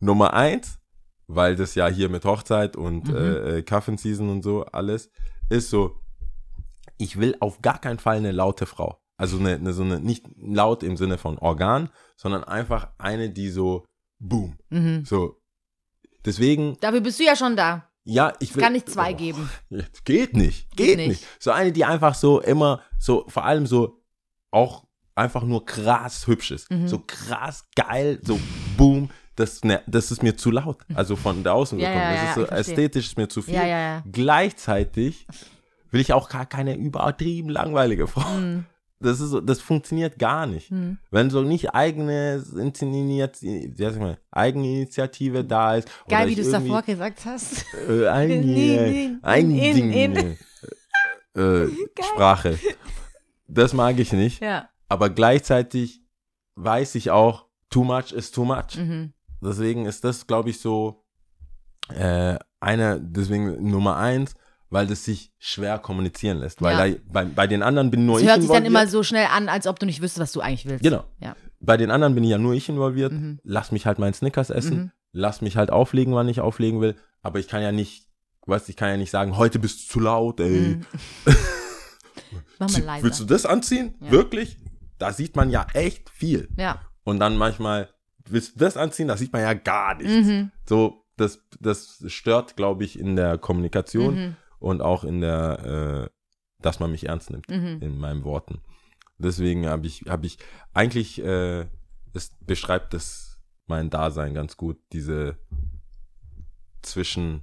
[0.00, 0.78] Nummer eins,
[1.26, 3.14] weil das ja hier mit Hochzeit und Mhm.
[3.16, 5.10] äh, äh, Season und so alles
[5.50, 6.00] ist so,
[6.96, 9.02] ich will auf gar keinen Fall eine laute Frau.
[9.18, 13.50] Also eine, eine so eine, nicht laut im Sinne von Organ, sondern einfach eine, die
[13.50, 13.84] so
[14.18, 14.56] boom.
[14.70, 15.04] Mhm.
[15.04, 15.40] So.
[16.24, 17.91] Deswegen, Dafür bist du ja schon da.
[18.04, 18.62] Ja, ich will.
[18.62, 19.16] kann nicht zwei Oh.
[19.16, 19.50] geben.
[20.04, 20.70] Geht nicht.
[20.76, 21.08] Geht, Geht nicht.
[21.08, 21.26] nicht.
[21.38, 24.02] So eine, die einfach so immer, so, vor allem so,
[24.50, 24.84] auch
[25.14, 26.70] einfach nur krass hübsch ist.
[26.70, 26.88] Mhm.
[26.88, 28.38] So krass geil, so
[28.76, 29.10] boom.
[29.36, 30.78] Das, ne, das ist mir zu laut.
[30.94, 31.94] Also von der Außenwirkung.
[32.00, 33.54] Ja, ja, das ist so ästhetisch ist mir zu viel.
[33.54, 34.04] Ja, ja, ja.
[34.12, 35.26] Gleichzeitig
[35.90, 38.28] will ich auch gar keine übertrieben langweilige Frau.
[38.28, 38.66] Mhm.
[39.02, 40.70] Das ist so, das funktioniert gar nicht.
[40.70, 40.98] Hm.
[41.10, 42.42] Wenn so nicht eigene
[42.80, 45.88] Initiative, Eigeninitiative da ist.
[46.08, 47.64] Geil, wie du es davor gesagt hast.
[47.88, 50.36] äh, ein, Nee, äh, nee, Ding, in.
[51.34, 51.68] Äh,
[52.02, 52.58] Sprache.
[53.48, 54.42] Das mag ich nicht.
[54.42, 54.68] Ja.
[54.88, 56.02] Aber gleichzeitig
[56.56, 58.76] weiß ich auch, too much is too much.
[58.76, 59.12] Mhm.
[59.40, 61.04] Deswegen ist das, glaube ich, so
[61.88, 64.34] äh, einer, deswegen Nummer eins,
[64.72, 66.62] weil das sich schwer kommunizieren lässt.
[66.62, 66.96] Weil Ja.
[66.96, 68.82] da, bei, bei den anderen bin nur Es ich hört sich dann involviert.
[68.84, 70.82] immer so schnell an, als ob du nicht wüsstest, was du eigentlich willst.
[70.82, 71.04] Genau.
[71.20, 71.36] Ja.
[71.60, 73.12] Bei den anderen bin ja nur ich involviert.
[73.12, 73.38] Mhm.
[73.44, 74.76] Lass mich halt meinen Snickers essen.
[74.76, 74.90] Mhm.
[75.12, 76.96] Lass mich halt auflegen, wann ich auflegen will.
[77.20, 78.08] Aber ich kann ja nicht,
[78.46, 80.76] weißt ich kann ja nicht sagen, heute bist du zu laut, ey.
[80.76, 80.86] Mhm.
[82.58, 83.04] Mach mal leiser.
[83.04, 83.94] Willst du das anziehen?
[84.00, 84.10] Ja.
[84.10, 84.56] Wirklich?
[84.98, 86.48] Da sieht man ja echt viel.
[86.56, 86.80] ja.
[87.04, 87.88] Und dann manchmal,
[88.28, 89.08] willst du das anziehen?
[89.08, 90.28] Da sieht man ja gar nichts.
[90.28, 90.52] Mhm.
[90.68, 94.36] So, das, das stört, glaube ich, in der Kommunikation Mhm.
[94.62, 97.78] Und auch in der, äh, dass man mich ernst nimmt Mhm.
[97.80, 98.60] in meinen Worten.
[99.18, 100.38] Deswegen habe ich, habe ich
[100.72, 101.66] eigentlich, äh,
[102.12, 105.38] es beschreibt das mein Dasein ganz gut, diese
[106.82, 107.42] zwischen,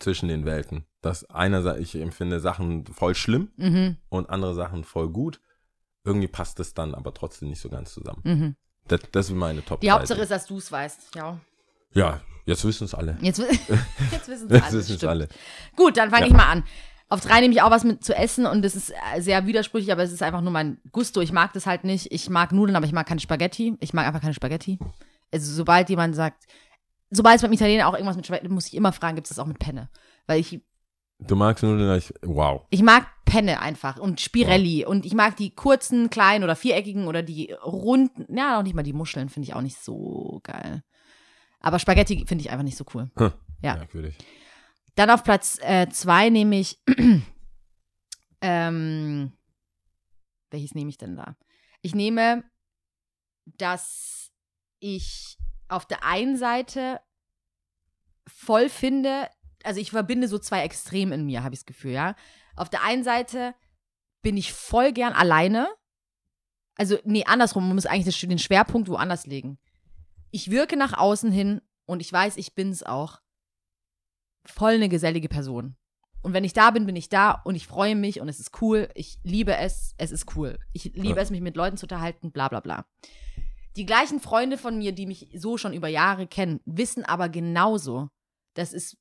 [0.00, 0.84] zwischen den Welten.
[1.00, 3.96] Dass einerseits, ich empfinde Sachen voll schlimm Mhm.
[4.08, 5.40] und andere Sachen voll gut.
[6.04, 8.20] Irgendwie passt es dann aber trotzdem nicht so ganz zusammen.
[8.24, 8.56] Mhm.
[8.86, 11.14] Das, das sind meine Top Die Hauptsache ist, dass du es weißt.
[11.14, 11.38] Ja.
[11.94, 13.16] Ja, jetzt wissen es alle.
[13.20, 13.38] Jetzt,
[14.12, 14.72] jetzt wissen es Jetzt alle.
[14.72, 15.04] wissen es stimmt.
[15.04, 15.28] alle.
[15.76, 16.26] Gut, dann fange Ja.
[16.28, 16.64] ich mal an.
[17.10, 19.90] Auf drei nehme ich auch was mit zu essen und das ist äh, sehr widersprüchlich,
[19.92, 21.20] aber es ist einfach nur mein Gusto.
[21.22, 22.12] Ich mag das halt nicht.
[22.12, 23.76] Ich mag Nudeln, aber ich mag keine Spaghetti.
[23.80, 24.78] Ich mag einfach keine Spaghetti.
[25.32, 26.44] Also sobald jemand sagt,
[27.10, 29.38] sobald es beim Italiener auch irgendwas mit Spaghetti, muss ich immer fragen, gibt es das
[29.38, 29.88] auch mit Penne?
[30.26, 30.60] Weil ich,
[31.20, 32.62] Du magst Nudeln, ich, wow.
[32.70, 37.22] ich mag Penne einfach und Spirelli und ich mag die kurzen, kleinen oder viereckigen oder
[37.24, 40.84] die runden, ja, auch nicht mal die Muscheln finde ich auch nicht so geil.
[41.60, 43.10] Aber Spaghetti finde ich einfach nicht so cool.
[43.16, 43.32] Hm.
[43.62, 43.76] Ja.
[43.76, 44.16] Merkwürdig.
[44.94, 46.80] Dann auf Platz äh, zwei nehme ich,
[48.40, 49.32] ähm,
[50.50, 51.36] welches nehme ich denn da?
[51.82, 52.44] Ich nehme,
[53.44, 54.30] dass
[54.80, 55.38] ich
[55.68, 57.00] auf der einen Seite
[58.26, 59.28] voll finde,
[59.64, 62.14] also ich verbinde so zwei Extreme in mir, habe ich das Gefühl, ja.
[62.56, 63.54] Auf der einen Seite
[64.22, 65.68] bin ich voll gern alleine.
[66.76, 69.58] Also, nee, andersrum, man muss eigentlich den Schwerpunkt woanders legen.
[70.30, 73.20] Ich wirke nach außen hin und ich weiß, ich bin es auch
[74.44, 75.76] voll eine gesellige Person.
[76.22, 78.60] Und wenn ich da bin, bin ich da und ich freue mich und es ist
[78.60, 78.88] cool.
[78.94, 80.58] Ich liebe es, es ist cool.
[80.72, 81.22] Ich liebe Ja.
[81.22, 82.86] es, mich mit Leuten zu unterhalten, bla bla bla.
[83.76, 88.08] Die gleichen Freunde von mir, die mich so schon über Jahre kennen, wissen aber genauso,
[88.54, 88.96] dass es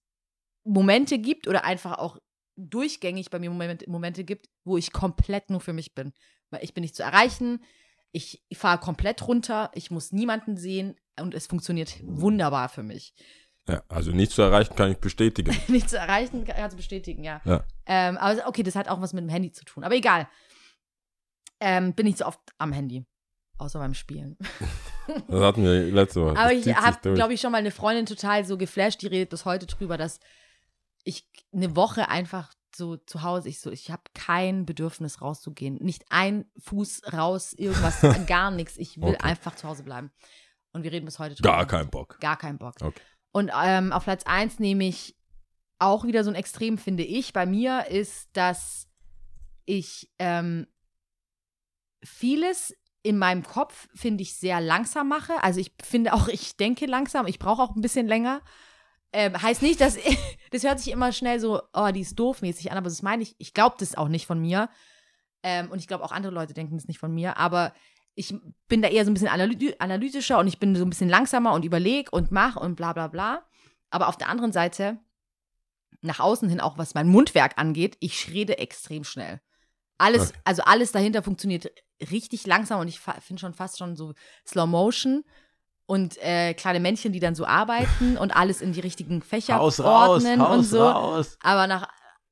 [0.63, 2.19] Momente gibt oder einfach auch
[2.55, 6.13] durchgängig bei mir Momente, Momente gibt, wo ich komplett nur für mich bin.
[6.51, 7.63] Weil ich bin nicht zu erreichen,
[8.11, 13.13] ich fahre komplett runter, ich muss niemanden sehen und es funktioniert wunderbar für mich.
[13.68, 15.55] Ja, also nicht zu erreichen kann ich bestätigen.
[15.68, 17.41] nicht zu erreichen, kannst du bestätigen, ja.
[17.43, 17.65] Ja.
[17.86, 19.84] Ähm, aber okay, das hat auch was mit dem Handy zu tun.
[19.84, 20.28] Aber egal.
[21.59, 23.05] Ähm, bin nicht so oft am Handy.
[23.57, 24.38] Außer beim Spielen.
[25.30, 26.38] Das hatten wir letzte Woche.
[26.38, 29.45] Aber ich habe, glaube ich, schon mal eine Freundin total so geflasht, die redet bis
[29.45, 30.20] heute drüber, dass
[31.05, 35.76] ich eine Woche einfach so zu Hause, ich so, ich habe kein Bedürfnis rauszugehen.
[35.76, 38.76] Nicht ein Fuß raus, irgendwas, gar nichts.
[38.76, 39.24] Ich will Okay.
[39.24, 40.11] einfach zu Hause bleiben.
[40.78, 41.49] Und wir reden bis heute drüber.
[41.49, 42.19] Gar keinen Bock.
[42.19, 42.75] Gar keinen Bock.
[42.80, 43.01] Okay.
[43.32, 45.15] Und ähm, auf Platz 1 nehme ich
[45.80, 47.34] auch wieder so ein Extrem, finde ich.
[47.34, 48.88] Bei mir ist, dass
[49.65, 50.67] ich ähm,
[52.03, 55.41] vieles in meinem Kopf, finde ich, sehr langsam mache.
[55.41, 58.41] Also ich finde auch, ich denke langsam, ich brauche auch ein bisschen länger.
[59.11, 59.97] Ähm, heißt nicht, dass
[60.51, 63.23] das hört sich immer schnell so, oh, die ist doof mäßig an, aber das meine
[63.23, 64.69] ich, ich glaube das auch nicht von mir.
[65.41, 67.73] Ähm, und ich glaube auch andere Leute denken das nicht von mir, aber
[68.20, 68.34] ich
[68.68, 71.53] bin da eher so ein bisschen analy analytischer und ich bin so ein bisschen langsamer
[71.53, 73.43] und überleg und mach und bla bla bla.
[73.91, 74.97] Aber auf der anderen Seite,
[76.01, 79.39] nach außen hin auch was mein Mundwerk angeht, ich rede extrem schnell.
[79.99, 80.39] Alles, Okay.
[80.45, 81.72] also alles dahinter funktioniert
[82.11, 84.13] richtig langsam und ich finde schon fast schon so
[84.47, 85.24] Slow Motion
[85.86, 89.80] und äh, kleine Männchen, die dann so arbeiten und alles in die richtigen Fächer Haus
[89.80, 90.88] raus, ordnen Haus und so.
[90.88, 91.38] raus.
[91.41, 91.88] Aber nach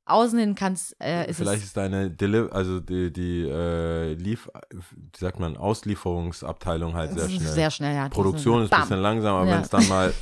[0.06, 4.48] außen hin kann äh, ist Vielleicht es ist deine Deli also die, die äh, Lief
[4.70, 7.48] wie sagt man, Auslieferungsabteilung halt sehr es schnell.
[7.52, 8.08] sehr schnell, ja.
[8.08, 8.80] Produktion ist ein Bam.
[8.88, 9.54] bisschen langsam, aber Ja.
[9.56, 10.14] wenn es dann mal,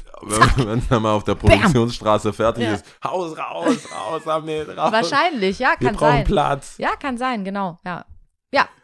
[0.57, 2.75] wenn es dann mal auf der Produktionsstraße fertig Ja.
[2.75, 4.93] ist, Haus raus, raus, Ahmed, raus.
[4.93, 6.25] Wahrscheinlich, ja, Wir kann brauchen sein.
[6.25, 6.75] Platz.
[6.79, 8.05] Ja, kann sein, genau, ja.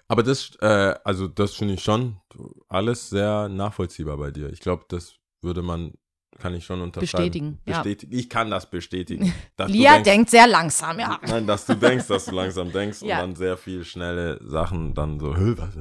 [0.09, 2.17] Aber das, äh, also das finde ich schon
[2.69, 4.51] alles sehr nachvollziehbar bei dir.
[4.51, 5.93] Ich glaube, das würde man,
[6.41, 7.11] kann ich schon unterschreiben.
[7.25, 7.77] Bestätigen, ja.
[7.83, 8.13] Bestätigen.
[8.13, 9.33] Ich kann das bestätigen.
[9.67, 11.19] Lia denkst- denkt sehr langsam, ja.
[11.27, 13.17] Nein, dass du denkst, dass du langsam denkst Ja.
[13.17, 15.75] und dann sehr viel schnelle Sachen dann so, "Hä, was?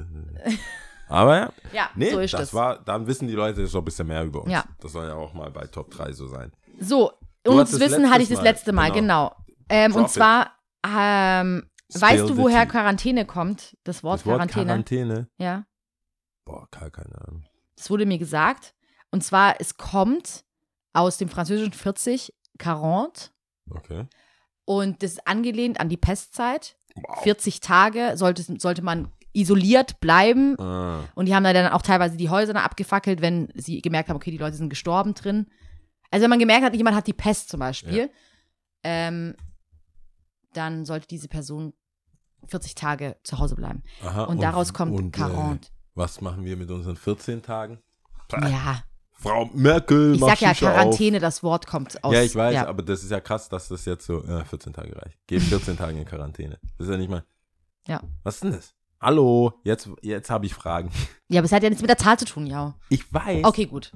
[1.07, 2.53] Aber ja, Ja, nee, so ist das das.
[2.53, 4.51] war, dann wissen die Leute so ein bisschen mehr über uns.
[4.51, 4.64] Ja.
[4.80, 6.51] Das soll ja auch mal bei Top 3 so sein.
[6.80, 7.12] So,
[7.43, 9.30] Du ums Wissen hatte ich das letzte Mal, genau.
[9.30, 9.36] genau.
[9.70, 10.51] Ähm, und zwar
[10.86, 12.66] ähm, Weißt du, woher.
[12.68, 13.76] Quarantäne kommt?
[13.84, 14.66] Das Wort das Wort Quarantäne.
[14.66, 15.28] Quarantäne?
[15.38, 15.66] Ja.
[16.45, 17.45] Boah, gar keine Ahnung.
[17.76, 18.76] Das wurde mir gesagt.
[19.12, 20.43] Und zwar, es kommt
[21.00, 23.32] aus dem französischen 40, 40.
[23.72, 24.06] Okay.
[24.66, 26.76] Und das ist angelehnt an die Pestzeit.
[26.95, 27.24] Wow.
[27.24, 30.60] 40 Tage sollte, sollte man isoliert bleiben.
[30.60, 34.18] Ah, Und die haben da dann auch teilweise die Häuser abgefackelt, wenn sie gemerkt haben,
[34.18, 35.47] okay, die Leute sind gestorben drin.
[36.12, 38.10] Also wenn man gemerkt hat, jemand hat die Pest zum Beispiel,
[38.84, 39.36] ähm,
[40.54, 41.74] dann sollte diese Person
[42.47, 43.84] 40 Tage zu Hause bleiben.
[44.04, 44.24] aha.
[44.24, 45.72] Und, daraus kommt und, äh, 40.
[45.93, 47.80] was machen wir mit unseren 14 Tagen?
[48.32, 48.84] ja,
[49.22, 52.05] Frau Merkel, ich sag ja Shisha Quarantäne, das Wort kommt Auf.
[52.05, 52.13] aus.
[52.13, 52.67] Ja, ich weiß, ja.
[52.67, 55.17] aber das ist ja krass, dass das jetzt so ja, 14 Tage reicht.
[55.28, 56.57] Geh 14 Tage in Quarantäne.
[56.78, 57.26] Das ist ja nicht mal.
[57.86, 58.01] Ja.
[58.24, 58.74] Was ist denn das?
[59.01, 60.89] Hallo, jetzt, jetzt habe ich Fragen.
[61.28, 62.76] ja, aber es hat ja nichts mit der Zahl zu tun, ja.
[62.88, 63.43] Ich weiß.
[63.43, 63.91] Okay, gut.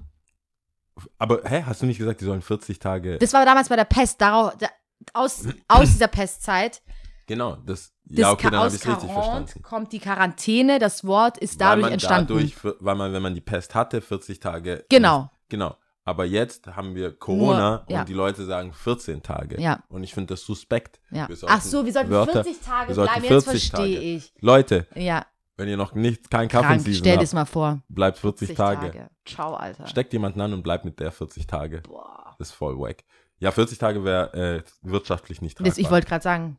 [1.17, 3.17] Aber hä, hast du nicht gesagt, die sollen 40 Tage.
[3.17, 4.67] Das war damals bei der Pest, darauf, da,
[5.13, 6.81] aus, aus dieser Pestzeit.
[7.27, 7.93] Genau, das.
[8.05, 9.61] Das Ja, okay, Ka- dann habe ich es richtig verstanden.
[9.63, 12.33] kommt die Quarantäne, das Wort ist Weil dadurch man entstanden.
[12.33, 14.85] Dadurch, weil man, wenn man die Pest hatte, 40 Tage.
[14.89, 15.29] Genau.
[15.49, 15.75] Genau.
[16.05, 17.99] Aber jetzt haben wir Corona Nur, ja.
[18.01, 19.61] und die Leute sagen 14 Tage.
[19.61, 19.81] Ja.
[19.87, 20.99] Und ich finde das suspekt.
[21.11, 21.29] Ja.
[21.47, 24.05] Ach so, wir sollten Wörter- 40 Tage wir sollten bleiben, jetzt 40 verstehe Tage.
[24.05, 24.33] ich.
[24.41, 27.79] Leute, Ja, wenn ihr noch nicht kein krank, Kaffeeseason stell dir mal vor.
[27.87, 29.09] bleibt 40, 40 Tage.
[29.25, 29.87] Ciao, Alter.
[29.87, 31.81] Steckt jemanden an und bleibt mit der 40 Tage.
[31.87, 32.35] Boah.
[32.37, 33.05] Das ist voll wack.
[33.39, 35.77] Ja, 40 Tage wäre äh, wirtschaftlich nicht tragbar.
[35.77, 36.57] Ich wollte gerade sagen.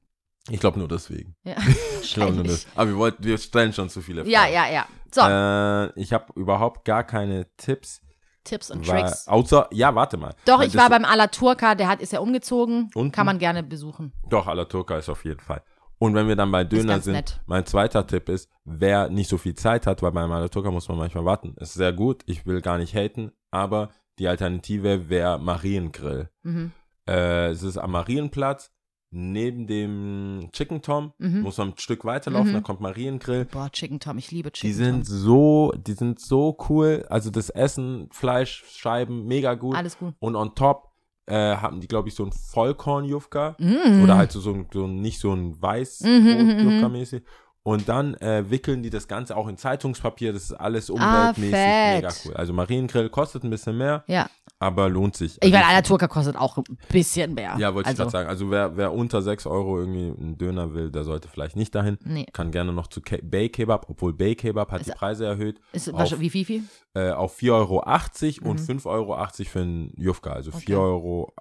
[0.51, 1.37] Ich glaube nur deswegen.
[1.45, 1.57] Ja,
[2.03, 2.67] Ich glaube nur das.
[2.75, 4.31] Aber wir, wollten, wir stellen schon zu viele Fragen.
[4.31, 4.87] Ja, ja, ja.
[5.13, 8.01] So, Äh, ich habe überhaupt gar keine Tipps.
[8.45, 9.27] Tipps und Weil, Tricks.
[9.27, 10.35] außer, ja, warte mal.
[10.45, 12.91] Doch, Weil ich war beim Alaturka, der hat, ist ja umgezogen.
[12.95, 13.11] Unten?
[13.11, 14.13] Kann man gerne besuchen.
[14.29, 15.63] Doch, Alaturka ist auf jeden Fall.
[15.99, 17.41] Und wenn wir dann bei Döner sind, nett.
[17.47, 20.99] mein zweiter Tipp ist, wer nicht so viel Zeit hat, weil beim Alaturka muss man
[20.99, 21.55] manchmal warten.
[21.59, 23.89] Ist sehr gut, ich will gar nicht haten, aber
[24.19, 26.29] die Alternative wäre Mariengrill.
[26.43, 26.73] Mhm.
[27.09, 28.73] Äh, es ist am Marienplatz,
[29.15, 31.43] neben dem Chicken Tom, Mhm.
[31.43, 32.55] muss man ein Stück weiterlaufen, Mhm.
[32.55, 33.45] da kommt Mariengrill.
[33.47, 35.17] Boah, Chicken Tom, ich liebe Chicken Die sind Tom.
[35.17, 37.07] so, die sind so cool.
[37.09, 39.77] Also das Essen, Fleisch, Scheiben, mega gut.
[39.77, 40.15] Alles gut.
[40.19, 40.91] Und on top
[41.27, 43.57] äh, haben die, glaube ich, so ein Vollkorn-Jufka.
[43.59, 44.03] Mm.
[44.03, 47.23] Oder halt so, so, so nicht so ein weiß jufka mäßig
[47.67, 50.35] Und dann äh, wickeln die das Ganze auch in Zeitungspapier.
[50.35, 52.35] Das ist alles umweltmäßig Ah, mega cool.
[52.35, 54.29] Also Mariengrill kostet ein bisschen mehr, Ja.
[54.59, 55.39] aber lohnt sich.
[55.43, 57.57] Ich meine, Also, Alaturka kostet auch ein bisschen mehr.
[57.59, 58.29] ja, wollte ich also, gerade sagen.
[58.29, 61.97] Also wer, wer unter 6 Euro irgendwie einen Döner will, der sollte vielleicht nicht dahin.
[62.05, 62.27] Nee.
[62.35, 65.59] Kann gerne noch zu Ke Bay Kebab, obwohl Bay Kebab hat Ist- die Preise erhöht
[65.73, 66.65] Ist, auf- was, wie, wie viel?
[66.93, 68.65] äh, auf 4,80 Euro und Mhm.
[68.67, 70.33] 5,80 Euro für einen Jufka.
[70.35, 70.67] Also Okay.
[70.67, 71.33] 4,80 Euro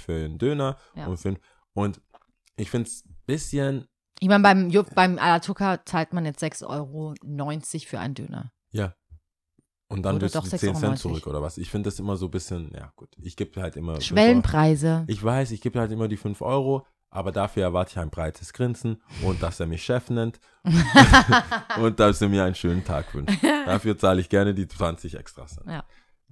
[0.00, 1.08] für einen Döner Ja.
[1.08, 1.34] und, für,
[1.74, 2.00] und
[2.56, 3.86] ich finde es ein bisschen,
[4.20, 7.14] Ich meine, beim, beim Alaturka zahlt man jetzt 6,90 Euro
[7.86, 8.52] für einen Döner.
[8.70, 8.94] ja.
[9.90, 11.56] Und dann wirst du doch die 6,90 10 Cent zurück oder was.
[11.56, 13.94] Ich finde das immer so ein bisschen, ja gut, ich gebe halt immer.
[13.94, 15.04] 5 Schwellenpreise.
[15.06, 18.52] Ich weiß, ich gebe halt immer die 5 Euro, aber dafür erwarte ich ein breites
[18.52, 20.40] Grinsen und dass er mich Chef nennt
[21.80, 23.42] und dass er mir einen schönen Tag wünscht.
[23.42, 25.58] Dafür zahle ich gerne die 20 Extras.
[25.66, 25.84] Ja.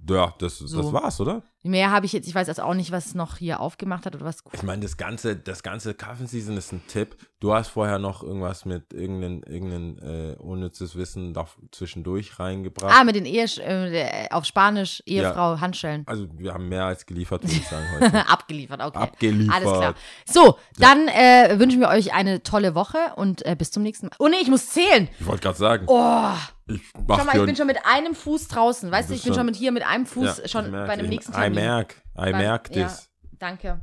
[0.07, 0.83] Ja, das, So.
[0.83, 1.43] das war's, oder?
[1.67, 4.25] Mehr habe ich jetzt, ich weiß also auch nicht, was noch hier aufgemacht hat oder
[4.25, 4.39] was.
[4.53, 7.17] Ich meine, das ganze, das ganze Kaffeeseason ist ein Tipp.
[7.41, 12.95] Du hast vorher noch irgendwas mit irgendein, irgendein äh, unnützes Wissen da zwischendurch reingebracht.
[12.99, 16.03] Ah, mit den Ehe, äh, auf Spanisch Ehefrau Handschellen.
[16.07, 18.29] also wir haben mehr als geliefert, würde ich sagen, heute.
[18.29, 18.99] Abgeliefert, okay.
[18.99, 19.55] Abgeliefert.
[19.55, 19.95] Alles klar.
[20.25, 24.17] So, dann äh, wünschen wir euch eine tolle Woche und äh, bis zum nächsten Mal.
[24.19, 25.09] Oh nee, ich muss zählen.
[25.21, 26.33] Ich wollte gerade sagen, Oh,
[26.69, 28.91] ich schau mal, ich bin schon mit einem Fuß draußen.
[28.91, 31.33] Weißt du, ich bin schon- mit hier mit einem Fuß Ja, schon bei dem nächsten
[31.33, 31.56] Termin.
[31.57, 33.09] Merk, I merk ja, this.
[33.39, 33.81] Danke.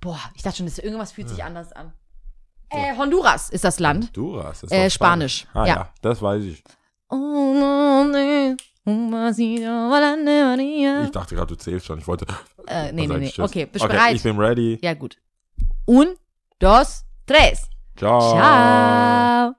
[0.00, 1.92] Boah, ich dachte schon, das, irgendwas fühlt sich anders an.
[2.70, 4.06] Äh, Honduras ist das Land.
[4.16, 5.74] Honduras ist Äh, doch Spanisch, Ah ja.
[5.74, 5.88] ja.
[6.02, 6.62] das weiß ich.
[7.10, 8.54] Äh,
[11.04, 11.98] Ich dachte gerade, du zählst schon.
[11.98, 12.26] Ich wollte.
[12.66, 13.28] nee, nee, Dann sag nee.
[13.30, 13.44] Tschüss.
[13.44, 14.14] Okay, bist du okay, bereit?
[14.16, 14.78] ich bin ready.
[14.82, 15.16] Ja, gut.
[15.86, 16.14] Un,
[16.58, 17.68] dos, tres.
[17.96, 18.20] Ciao.
[18.36, 19.54] Ciao.